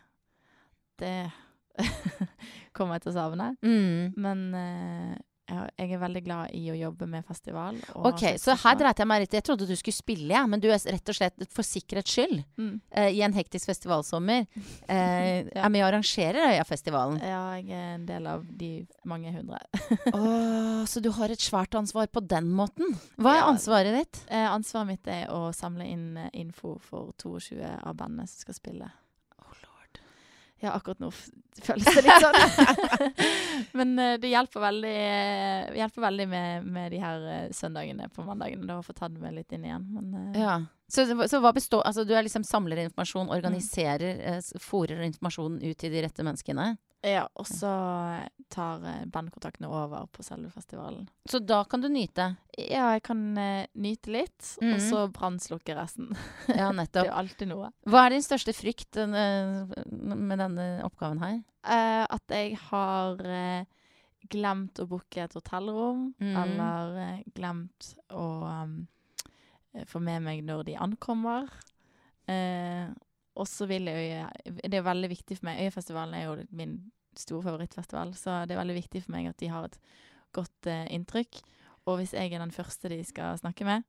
Det 0.99 1.31
kommer 2.77 2.97
jeg 2.97 3.07
til 3.07 3.13
å 3.13 3.17
savne. 3.19 3.49
Mm. 3.61 4.17
Men 4.17 4.45
uh, 4.55 5.17
jeg 5.47 5.93
er 5.95 6.01
veldig 6.01 6.23
glad 6.27 6.55
i 6.59 6.65
å 6.73 6.77
jobbe 6.77 7.07
med 7.11 7.27
festival. 7.27 7.77
ok, 7.95 8.23
Så 8.43 8.57
her 8.65 8.79
dreit 8.81 8.99
jeg 8.99 9.07
meg 9.07 9.23
litt 9.23 9.37
Jeg 9.37 9.45
trodde 9.47 9.69
du 9.69 9.77
skulle 9.79 9.95
spille, 9.95 10.33
ja, 10.35 10.43
men 10.47 10.63
du 10.63 10.67
er 10.73 10.81
rett 10.83 11.13
og 11.13 11.19
slett 11.19 11.47
for 11.55 11.67
sikkerhets 11.67 12.17
skyld 12.17 12.41
mm. 12.59 12.73
uh, 12.97 13.11
i 13.15 13.23
en 13.23 13.37
hektisk 13.37 13.71
festivalsommer 13.71 14.47
uh, 14.47 14.65
ja. 14.91 15.63
er 15.63 15.71
med 15.71 15.85
og 15.85 15.89
arrangerer 15.93 16.57
Øyafestivalen. 16.57 17.21
Ja, 17.23 17.45
jeg 17.61 17.71
er 17.71 17.95
en 17.95 18.09
del 18.09 18.27
av 18.31 18.45
de 18.59 18.73
mange 19.07 19.33
hundre. 19.35 19.63
oh, 20.19 20.83
så 20.89 21.03
du 21.03 21.13
har 21.15 21.31
et 21.31 21.43
svært 21.43 21.79
ansvar 21.79 22.11
på 22.11 22.25
den 22.27 22.51
måten. 22.51 22.97
Hva 23.15 23.37
er 23.37 23.43
ja, 23.45 23.49
ansvaret 23.53 23.99
ditt? 24.01 24.23
Uh, 24.27 24.49
ansvaret 24.51 24.97
mitt 24.97 25.11
er 25.11 25.31
å 25.31 25.53
samle 25.55 25.87
inn 25.87 26.09
info 26.35 26.77
for 26.83 27.15
22 27.23 27.63
av 27.63 27.95
bandene 27.95 28.27
som 28.27 28.43
skal 28.47 28.59
spille. 28.59 28.91
Ja, 30.65 30.73
akkurat 30.73 31.01
nå 31.03 31.11
føles 31.65 31.85
det 31.85 32.03
litt 32.05 32.25
sånn. 32.25 32.37
Men 33.79 33.93
uh, 34.01 34.15
det 34.21 34.31
hjelper 34.31 34.63
veldig, 34.65 34.95
uh, 34.97 35.77
hjelper 35.77 36.05
veldig 36.07 36.27
med, 36.31 36.71
med, 36.73 36.89
de 36.95 37.01
her 37.03 37.27
uh, 37.27 37.53
søndagene 37.57 38.09
på 38.13 38.25
mandagene. 38.25 38.65
Da 38.69 38.79
å 38.81 38.87
få 38.87 38.97
tatt 38.97 39.17
meg 39.21 39.37
litt 39.37 39.53
inn 39.57 39.67
igjen. 39.69 39.85
Men, 39.93 40.33
ja. 40.37 40.57
Så, 40.89 41.05
så, 41.27 41.41
består 41.51 41.83
Altså 41.83 42.05
du 42.07 42.13
er 42.15 42.23
liksom 42.23 42.45
samler 42.47 42.85
informasjon, 42.85 43.33
organiserer, 43.35 44.21
mm. 44.39 44.61
fòrer 44.63 45.03
informasjonen 45.09 45.59
ut 45.65 45.81
til 45.81 45.93
de 45.93 46.05
rette 46.05 46.25
menneskene? 46.25 46.75
Ja, 47.05 47.27
og 47.39 47.47
så 47.47 47.71
tar 48.53 48.83
bandkontaktene 49.13 49.69
over 49.69 50.07
på 50.11 50.25
selve 50.27 50.51
festivalen. 50.51 51.07
Så 51.29 51.39
da 51.45 51.61
kan 51.69 51.83
du 51.83 51.89
nyte? 51.93 52.33
Ja, 52.57 52.89
jeg 52.97 53.05
kan 53.07 53.21
uh, 53.37 53.67
nyte 53.79 54.13
litt, 54.15 54.49
mm. 54.63 54.73
og 54.73 54.83
så 54.83 55.03
brannslukke 55.15 55.77
resten. 55.77 56.11
Ja, 56.49 56.71
nettopp. 56.75 57.05
det 57.07 57.13
er 57.13 57.21
alltid 57.21 57.51
noe. 57.53 57.71
Hva 57.87 58.07
er 58.07 58.17
din 58.17 58.27
største 58.27 58.55
frykt 58.57 58.99
uh, 58.99 59.07
med 59.07 60.43
denne 60.43 60.67
oppgaven 60.87 61.23
her? 61.23 61.39
Uh, 61.67 62.05
at 62.07 62.35
jeg 62.35 62.59
har 62.69 63.23
glemt 64.33 64.83
å 64.83 64.89
booke 64.91 65.23
et 65.23 65.37
hotellrom, 65.37 66.09
mm. 66.19 66.37
eller 66.43 67.23
glemt 67.37 67.93
å 68.11 68.27
um, 68.47 68.79
få 69.87 70.03
med 70.03 70.25
meg 70.27 70.43
når 70.47 70.67
de 70.71 70.79
ankommer. 70.83 71.51
Og 73.37 73.49
så 73.49 73.69
vil 73.69 73.91
jeg 73.93 74.27
Det 74.63 74.75
er 74.75 74.87
veldig 74.87 75.11
viktig 75.13 75.39
for 75.39 75.49
meg. 75.49 75.67
Øyafestivalen 75.67 76.15
er 76.17 76.25
jo 76.25 76.37
min 76.57 76.79
store 77.17 77.45
favorittfestival, 77.45 78.15
så 78.17 78.45
det 78.45 78.57
er 78.57 78.63
veldig 78.63 78.79
viktig 78.81 79.05
for 79.05 79.17
meg 79.17 79.29
at 79.31 79.39
de 79.41 79.53
har 79.53 79.69
et 79.69 79.79
godt 80.37 80.69
inntrykk. 80.93 81.41
Og 81.87 82.01
hvis 82.01 82.15
jeg 82.17 82.33
er 82.33 82.43
den 82.43 82.55
første 82.55 82.91
de 82.91 83.03
skal 83.07 83.39
snakke 83.39 83.65
med, 83.65 83.87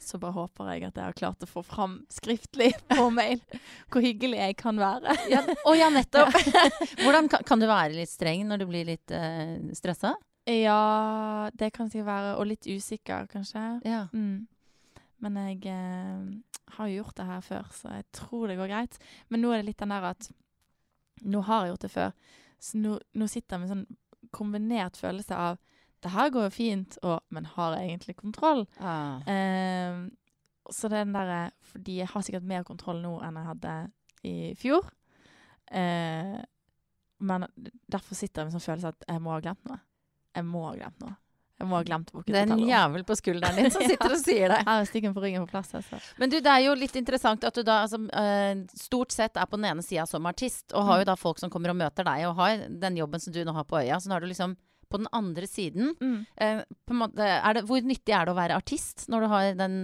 Så 0.00 0.16
bare 0.16 0.32
håper 0.32 0.64
jeg 0.72 0.84
at 0.86 0.96
jeg 0.96 1.04
har 1.04 1.12
klart 1.12 1.42
å 1.44 1.46
få 1.46 1.60
fram 1.62 1.98
skriftlig 2.08 2.70
på 2.96 3.10
mail 3.12 3.42
hvor 3.92 4.00
hyggelig 4.00 4.38
jeg 4.38 4.56
kan 4.56 4.80
være. 4.80 5.12
Ja, 5.28 5.42
oh, 5.68 5.76
ja, 5.76 5.90
nettopp! 5.92 6.32
Hvordan 7.04 7.28
kan, 7.28 7.44
kan 7.44 7.60
du 7.60 7.66
være 7.68 7.98
litt 7.98 8.08
streng 8.08 8.46
når 8.48 8.62
du 8.62 8.66
blir 8.70 8.88
litt 8.88 9.12
uh, 9.12 9.60
stressa? 9.76 10.14
Ja, 10.48 11.50
det 11.52 11.74
kan 11.76 11.90
sikkert 11.92 12.08
være. 12.08 12.32
Og 12.40 12.48
litt 12.48 12.64
usikker, 12.64 13.28
kanskje. 13.28 13.66
Ja. 13.84 14.06
Mm. 14.16 14.48
Men 15.20 15.36
jeg 15.42 15.62
eh, 15.68 16.28
har 16.76 16.90
jo 16.90 17.00
gjort 17.02 17.16
det 17.18 17.26
her 17.28 17.42
før, 17.44 17.72
så 17.76 17.96
jeg 17.98 18.06
tror 18.16 18.48
det 18.48 18.58
går 18.60 18.70
greit. 18.72 19.00
Men 19.28 19.44
nå 19.44 19.52
er 19.52 19.60
det 19.60 19.70
litt 19.70 19.82
den 19.82 19.96
der 19.96 20.12
at 20.14 20.30
Nå 21.20 21.42
har 21.44 21.66
jeg 21.66 21.74
gjort 21.74 21.82
det 21.84 21.88
før, 21.92 22.12
så 22.64 22.78
nå, 22.80 22.94
nå 23.20 23.26
sitter 23.28 23.52
jeg 23.52 23.60
med 23.60 23.66
en 23.66 23.72
sånn 23.74 24.30
kombinert 24.32 24.96
følelse 24.96 25.36
av 25.36 25.58
det 26.00 26.12
her 26.14 26.30
går 26.32 26.46
jo 26.46 26.52
fint, 26.54 26.96
og 27.04 27.18
men 27.28 27.44
har 27.44 27.74
jeg 27.76 27.90
egentlig 27.90 28.14
kontroll? 28.16 28.62
Ah. 28.80 29.20
Eh, 29.28 29.98
så 30.72 30.88
det 30.88 31.00
er 31.00 31.04
den 31.04 31.16
derre 31.16 31.40
Fordi 31.72 31.98
jeg 31.98 32.08
har 32.08 32.24
sikkert 32.24 32.46
mer 32.48 32.64
kontroll 32.64 33.02
nå 33.02 33.18
enn 33.24 33.36
jeg 33.36 33.48
hadde 33.50 33.74
i 34.30 34.34
fjor. 34.58 34.88
Eh, 35.70 36.38
men 37.20 37.46
derfor 37.92 38.16
sitter 38.16 38.40
jeg 38.40 38.48
med 38.48 38.54
en 38.54 38.56
sånn 38.56 38.66
følelse 38.66 38.92
at 38.94 39.06
jeg 39.08 39.22
må 39.22 39.34
ha 39.34 39.42
glemt 39.44 39.68
noe. 39.68 39.80
Jeg 40.36 40.46
må 40.48 40.64
ha 40.66 40.72
glemt 40.78 41.04
noe. 41.04 41.16
Jeg 41.60 41.68
må 41.68 41.76
ha 41.76 41.82
glemt 41.84 42.08
boken. 42.14 42.32
Det 42.32 42.40
er 42.40 42.52
en 42.54 42.62
jævel 42.64 43.02
på 43.04 43.14
skulderen 43.20 43.58
din 43.60 43.70
som 43.74 43.84
sitter 43.84 44.14
og 44.14 44.20
sier 44.22 44.48
det. 44.54 44.60
Har 44.70 44.86
stikken 44.88 45.12
på 45.12 45.20
ryggen 45.20 45.44
på 45.44 45.50
plass. 45.52 45.74
Altså. 45.76 45.98
Men 46.16 46.32
du, 46.32 46.38
det 46.40 46.48
er 46.54 46.62
jo 46.64 46.72
litt 46.80 46.96
interessant 46.96 47.44
at 47.44 47.54
du 47.54 47.62
da 47.68 47.82
altså, 47.84 48.00
øh, 48.00 48.62
stort 48.80 49.12
sett 49.12 49.36
er 49.36 49.44
på 49.50 49.60
den 49.60 49.68
ene 49.68 49.84
sida 49.84 50.06
som 50.08 50.24
artist, 50.30 50.72
og 50.72 50.88
har 50.88 51.02
jo 51.02 51.08
da 51.12 51.16
folk 51.20 51.38
som 51.42 51.52
kommer 51.52 51.74
og 51.74 51.76
møter 51.82 52.06
deg, 52.08 52.24
og 52.30 52.38
har 52.40 52.64
den 52.86 52.96
jobben 52.96 53.20
som 53.20 53.34
du 53.36 53.42
nå 53.44 53.52
har 53.58 53.68
på 53.68 53.76
øya. 53.82 54.00
Så 54.00 54.08
nå 54.08 54.16
har 54.16 54.24
du 54.24 54.30
liksom 54.32 54.56
på 54.90 54.98
den 54.98 55.06
andre 55.14 55.46
siden 55.46 55.92
Mm. 56.00 56.26
eh, 56.36 56.62
måte, 56.90 57.14
det, 57.54 57.62
Hvor 57.68 57.84
nyttig 57.86 58.10
er 58.16 58.24
det 58.26 58.32
å 58.32 58.40
være 58.40 58.56
artist 58.58 59.04
når 59.12 59.20
du 59.20 59.28
har 59.30 59.52
den 59.60 59.76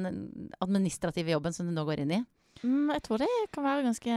administrative 0.65 1.31
jobben 1.37 1.53
som 1.55 1.69
du 1.69 1.73
nå 1.77 1.85
går 1.87 2.03
inn 2.03 2.17
i? 2.17 2.25
Mm, 2.65 2.89
jeg 2.97 3.03
tror 3.05 3.21
det 3.23 3.29
kan 3.53 3.69
være 3.69 3.85
ganske 3.87 4.17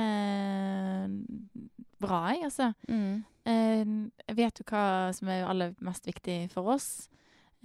bra, 1.99 2.19
jeg, 2.33 2.47
altså. 2.47 2.69
Eh, 2.89 3.85
jeg 4.29 4.37
vet 4.37 4.61
jo 4.61 4.65
hva 4.69 4.83
som 5.15 5.29
er 5.31 5.45
aller 5.49 5.73
mest 5.85 6.05
viktig 6.07 6.45
for 6.53 6.73
oss. 6.75 7.07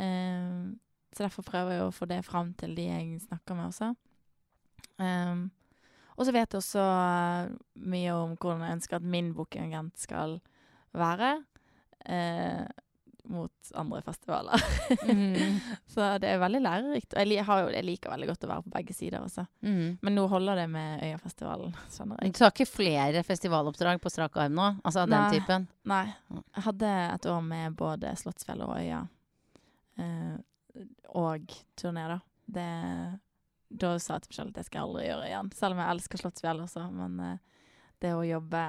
Eh, 0.01 0.65
så 1.15 1.27
derfor 1.27 1.47
prøver 1.47 1.77
jeg 1.77 1.85
å 1.87 1.93
få 1.95 2.09
det 2.11 2.23
fram 2.27 2.55
til 2.59 2.75
de 2.75 2.89
jeg 2.89 3.21
snakker 3.29 3.59
med 3.59 3.71
også. 3.71 3.93
Um, 4.99 5.47
og 6.15 6.27
så 6.27 6.35
vet 6.35 6.53
jeg 6.55 6.61
også 6.61 6.83
eh, 6.83 7.53
mye 7.91 8.15
om 8.15 8.35
hvordan 8.39 8.63
jeg 8.63 8.79
ønsker 8.79 8.99
at 8.99 9.13
min 9.15 9.33
bookingagent 9.35 9.99
skal 9.99 10.39
være. 10.95 11.37
eh, 12.07 12.67
mot 13.25 13.71
andre 13.75 14.03
festivaler. 14.03 14.61
Mm. 15.09 15.61
så 15.87 16.19
det 16.21 16.29
er 16.29 16.39
veldig 16.43 16.61
lærerikt. 16.61 17.15
Og 17.17 17.31
jeg, 17.33 17.45
har 17.45 17.63
jo, 17.63 17.71
jeg 17.73 17.87
liker 17.87 18.13
veldig 18.13 18.29
godt 18.29 18.45
å 18.45 18.51
være 18.51 18.65
på 18.67 18.73
begge 18.75 18.97
sider 18.97 19.25
også. 19.25 19.47
Mm. 19.65 19.97
Men 20.05 20.17
nå 20.19 20.27
holder 20.29 20.61
det 20.61 20.67
med 20.75 21.05
Øyafestivalen. 21.07 21.73
Du 21.73 22.43
har 22.45 22.53
ikke 22.53 22.69
flere 22.69 23.25
festivaloppdrag 23.25 24.03
på 24.03 24.13
strak 24.13 24.37
arm 24.45 24.59
nå? 24.59 24.69
Altså 24.85 25.07
av 25.07 25.15
den 25.15 25.39
typen? 25.39 25.65
Nei. 25.89 26.05
Jeg 26.37 26.67
hadde 26.69 26.93
et 27.07 27.31
år 27.33 27.41
med 27.49 27.79
både 27.81 28.13
Slottsfjell 28.21 28.61
og 28.67 28.77
Øya. 28.77 29.01
Eh, 30.01 30.85
og 31.15 31.55
turné, 31.79 32.07
da. 32.11 32.19
Det, 32.45 32.69
da 33.71 33.95
sa 34.03 34.19
jeg 34.19 34.25
til 34.25 34.33
meg 34.33 34.39
selv 34.39 34.53
at 34.53 34.59
det 34.59 34.67
skal 34.67 34.81
jeg 34.81 34.89
aldri 34.89 35.07
gjøre 35.09 35.29
igjen. 35.31 35.53
Selv 35.57 35.77
om 35.77 35.83
jeg 35.83 35.97
elsker 35.97 36.23
Slottsfjell 36.23 36.63
også. 36.65 36.87
Men 36.95 37.19
eh, 37.25 37.67
det 38.05 38.15
å 38.17 38.27
jobbe 38.27 38.65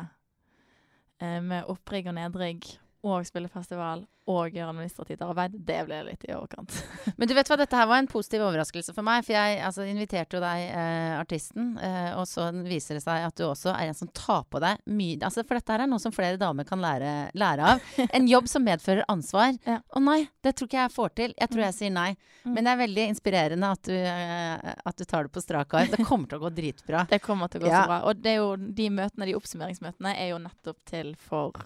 eh, 1.20 1.40
med 1.44 1.72
opprigg 1.72 2.10
og 2.12 2.18
nedrigg 2.20 2.70
og 3.06 3.26
spille 3.28 3.50
festival 3.52 4.04
og 4.26 4.56
gjøre 4.56 4.72
administrativt 4.72 5.22
arbeid, 5.22 5.54
det 5.68 5.78
ble 5.86 6.00
litt 6.08 6.24
i 6.26 6.32
overkant. 6.34 6.74
Men 7.20 7.30
du 7.30 7.36
vet 7.38 7.50
hva, 7.52 7.58
dette 7.62 7.78
her 7.78 7.86
var 7.86 8.00
en 8.02 8.08
positiv 8.10 8.42
overraskelse 8.42 8.96
for 8.96 9.06
meg. 9.06 9.22
For 9.28 9.36
jeg 9.36 9.60
altså, 9.62 9.86
inviterte 9.86 10.40
jo 10.40 10.42
deg, 10.42 10.64
eh, 10.74 11.12
artisten, 11.20 11.76
eh, 11.78 12.08
og 12.18 12.26
så 12.30 12.48
viser 12.66 12.98
det 12.98 13.04
seg 13.04 13.28
at 13.28 13.36
du 13.38 13.44
også 13.46 13.70
er 13.76 13.92
en 13.92 13.98
som 13.98 14.10
tar 14.18 14.48
på 14.50 14.62
deg 14.64 14.82
mye 14.90 15.20
altså, 15.22 15.44
For 15.46 15.60
dette 15.60 15.76
her 15.76 15.84
er 15.86 15.92
noe 15.92 16.02
som 16.02 16.16
flere 16.16 16.40
damer 16.42 16.66
kan 16.66 16.82
lære, 16.82 17.12
lære 17.38 17.70
av. 17.76 17.86
En 18.18 18.26
jobb 18.30 18.50
som 18.50 18.66
medfører 18.66 19.06
ansvar. 19.12 19.54
Ja. 19.68 19.78
Å 19.86 20.02
nei, 20.02 20.24
det 20.42 20.56
tror 20.58 20.72
ikke 20.72 20.82
jeg 20.82 20.96
får 20.96 21.14
til. 21.22 21.38
Jeg 21.38 21.54
tror 21.54 21.66
jeg 21.68 21.78
sier 21.78 21.94
nei. 21.94 22.08
Mm. 22.48 22.56
Men 22.56 22.66
det 22.66 22.74
er 22.74 22.82
veldig 22.82 23.06
inspirerende 23.12 23.72
at 23.78 23.92
du, 23.92 23.94
eh, 23.94 24.74
at 24.90 24.98
du 24.98 25.06
tar 25.06 25.30
det 25.30 25.36
på 25.38 25.46
strak 25.46 25.78
arm. 25.78 25.94
Det 25.94 26.02
kommer 26.02 26.32
til 26.32 26.42
å 26.42 26.48
gå 26.48 26.54
dritbra. 26.58 27.06
Det 27.14 27.22
kommer 27.22 27.54
til 27.54 27.62
å 27.62 27.68
gå 27.68 27.70
Ja. 27.70 27.86
så 27.86 27.94
bra. 27.94 28.02
Og 28.10 28.26
det 28.26 28.36
jo, 28.40 28.50
de 28.58 28.90
møtene, 28.90 29.30
de 29.30 29.38
oppsummeringsmøtene 29.38 30.18
er 30.18 30.34
jo 30.34 30.42
nettopp 30.42 30.82
til 30.90 31.14
for 31.22 31.62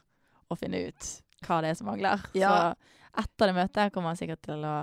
å 0.51 0.59
finne 0.59 0.83
ut 0.89 1.09
hva 1.45 1.61
det 1.63 1.73
er 1.73 1.79
som 1.79 1.89
mangler. 1.91 2.23
Ja. 2.37 2.53
Så 2.53 3.23
etter 3.23 3.49
det 3.51 3.57
møtet 3.57 3.93
kommer 3.95 4.15
jeg 4.15 4.25
sikkert 4.25 4.45
til 4.51 4.63
å 4.67 4.77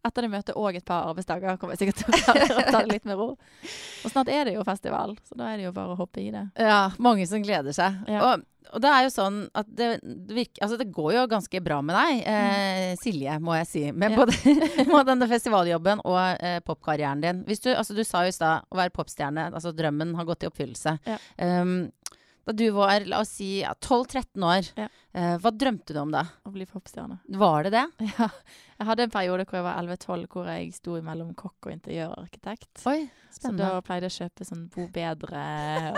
Etter 0.00 0.24
det 0.24 0.30
møtet 0.32 0.56
og 0.56 0.72
et 0.78 0.84
par 0.88 1.10
arbeidsdager 1.10 1.58
kommer 1.60 1.74
jeg 1.76 1.82
sikkert 1.82 1.98
til 2.00 2.54
å 2.56 2.62
ta 2.72 2.78
det 2.80 2.88
litt 2.88 3.04
med 3.04 3.18
ro. 3.20 3.34
Og 3.36 4.08
snart 4.08 4.30
er 4.32 4.46
det 4.48 4.54
jo 4.54 4.62
festival, 4.64 5.12
så 5.28 5.36
da 5.36 5.50
er 5.52 5.58
det 5.60 5.66
jo 5.66 5.72
bare 5.76 5.92
å 5.92 5.98
hoppe 5.98 6.22
i 6.22 6.30
det. 6.32 6.46
Ja, 6.56 6.86
mange 6.96 7.26
som 7.28 7.42
gleder 7.44 7.76
seg. 7.76 7.98
Ja. 8.08 8.30
Og, 8.30 8.46
og 8.72 8.80
det 8.80 8.94
er 8.96 9.04
jo 9.04 9.10
sånn 9.12 9.36
at 9.52 9.68
det, 9.76 9.90
virker, 10.32 10.62
altså 10.64 10.78
det 10.80 10.86
går 10.96 11.10
jo 11.18 11.26
ganske 11.34 11.60
bra 11.60 11.82
med 11.84 11.98
deg, 12.00 12.22
eh, 12.32 12.94
Silje, 13.02 13.36
må 13.44 13.58
jeg 13.58 13.68
si. 13.68 13.84
Med 13.92 14.14
Mm. 14.14 14.16
Ja. 14.16 14.24
både 14.24 14.88
med 14.94 15.12
denne 15.12 15.28
festivaljobben 15.34 16.00
og 16.08 16.16
eh, 16.48 16.62
popkarrieren 16.64 17.20
din. 17.20 17.44
Du, 17.44 17.68
altså 17.74 17.92
du 17.92 18.00
sa 18.08 18.24
jo 18.24 18.32
i 18.32 18.38
stad 18.40 18.72
å 18.72 18.80
være 18.80 18.96
popstjerne, 18.96 19.50
altså 19.52 19.76
drømmen 19.76 20.16
har 20.16 20.24
gått 20.32 20.48
i 20.48 20.48
oppfyllelse. 20.48 20.96
Ja. 21.12 21.20
Um, 21.60 21.90
da 22.50 22.56
du 22.58 22.66
var, 22.74 23.06
la 23.08 23.22
oss 23.24 23.30
si, 23.38 23.60
ja, 23.62 23.72
12-13 23.78 24.44
år, 24.46 24.68
Ja. 24.80 24.88
eh, 25.14 25.36
hva 25.38 25.50
drømte 25.54 25.94
du 25.94 26.00
om 26.02 26.10
da? 26.14 26.24
Å 26.46 26.50
bli 26.52 26.66
popstjerne. 26.66 27.20
Var 27.40 27.68
det 27.68 27.72
det? 27.78 27.86
Ja. 28.18 28.28
Jeg 28.80 28.88
hadde 28.88 29.02
en 29.04 29.10
periode 29.12 29.44
hvor 29.44 29.58
jeg 29.58 29.64
var 29.66 29.76
11-12, 29.82 30.22
hvor 30.32 30.46
jeg 30.48 30.70
sto 30.72 30.94
mellom 31.04 31.34
kokk 31.36 31.66
og 31.68 31.72
interiørarkitekt. 31.74 32.80
Oi, 32.88 33.10
spennende. 33.28 33.66
Så 33.66 33.74
da 33.76 33.82
pleide 33.84 34.08
jeg 34.08 34.14
å 34.14 34.18
kjøpe 34.24 34.46
sånn 34.48 34.62
Bo 34.72 34.86
Bedre 34.94 35.42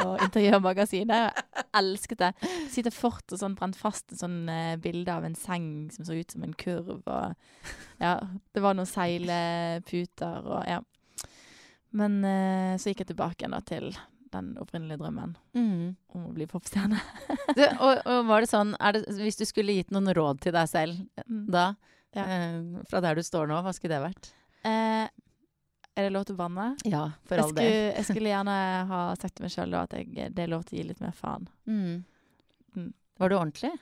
og 0.02 0.24
interiørmagasin. 0.26 1.12
Jeg 1.14 1.68
elsket 1.78 2.24
det. 2.24 2.32
Sitte 2.74 2.90
fort 2.90 3.22
og 3.30 3.38
sånn 3.38 3.54
brent 3.54 3.78
fast 3.78 4.10
et 4.10 4.18
sånn 4.18 4.40
eh, 4.50 4.74
bilde 4.82 5.14
av 5.14 5.22
en 5.28 5.38
seng 5.38 5.68
som 5.94 6.08
så 6.08 6.18
ut 6.18 6.34
som 6.34 6.42
en 6.42 6.56
kurv. 6.58 6.90
Og 7.06 8.02
ja, 8.02 8.16
det 8.50 8.64
var 8.66 8.74
noen 8.74 8.90
seileputer 8.90 10.50
og 10.50 10.66
ja. 10.66 10.80
Men 11.94 12.18
eh, 12.24 12.74
så 12.82 12.90
gikk 12.90 13.04
jeg 13.04 13.12
tilbake 13.14 13.44
igjen 13.44 13.54
da 13.54 13.62
til 13.68 13.92
den 14.32 14.52
opprinnelige 14.60 14.98
drømmen 15.02 15.34
Mm. 15.54 15.96
om 16.14 16.26
å 16.26 16.32
bli 16.34 16.46
popstjerne. 16.50 16.98
Du, 17.56 17.62
og, 17.80 18.00
og 18.06 18.26
var 18.28 18.40
det 18.44 18.48
sånn, 18.50 18.74
det, 18.96 19.02
hvis 19.18 19.36
du 19.40 19.44
skulle 19.48 19.74
gitt 19.76 19.90
noen 19.92 20.08
råd 20.16 20.40
til 20.40 20.52
deg 20.56 20.68
selv 20.70 21.00
Mm. 21.28 21.46
da, 21.50 21.74
Ja. 22.14 22.24
eh, 22.24 22.82
fra 22.90 23.00
der 23.00 23.14
du 23.16 23.22
står 23.22 23.46
nå, 23.48 23.62
hva 23.64 23.72
skulle 23.72 23.94
det 23.96 24.02
vært? 24.08 24.32
Eh, 24.64 25.08
er 25.96 26.02
det 26.06 26.12
lov 26.12 26.24
til 26.24 26.36
å 26.36 26.38
banne? 26.38 26.76
Ja, 26.84 27.10
for 27.28 27.36
Jeg 27.36 27.44
all 27.44 27.50
skulle, 27.52 27.68
del. 27.68 27.94
jeg 27.96 28.04
skulle 28.08 28.32
gjerne 28.32 28.56
ha 28.92 29.00
sagt 29.20 29.34
til 29.36 29.44
meg 29.44 29.52
sjøl 29.52 29.74
at 29.82 29.90
jeg, 29.92 30.34
det 30.34 30.38
er 30.46 30.52
lov 30.52 30.64
til 30.64 30.78
å 30.78 30.82
gi 30.82 30.88
litt 30.88 31.00
mer 31.00 31.12
faen. 31.12 31.48
Mm. 31.68 32.04
Mm. 32.76 32.92
Var 33.20 33.28
du 33.28 33.36
ordentlig? 33.36 33.72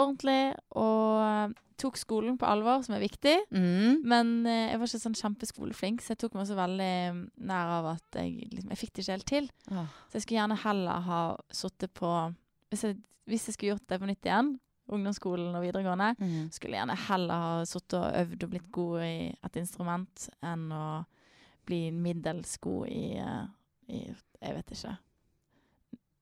Ordentlig 0.00 0.54
og 0.78 1.54
tok 1.82 1.96
skolen 1.98 2.36
på 2.38 2.46
alvor, 2.46 2.82
som 2.86 2.94
er 2.94 3.02
viktig. 3.02 3.34
Mm. 3.50 4.02
Men 4.06 4.46
eh, 4.46 4.70
jeg 4.70 4.78
var 4.80 4.86
ikke 4.90 5.00
sånn 5.02 5.16
kjempeskoleflink, 5.18 6.00
så 6.04 6.12
jeg 6.14 6.20
tok 6.22 6.34
meg 6.38 6.46
så 6.46 6.54
veldig 6.58 6.90
nær 7.42 7.72
av 7.80 7.88
at 7.96 8.18
jeg 8.20 8.48
liksom, 8.52 8.70
Jeg 8.70 8.78
fikk 8.78 8.92
det 8.94 9.02
ikke 9.04 9.16
helt 9.16 9.30
til. 9.32 9.48
Åh. 9.72 9.88
Så 10.08 10.18
jeg 10.18 10.22
skulle 10.26 10.40
gjerne 10.40 10.60
heller 10.62 11.06
ha 11.08 11.22
sittet 11.50 11.92
på 11.98 12.12
hvis 12.72 12.84
jeg, 12.86 12.96
hvis 13.28 13.48
jeg 13.48 13.54
skulle 13.56 13.74
gjort 13.74 13.88
det 13.90 13.98
på 14.00 14.06
nytt 14.08 14.24
igjen, 14.30 14.52
ungdomsskolen 14.92 15.54
og 15.56 15.62
videregående, 15.64 16.10
Mm. 16.18 16.50
skulle 16.52 16.74
jeg 16.76 16.80
gjerne 16.82 16.96
heller 17.08 17.34
ha 17.46 17.64
sittet 17.68 17.98
og 17.98 18.16
øvd 18.22 18.44
og 18.44 18.50
blitt 18.50 18.70
god 18.72 19.02
i 19.04 19.16
et 19.44 19.56
instrument 19.60 20.28
enn 20.42 20.64
å 20.72 20.84
bli 21.66 21.90
middels 21.94 22.56
god 22.58 22.86
i, 22.88 23.16
eh, 23.18 23.46
i 23.88 24.00
Jeg 24.42 24.54
vet 24.56 24.70
ikke 24.74 24.96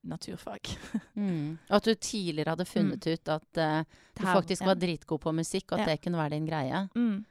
naturfag. 0.05 0.71
Mm. 1.21 1.59
Og 1.69 1.75
at 1.77 1.85
du 1.85 1.95
tidligere 2.01 2.55
hadde 2.55 2.65
funnet 2.65 3.05
ut 3.07 3.29
at 3.29 3.59
uh, 3.61 3.83
du 4.17 4.23
Her- 4.25 4.35
faktisk 4.39 4.63
ja. 4.63 4.69
var 4.71 4.79
dritgod 4.81 5.21
på 5.21 5.33
musikk, 5.37 5.73
og 5.73 5.81
at 5.81 5.87
Ja. 5.87 5.93
det 5.93 6.01
kunne 6.05 6.17
være 6.17 6.31
din 6.39 6.47
greie. 6.47 6.89
Mm. 6.95 7.25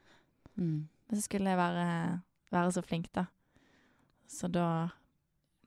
Mm. 0.58 0.88
Men 1.10 1.18
så 1.18 1.22
skulle 1.26 1.50
jeg 1.50 1.58
være, 1.58 2.22
være 2.52 2.72
så 2.76 2.84
flink, 2.86 3.08
da. 3.16 3.26
Så 4.30 4.48
da 4.52 4.90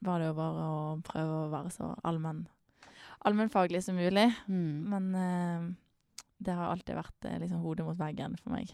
var 0.03 0.19
det 0.23 0.29
jo 0.29 0.35
bare 0.39 0.67
å 0.69 1.01
prøve 1.03 1.41
å 1.47 1.51
være 1.51 1.71
så 1.75 1.95
allmenn 2.05 2.45
allmennfaglig 3.25 3.83
som 3.83 3.95
mulig. 3.99 4.29
Mm. 4.47 4.87
Men 4.93 5.15
uh, 5.15 5.75
det 6.43 6.55
har 6.59 6.71
alltid 6.73 6.97
vært 6.99 7.25
eh, 7.31 7.39
liksom 7.43 7.61
hodet 7.63 7.85
mot 7.87 7.99
veggen 7.99 8.37
for 8.43 8.51
meg. 8.55 8.71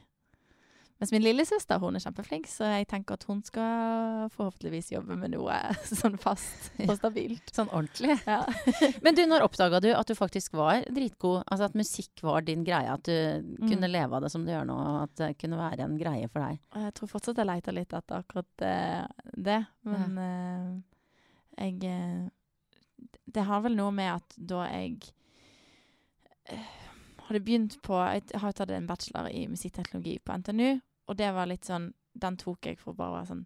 Mens 0.99 1.13
min 1.15 1.23
lillesøster 1.23 1.79
hun 1.79 1.95
er 1.95 2.03
kjempeflink, 2.03 2.49
så 2.51 2.67
jeg 2.73 2.89
tenker 2.91 3.15
at 3.15 3.23
hun 3.29 3.39
skal 3.47 4.25
forhåpentligvis 4.35 4.89
jobbe 4.97 5.15
med 5.21 5.31
noe 5.31 5.55
sånn 6.01 6.17
fast 6.19 6.73
og 6.83 6.91
stabilt. 6.99 7.53
Sånn 7.55 7.71
ordentlig. 7.71 8.16
Ja. 8.27 8.41
Men 9.05 9.14
du, 9.14 9.22
når 9.31 9.45
oppdaga 9.47 9.79
du 9.85 9.93
at 9.95 10.11
du 10.11 10.16
faktisk 10.18 10.57
var 10.59 10.83
dritgod? 10.91 11.45
Altså 11.47 11.68
at 11.68 11.77
musikk 11.79 12.25
var 12.27 12.43
din 12.49 12.64
greie? 12.66 12.91
At 12.97 13.07
du 13.07 13.14
Mm. 13.59 13.68
kunne 13.70 13.89
leve 13.91 14.16
av 14.18 14.22
det 14.22 14.31
som 14.33 14.43
du 14.45 14.51
gjør 14.53 14.66
nå? 14.66 14.75
At 15.05 15.14
det 15.20 15.29
kunne 15.39 15.57
være 15.59 15.85
en 15.87 15.95
greie 15.99 16.27
for 16.31 16.43
deg? 16.43 16.59
Jeg 16.75 16.95
tror 16.99 17.11
fortsatt 17.14 17.39
jeg 17.39 17.47
leter 17.49 17.75
litt 17.79 17.95
etter 17.95 18.22
akkurat 18.22 18.62
eh, 18.66 19.07
det. 19.35 19.61
Men 19.87 20.18
uh, 20.18 20.75
jeg 21.59 21.79
eh, 21.85 22.27
Det 23.27 23.45
har 23.47 23.62
vel 23.64 23.77
noe 23.79 23.95
med 23.95 24.12
at 24.16 24.35
da 24.51 24.64
jeg 24.70 24.99
eh, 26.51 26.68
hadde 27.29 27.43
begynt 27.45 27.77
på 27.85 27.99
Jeg 28.14 28.41
har 28.41 28.53
tatt 28.57 28.70
en 28.75 28.87
bachelor 28.89 29.29
i 29.31 29.47
musikkteknologi 29.51 30.18
på 30.25 30.37
NTNU, 30.41 30.81
og 31.09 31.17
det 31.17 31.31
var 31.35 31.47
litt 31.51 31.65
sånn 31.65 31.91
Den 32.19 32.37
tok 32.37 32.67
jeg 32.67 32.79
for 32.81 32.93
bare 32.99 33.11
å 33.13 33.17
være 33.21 33.29
sånn 33.31 33.45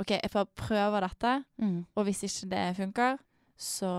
OK, 0.00 0.10
jeg 0.16 0.30
får 0.32 0.46
prøve 0.56 1.00
dette, 1.04 1.32
Mm. 1.60 1.84
og 1.94 2.04
hvis 2.06 2.22
ikke 2.24 2.48
det 2.48 2.62
funker, 2.78 3.18
så 3.60 3.90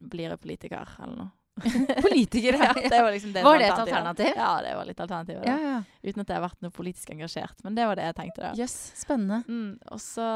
blir 0.00 0.30
jeg 0.32 0.40
politiker, 0.42 0.88
eller 1.04 1.16
noe. 1.20 1.30
Politiker, 2.06 2.56
ja, 2.64 2.72
det 2.74 2.98
var 3.04 3.12
liksom 3.12 3.32
det 3.34 3.44
Var 3.44 3.58
det 3.60 3.66
et 3.68 3.78
alternativ? 3.78 4.30
Ja, 4.34 4.48
det 4.64 4.72
var 4.74 4.88
litt 4.88 5.00
alternativet. 5.04 5.46
Ja, 5.46 5.56
ja. 5.60 5.76
Uten 6.02 6.22
at 6.24 6.28
jeg 6.32 6.36
har 6.40 6.44
vært 6.48 6.62
noe 6.64 6.72
politisk 6.74 7.10
engasjert. 7.14 7.62
Men 7.66 7.76
det 7.76 7.86
var 7.86 8.00
det 8.00 8.06
jeg 8.08 8.16
tenkte, 8.18 8.42
da. 8.48 8.52
Yes, 8.58 8.74
spennende. 8.98 9.42
Mm, 9.46 9.76
og 9.92 10.00
så 10.02 10.26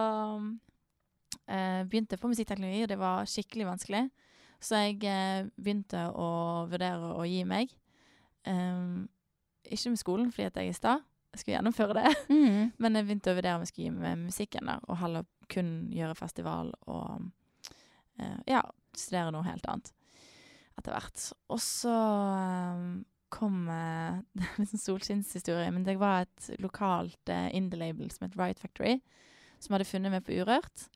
eh, 1.48 1.82
begynte 1.88 2.14
jeg 2.16 2.22
på 2.22 2.30
musikkteknologi, 2.30 2.82
og 2.84 2.92
det 2.92 2.98
var 3.00 3.26
skikkelig 3.30 3.66
vanskelig. 3.72 4.04
Så 4.64 4.78
jeg 4.84 5.00
eh, 5.10 5.48
begynte 5.60 6.06
å 6.14 6.28
vurdere 6.70 7.14
å 7.18 7.24
gi 7.28 7.42
meg. 7.48 7.72
Um, 8.46 9.06
ikke 9.64 9.94
med 9.94 10.00
skolen, 10.00 10.30
fordi 10.32 10.46
at 10.50 10.60
jeg 10.60 10.72
er 10.74 10.78
sta. 10.78 10.94
Jeg 11.34 11.42
skulle 11.42 11.56
gjennomføre 11.56 11.96
det. 11.98 12.10
Mm. 12.30 12.70
Men 12.82 12.96
jeg 12.96 13.08
begynte 13.08 13.32
å 13.32 13.38
vurdere 13.38 13.58
om 13.58 13.64
jeg 13.64 13.72
skulle 13.72 13.88
gi 13.88 13.94
meg 13.96 14.04
med 14.06 14.28
musikken, 14.28 14.70
der, 14.70 14.84
og 14.86 15.00
heller 15.00 15.26
kun 15.50 15.72
gjøre 15.92 16.14
festival 16.16 16.70
og 16.86 17.26
uh, 18.22 18.38
ja, 18.48 18.62
studere 18.96 19.34
noe 19.34 19.46
helt 19.46 19.66
annet 19.68 19.90
etter 20.78 20.94
hvert. 20.94 21.26
Og 21.54 21.60
så 21.62 21.92
eh, 21.94 22.78
kom 23.34 23.68
uh, 23.70 24.22
Det 24.34 24.46
er 24.46 24.56
litt 24.62 24.72
sånn 24.72 24.82
solskinnshistorie, 24.82 25.70
men 25.74 25.86
det 25.86 25.98
var 26.00 26.24
et 26.24 26.48
lokalt 26.62 27.30
uh, 27.30 27.46
indie-label 27.54 28.10
som 28.14 28.26
het 28.26 28.38
Riot 28.38 28.62
Factory, 28.62 28.98
som 29.62 29.76
hadde 29.76 29.88
funnet 29.88 30.14
meg 30.14 30.26
på 30.26 30.34
Urørt. 30.40 30.88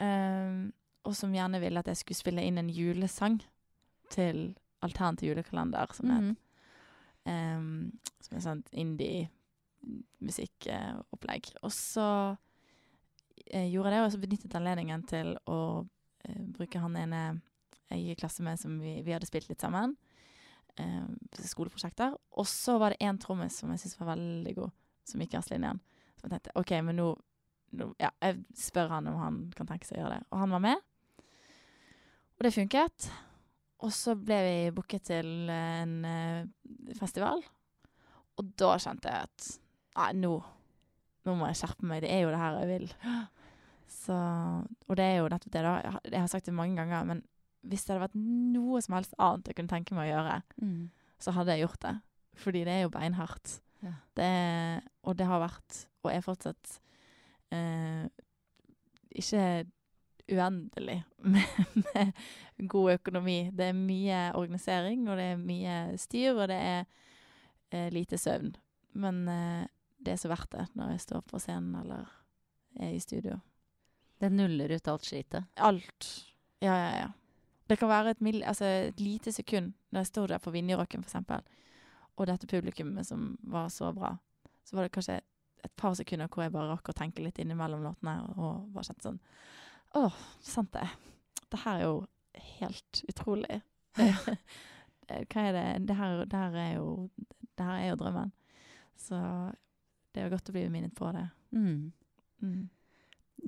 Um, 0.00 0.70
og 1.04 1.16
som 1.16 1.32
gjerne 1.34 1.60
ville 1.60 1.80
at 1.80 1.88
jeg 1.88 2.00
skulle 2.00 2.20
spille 2.20 2.44
inn 2.44 2.60
en 2.60 2.68
julesang 2.72 3.40
til 4.12 4.54
alternativ 4.84 5.30
julekalender, 5.30 5.92
som 5.96 6.08
det 6.08 6.16
het. 6.16 6.30
Mm. 6.30 6.38
Um, 7.30 8.14
som 8.24 8.36
er 8.36 8.44
sånn 8.44 8.62
indie-musikkopplegg. 9.80 11.52
og 11.62 11.72
så 11.72 12.36
eh, 13.46 13.68
gjorde 13.70 13.90
jeg 13.90 13.96
det, 13.96 14.04
og 14.04 14.12
så 14.12 14.22
benyttet 14.22 14.56
anledningen 14.58 15.02
til 15.08 15.32
å 15.50 15.60
eh, 16.24 16.42
bruke 16.56 16.82
han 16.82 16.96
ene 16.96 17.22
jeg 17.90 18.04
gikk 18.04 18.18
i 18.18 18.20
klasse 18.22 18.44
med 18.46 18.60
som 18.60 18.76
vi, 18.78 19.00
vi 19.02 19.12
hadde 19.14 19.26
spilt 19.26 19.48
litt 19.50 19.62
sammen. 19.62 19.96
eh, 20.78 21.06
skoleprosjekter. 21.42 22.14
Og 22.38 22.46
så 22.46 22.78
var 22.78 22.94
det 22.94 23.06
én 23.06 23.18
trommis 23.18 23.56
som 23.58 23.70
jeg 23.72 23.82
syntes 23.82 23.98
var 24.00 24.12
veldig 24.14 24.54
god, 24.54 24.76
som 25.04 25.20
gikk 25.20 25.34
jazzlinjen. 25.34 25.80
Så 26.16 26.26
jeg 26.26 26.34
tenkte 26.34 26.54
OK, 26.60 26.70
men 26.86 27.00
nå, 27.00 27.08
nå 27.80 27.94
Ja, 27.98 28.12
jeg 28.22 28.44
spør 28.58 28.94
han 28.94 29.08
om 29.10 29.18
han 29.18 29.40
kan 29.56 29.66
tenke 29.66 29.88
seg 29.88 29.98
å 29.98 30.04
gjøre 30.04 30.20
det. 30.20 30.28
Og 30.30 30.44
han 30.44 30.54
var 30.54 30.64
med. 30.68 30.86
Og 32.38 32.46
det 32.46 32.54
funket. 32.54 33.10
Og 33.80 33.92
så 33.96 34.14
ble 34.16 34.38
vi 34.44 34.54
booket 34.76 35.08
til 35.08 35.50
en 35.50 35.96
eh, 36.04 36.94
festival. 37.00 37.42
Og 38.38 38.54
da 38.60 38.76
kjente 38.80 39.10
jeg 39.10 39.28
at 39.28 39.50
Nei, 39.96 40.12
nå, 40.20 40.32
nå 41.26 41.34
må 41.36 41.48
jeg 41.50 41.58
skjerpe 41.60 41.86
meg. 41.90 42.02
Det 42.04 42.10
er 42.14 42.22
jo 42.24 42.30
det 42.32 42.38
her 42.40 42.58
jeg 42.62 42.68
vil. 42.70 42.86
Så, 43.90 44.14
og 44.86 44.96
det 44.96 45.04
er 45.04 45.16
jo 45.18 45.28
nettopp 45.32 45.52
det, 45.56 45.62
da. 45.66 45.72
Jeg 45.82 45.92
har, 45.96 46.04
jeg 46.12 46.20
har 46.22 46.30
sagt 46.30 46.46
det 46.46 46.54
mange 46.54 46.76
ganger, 46.78 47.04
men 47.10 47.24
hvis 47.66 47.82
det 47.84 47.92
hadde 47.92 48.04
vært 48.06 48.20
noe 48.54 48.80
som 48.80 48.94
helst 48.96 49.16
annet 49.20 49.50
jeg 49.50 49.56
kunne 49.58 49.72
tenke 49.74 49.96
meg 49.98 50.08
å 50.08 50.14
gjøre, 50.14 50.36
Mm. 50.62 50.84
så 51.20 51.34
hadde 51.36 51.52
jeg 51.56 51.66
gjort 51.66 51.82
det. 51.84 51.94
Fordi 52.40 52.62
det 52.64 52.72
er 52.72 52.82
jo 52.86 52.92
beinhardt. 52.94 53.56
Ja. 53.82 53.92
Det 54.16 54.30
og 55.04 55.16
det 55.18 55.26
har 55.26 55.42
vært, 55.42 55.82
og 56.04 56.12
er 56.14 56.22
fortsatt, 56.24 56.78
eh, 57.52 58.06
ikke 59.18 59.66
uendelig 60.30 61.00
med, 61.34 61.42
med 61.74 62.68
god 62.70 62.92
økonomi. 62.94 63.50
Det 63.52 63.66
er 63.70 63.76
mye 63.76 64.20
organisering, 64.38 65.08
og 65.10 65.18
det 65.18 65.26
er 65.32 65.42
mye 65.42 65.76
styr, 65.98 66.36
og 66.38 66.48
det 66.52 66.60
er 66.62 66.84
eh, 67.72 67.88
lite 67.92 68.16
søvn. 68.20 68.54
Men 68.94 69.20
eh, 69.28 69.66
det 70.00 70.14
er 70.14 70.20
så 70.20 70.30
verdt 70.32 70.50
det 70.54 70.66
når 70.78 70.94
jeg 70.94 71.04
står 71.06 71.24
på 71.28 71.40
scenen 71.42 71.74
eller 71.82 72.08
er 72.80 72.94
i 72.96 73.00
studio. 73.02 73.38
Det 74.20 74.30
nuller 74.32 74.72
ut 74.72 74.88
alt 74.88 75.04
slitet. 75.04 75.44
Alt. 75.56 76.08
Ja, 76.60 76.74
ja, 76.76 76.92
ja. 76.98 77.08
Det 77.70 77.78
kan 77.78 77.88
være 77.88 78.10
et, 78.10 78.20
mild, 78.20 78.42
altså 78.42 78.64
et 78.64 79.00
lite 79.00 79.32
sekund 79.32 79.72
når 79.90 80.00
jeg 80.00 80.10
står 80.10 80.32
der 80.32 80.42
på 80.42 80.50
Vinjerocken, 80.50 81.04
eksempel, 81.06 81.44
og 82.16 82.26
dette 82.26 82.48
publikummet 82.50 83.06
som 83.06 83.36
var 83.42 83.68
så 83.72 83.92
bra. 83.96 84.16
Så 84.64 84.76
var 84.76 84.86
det 84.86 84.92
kanskje 84.92 85.20
et 85.64 85.72
par 85.76 85.94
sekunder 85.94 86.28
hvor 86.28 86.44
jeg 86.44 86.52
bare 86.52 86.72
rakk 86.72 86.90
å 86.90 86.96
tenke 86.96 87.22
litt 87.24 87.38
innimellom 87.38 87.84
låtene, 87.84 88.16
og 88.36 88.72
bare 88.74 88.88
kjente 88.88 89.08
sånn 89.08 89.20
Å, 89.98 90.08
sant 90.44 90.72
det. 90.74 90.86
Det 91.50 91.62
her 91.64 91.80
er 91.80 91.86
jo 91.86 91.96
helt 92.58 93.02
utrolig. 93.10 93.60
Det, 93.96 94.10
hva 95.32 95.46
er 95.48 95.56
det 95.56 95.64
Det 95.88 95.96
her, 95.98 96.24
det 96.24 96.38
her 96.38 96.58
er 96.62 96.72
jo 96.76 96.90
Det 97.58 97.66
her 97.66 97.80
er 97.80 97.88
jo 97.90 97.98
drømmen. 98.02 98.30
Så 99.00 99.18
det 100.14 100.22
er 100.24 100.30
godt 100.32 100.50
å 100.50 100.54
bli 100.54 100.66
minnet 100.72 100.94
på 100.96 101.10
det. 101.14 101.26
Mm. 101.54 101.92
Mm. 102.42 102.68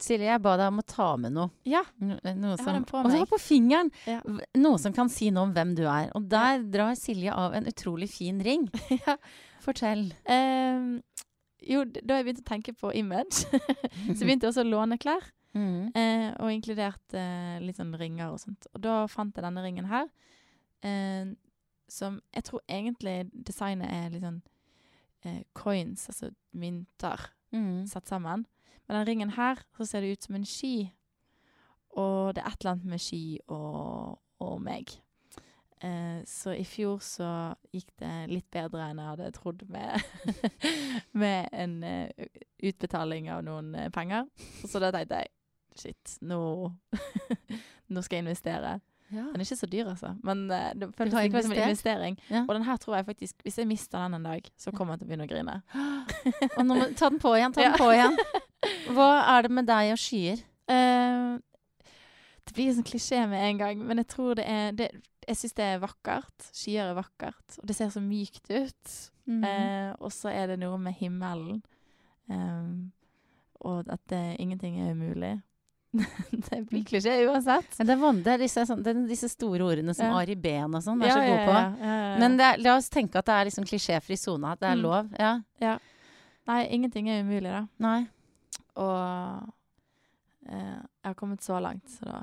Silje, 0.00 0.24
jeg 0.30 0.40
ba 0.40 0.54
deg 0.56 0.70
om 0.72 0.80
å 0.80 0.84
ta 0.88 1.06
med 1.20 1.34
noe. 1.36 1.50
Ja. 1.68 1.82
No- 2.00 2.16
Noe 2.24 2.54
Jeg 2.56 2.64
har 2.64 2.76
den 2.78 2.86
på 2.88 2.96
og 2.96 3.04
så 3.04 3.10
meg. 3.12 3.18
har 3.20 3.28
på 3.28 3.40
fingeren! 3.42 3.90
Ja. 4.08 4.20
Noe 4.56 4.78
som 4.80 4.94
kan 4.96 5.10
si 5.12 5.28
noe 5.34 5.48
om 5.48 5.52
hvem 5.52 5.74
du 5.76 5.82
er. 5.84 6.08
Og 6.16 6.28
der 6.32 6.62
drar 6.72 6.94
Silje 6.96 7.34
av 7.34 7.52
en 7.58 7.68
utrolig 7.68 8.08
fin 8.14 8.40
ring. 8.44 8.68
ja. 9.02 9.18
Fortell. 9.60 10.06
Um, 10.24 11.02
jo, 11.62 11.84
da 11.84 12.16
jeg 12.18 12.26
begynte 12.26 12.42
å 12.46 12.48
tenke 12.48 12.72
på 12.78 12.94
image, 12.98 13.44
så 14.16 14.24
begynte 14.24 14.48
jeg 14.48 14.54
også 14.54 14.64
å 14.64 14.70
låne 14.70 14.98
klær. 15.02 15.28
Mm. 15.52 15.92
Uh, 15.92 16.28
og 16.40 16.54
inkludert 16.54 17.12
uh, 17.18 17.58
litt 17.60 17.76
sånn 17.76 17.92
ringer 18.00 18.32
og 18.32 18.40
sånt. 18.40 18.70
Og 18.72 18.80
da 18.86 19.02
fant 19.12 19.36
jeg 19.36 19.44
denne 19.44 19.62
ringen 19.66 19.90
her. 19.92 20.08
Uh, 20.82 21.34
som 21.92 22.16
jeg 22.32 22.46
tror 22.48 22.62
egentlig 22.72 23.18
designet 23.44 23.92
er 23.92 24.08
litt 24.14 24.24
sånn 24.24 24.40
eh, 25.29 25.43
coins, 25.55 26.09
altså 26.09 26.33
mynter, 26.53 27.31
Mm. 27.53 27.87
satt 27.87 28.09
sammen. 28.09 28.47
Med 28.89 28.97
den 28.97 29.07
ringen 29.07 29.31
her, 29.31 29.59
så 29.77 29.85
ser 29.85 30.01
det 30.01 30.12
ut 30.12 30.23
som 30.25 30.35
en 30.35 30.45
ski. 30.49 30.93
Og 31.91 32.35
det 32.35 32.43
er 32.43 32.49
et 32.49 32.61
eller 32.61 32.70
annet 32.70 32.85
med 32.85 32.99
ski 32.99 33.39
og, 33.49 34.18
og 34.41 34.62
meg. 34.62 34.89
Eh, 35.83 36.23
så 36.25 36.55
i 36.55 36.64
fjor 36.64 37.01
så 37.03 37.29
gikk 37.75 37.91
det 37.99 38.12
litt 38.31 38.49
bedre 38.55 38.87
enn 38.87 39.01
jeg 39.03 39.11
hadde 39.11 39.31
trodd 39.35 39.64
med, 39.68 40.01
med 41.23 41.49
en 41.53 41.75
uh, 41.83 42.27
utbetaling 42.62 43.29
av 43.35 43.43
noen 43.45 43.75
uh, 43.75 43.89
penger. 43.91 44.29
Så 44.62 44.79
da 44.79 44.93
tenkte 44.95 45.25
jeg 45.25 45.33
shit, 45.75 46.16
nå, 46.23 46.70
nå 47.93 48.05
skal 48.05 48.20
jeg 48.20 48.27
investere. 48.29 48.77
Ja. 49.12 49.26
Den 49.28 49.42
er 49.42 49.44
ikke 49.44 49.58
så 49.60 49.68
dyr, 49.68 49.90
altså. 49.92 50.14
Men 50.24 50.44
uh, 50.50 50.70
det 50.78 50.88
føles 50.96 51.14
likevel 51.14 51.46
som 51.46 51.54
en 51.54 51.62
investering. 51.66 52.18
Ja. 52.30 52.44
Og 52.46 52.54
den 52.56 52.66
her 52.66 52.80
tror 52.80 52.96
jeg 52.96 53.06
faktisk, 53.10 53.44
hvis 53.46 53.58
jeg 53.60 53.68
mister 53.68 54.00
den 54.00 54.18
en 54.18 54.26
dag, 54.26 54.50
så 54.58 54.72
kommer 54.72 54.94
jeg 54.96 55.02
til 55.02 55.08
å 55.08 55.12
begynne 55.12 55.28
å 55.28 55.32
grine. 55.32 55.56
Og 56.58 56.66
nå 56.66 56.78
må 56.78 56.88
ta 56.98 57.10
den 57.12 57.20
på 57.22 57.34
igjen, 57.36 57.54
ta 57.56 57.66
den 57.66 57.78
på 57.80 57.90
igjen. 57.92 58.18
Hva 58.96 59.10
er 59.34 59.46
det 59.46 59.56
med 59.58 59.68
deg 59.68 59.92
og 59.92 60.00
skyer? 60.00 60.44
Uh, 60.70 61.38
det 62.42 62.56
blir 62.56 62.70
en 62.70 62.78
sånn 62.80 62.88
klisjé 62.88 63.24
med 63.30 63.42
en 63.50 63.60
gang, 63.60 63.82
men 63.86 64.00
jeg 64.02 64.08
tror 64.10 64.38
det 64.38 64.46
er 64.48 64.72
det, 64.78 64.88
Jeg 65.28 65.38
syns 65.38 65.58
det 65.58 65.66
er 65.74 65.82
vakkert. 65.82 66.48
Skyer 66.50 66.90
er 66.90 66.96
vakkert, 66.98 67.58
og 67.60 67.68
det 67.68 67.76
ser 67.78 67.92
så 67.94 68.02
mykt 68.02 68.48
ut. 68.50 68.96
Mm. 69.28 69.44
Uh, 69.44 69.90
og 70.00 70.10
så 70.14 70.32
er 70.32 70.50
det 70.50 70.62
noe 70.64 70.80
med 70.82 70.96
himmelen, 70.98 71.60
Um, 72.30 72.92
og 73.54 73.84
at 73.92 74.00
det, 74.10 74.36
ingenting 74.38 74.80
er 74.80 74.90
umulig. 74.90 75.40
det 76.49 76.59
blir 76.70 76.84
klisjé 76.88 77.14
uansett. 77.28 77.74
Men 77.78 77.86
det 77.90 77.95
er, 77.99 78.20
det 78.24 78.32
er 78.32 78.38
disse, 78.47 78.64
sånn, 78.68 78.82
det 78.82 78.95
er 78.95 79.01
disse 79.11 79.28
store 79.28 79.64
ordene 79.66 79.95
som 79.95 80.07
Ja. 80.09 80.18
Ari 80.22 80.34
Behn 80.40 80.74
og 80.78 80.82
sånn 80.84 81.03
er 81.05 81.12
så 81.12 81.20
god 81.20 81.43
på. 81.47 81.57
ja, 81.57 81.64
ja, 81.78 81.97
ja. 82.03 82.18
Men 82.22 82.36
det 82.40 82.47
er, 82.49 82.62
la 82.64 82.76
oss 82.78 82.88
tenke 82.93 83.20
at 83.20 83.28
det 83.28 83.34
er 83.38 83.49
liksom 83.51 83.66
klisjéfri 83.68 84.16
sone, 84.18 84.53
at 84.55 84.61
det 84.61 84.70
er 84.70 84.76
Mm. 84.76 84.82
lov. 84.82 85.11
Ja. 85.61 85.78
Nei, 86.49 86.61
ingenting 86.74 87.09
er 87.12 87.22
umulig, 87.22 87.53
da. 87.53 87.66
Nei. 87.78 88.07
Og 88.76 89.53
eh, 90.49 90.78
jeg 90.80 91.05
har 91.11 91.14
kommet 91.14 91.40
så 91.45 91.61
langt, 91.62 91.88
så 91.90 92.05
da 92.09 92.22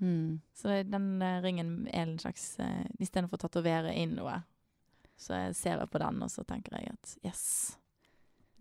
Mm. 0.00 0.38
Så 0.54 0.68
den 0.86 1.20
eh, 1.20 1.40
ringen 1.42 1.88
er 1.92 2.02
en 2.04 2.18
slags 2.22 2.52
eh, 2.62 2.84
Istedenfor 3.02 3.34
å 3.34 3.40
tatovere 3.48 3.90
inn 3.98 4.12
noe, 4.14 4.44
så 5.18 5.34
jeg 5.34 5.56
ser 5.58 5.78
jeg 5.80 5.90
på 5.90 5.98
den, 5.98 6.22
og 6.22 6.30
så 6.30 6.44
tenker 6.46 6.76
jeg 6.78 6.92
at 6.92 7.16
yes, 7.26 7.76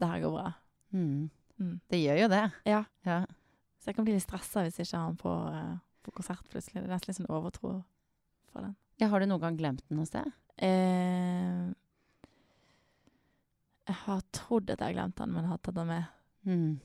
det 0.01 0.07
her 0.09 0.23
går 0.23 0.33
bra. 0.33 0.53
Mm. 0.93 1.29
Mm. 1.61 1.75
Det 1.93 1.99
gjør 2.01 2.17
jo 2.23 2.27
det. 2.33 2.41
Ja. 2.65 2.79
Ja. 3.05 3.19
Så 3.87 3.93
jeg 3.93 3.95
kan 4.01 4.03
bli 4.03 4.17
litt 4.17 4.23
stressa 4.25 4.65
hvis 4.65 4.81
jeg 4.81 4.89
ikke 4.89 4.99
har 4.99 5.11
den 5.13 5.17
på, 5.21 5.33
eh, 5.47 5.75
på 6.03 6.11
konsert 6.17 6.49
plutselig. 6.51 6.81
Det 6.81 6.89
er 6.89 6.91
nesten 6.91 7.13
litt 7.13 7.17
sånn 7.21 7.29
overtro 7.31 7.69
for 8.51 8.65
den. 8.65 8.73
Ja, 8.99 9.07
har 9.07 9.23
du 9.23 9.29
noen 9.29 9.39
gang 9.45 9.55
glemt 9.55 9.85
den 9.87 10.01
noe 10.01 10.09
sted? 10.09 10.27
Eh, 10.59 11.69
jeg 13.87 13.97
har 14.01 14.25
trodd 14.35 14.73
at 14.73 14.83
jeg 14.83 14.89
har 14.89 14.97
glemt 14.97 15.15
den, 15.21 15.31
men 15.31 15.47
har 15.47 15.61
tatt 15.63 15.79
den 15.79 15.87
med. 15.87 16.11
Mm. 16.43 16.79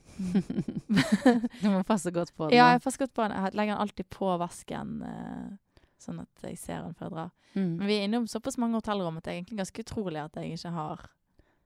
du 1.64 1.66
må 1.72 1.82
passe 1.90 2.14
godt 2.14 2.30
på 2.38 2.46
den. 2.46 2.54
Ja, 2.60 2.68
jeg 2.76 2.84
passer 2.86 3.02
godt 3.02 3.16
på 3.18 3.26
den. 3.26 3.34
Jeg 3.34 3.58
legger 3.58 3.74
den 3.74 3.82
alltid 3.82 4.10
på 4.14 4.30
vasken, 4.38 4.94
eh, 5.10 5.82
sånn 6.06 6.22
at 6.22 6.46
jeg 6.46 6.62
ser 6.62 6.86
den 6.86 6.94
før 6.94 7.08
jeg 7.08 7.16
drar. 7.16 7.34
Mm. 7.56 7.68
Men 7.80 7.86
vi 7.90 7.98
er 7.98 8.06
innom 8.06 8.30
såpass 8.30 8.62
mange 8.62 8.78
hotellrom 8.78 9.18
at 9.18 9.26
det 9.26 9.34
er 9.34 9.40
egentlig 9.40 9.58
ganske 9.64 9.88
utrolig 9.88 10.22
at 10.22 10.38
jeg 10.38 10.54
ikke 10.54 10.76
har, 10.78 11.02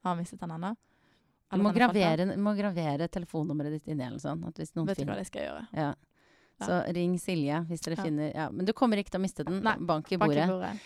har 0.09 0.17
mistet 0.17 0.41
den 0.41 0.57
ennå. 0.57 0.73
Du 1.53 1.63
må 1.63 1.71
gravere, 1.73 2.27
må 2.43 2.53
gravere 2.59 3.07
telefonnummeret 3.09 3.77
ditt 3.77 3.87
inni 3.93 4.03
eller 4.07 4.19
sånn. 4.19 4.41
At 4.49 4.57
hvis 4.59 4.73
noen 4.75 4.89
Vet 4.91 4.99
du 4.99 5.05
hva 5.07 5.17
jeg 5.21 5.27
skal 5.31 5.43
gjøre? 5.49 5.67
ja. 5.77 5.95
Så 6.57 6.79
ring 6.97 7.19
Silje 7.21 7.59
hvis 7.69 7.83
dere 7.85 7.97
Ja. 7.99 8.03
finner 8.03 8.31
ja. 8.35 8.47
Men 8.51 8.65
du 8.65 8.73
kommer 8.73 8.97
ikke 8.97 9.11
til 9.13 9.21
å 9.21 9.25
miste 9.27 9.45
den. 9.45 9.59
Nei, 9.63 9.75
Bank 9.77 10.11
i 10.11 10.17
Bank 10.17 10.33
i 10.33 10.41
bordet. 10.41 10.49
bordet. 10.49 10.81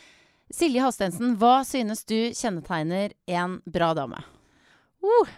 Silje 0.51 0.83
Halstensen, 0.83 1.37
hva 1.39 1.61
synes 1.65 2.03
du 2.05 2.17
kjennetegner 2.35 3.13
en 3.29 3.61
bra 3.71 3.93
dame? 3.95 4.19
Uh, 5.01 5.29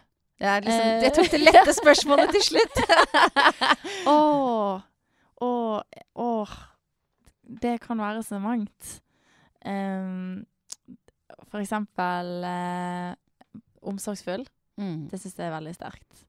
Jeg, 0.41 0.65
liksom, 0.65 0.87
Eh. 0.89 1.03
jeg 1.03 1.13
tok 1.15 1.29
det 1.31 1.41
lette 1.45 1.75
spørsmålet 1.77 2.33
til 2.33 2.41
slutt. 2.49 2.81
Å 4.09 4.15
oh, 4.15 4.81
oh, 5.41 5.83
oh, 6.17 6.49
Det 7.45 7.79
kan 7.85 7.99
være 8.01 8.25
så 8.25 8.41
mangt. 8.41 9.03
Um, 9.65 10.47
for 11.51 11.61
eksempel 11.61 12.43
uh, 12.49 13.15
omsorgsfull. 13.85 14.47
Mm. 14.83 15.07
Det 15.11 15.21
syns 15.21 15.39
jeg 15.39 15.47
er 15.47 15.55
veldig 15.55 15.75
sterkt. 15.77 16.25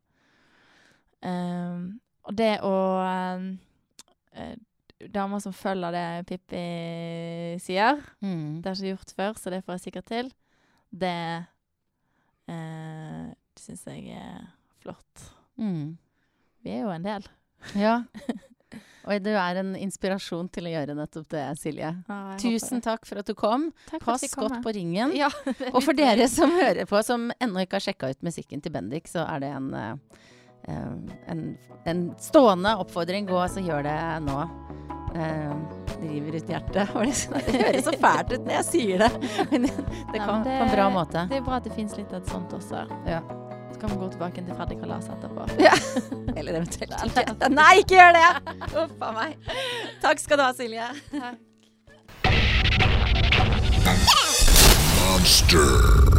Um, 1.24 1.88
og 2.28 2.36
det 2.38 2.54
å 2.68 2.76
uh, 3.00 3.50
eh, 4.36 4.54
Damer 5.14 5.42
som 5.44 5.56
følger 5.56 5.92
det 5.92 6.08
Pippi 6.30 6.64
sier 7.60 8.00
Mm. 8.24 8.62
Det 8.62 8.70
har 8.70 8.78
jeg 8.78 8.94
ikke 8.94 8.94
gjort 8.94 9.16
før, 9.18 9.40
så 9.40 9.52
det 9.52 9.64
får 9.66 9.76
jeg 9.76 9.84
sikkert 9.88 10.08
til. 10.12 10.32
Det 11.04 11.18
uh, 12.48 13.28
syns 13.60 13.84
jeg 13.90 14.16
er 14.16 14.46
flott. 14.84 15.28
Mm. 15.60 15.98
Vi 16.64 16.72
er 16.72 16.86
jo 16.86 16.94
en 16.94 17.08
del. 17.08 17.28
Ja. 17.76 18.02
Og 19.04 19.20
du 19.20 19.32
er 19.36 19.58
en 19.60 19.74
inspirasjon 19.76 20.48
til 20.54 20.70
å 20.70 20.72
gjøre 20.72 20.94
nettopp 20.96 21.28
det, 21.34 21.44
Silje. 21.60 21.90
Tusen 22.40 22.80
takk 22.84 23.04
for 23.06 23.20
at 23.20 23.28
du 23.28 23.34
kom. 23.36 23.66
takk 23.90 24.06
Pass 24.06 24.24
godt 24.32 24.62
på 24.64 24.72
ringen. 24.78 25.12
Ja, 25.18 25.28
Og 25.76 25.82
for 25.84 25.92
dere 25.98 26.30
som 26.32 26.54
hører 26.56 26.88
på, 26.88 27.02
som 27.04 27.28
ennå 27.44 27.66
ikke 27.66 27.82
har 27.82 27.88
sjekka 27.90 28.14
ut 28.14 28.24
musikken 28.24 28.64
til 28.64 28.72
Bendik, 28.72 29.12
så 29.12 29.26
er 29.28 29.44
det 29.44 29.52
en, 29.58 29.68
eh, 29.76 30.24
eh, 30.72 31.20
en, 31.36 31.44
en 31.84 32.06
stående 32.24 32.78
oppfordring. 32.80 33.28
Gå, 33.28 33.44
så 33.52 33.64
gjør 33.66 33.84
det 33.90 33.98
nå. 34.24 34.40
Eh, 35.14 35.52
driver 36.00 36.40
ut 36.40 36.50
hjertet. 36.56 36.96
Det, 37.04 37.14
sånn? 37.20 37.38
høres 37.60 37.86
så 37.86 37.98
fælt 38.00 38.32
ut 38.34 38.48
når 38.48 38.56
jeg 38.62 38.66
sier 38.72 39.04
det, 39.04 39.12
men 39.52 39.68
det 39.68 39.76
Nei, 39.76 40.20
men 40.24 40.48
det- 40.48 40.58
på 40.58 40.64
en 40.64 40.76
bra 40.78 40.88
måte. 40.96 41.28
Det 41.30 41.42
er 41.44 41.46
bra 41.46 41.60
at 41.60 41.68
det 41.68 41.76
fins 41.76 42.00
litt 42.00 42.16
av 42.16 42.24
sånt 42.32 42.56
også. 42.56 42.88
Ja. 43.10 43.20
Kan 43.84 43.92
vi 43.92 43.96
gå 43.98 44.10
tilbake 44.10 44.42
til 44.46 44.56
Freddy 44.56 44.76
etterpå. 44.80 45.12
etterpå. 45.12 45.44
Eller 46.40 46.54
eventuelt 46.54 46.94
ikke. 47.04 47.50
Nei, 47.52 47.74
ikke 47.82 47.98
gjør 47.98 48.16
det! 48.16 48.30
Uff 48.80 49.04
a 49.04 49.10
meg. 49.12 49.36
Takk 50.00 50.24
skal 50.24 50.40
du 50.40 50.46
ha, 50.46 50.54
Silje. 50.56 50.88
Monster. 55.04 56.13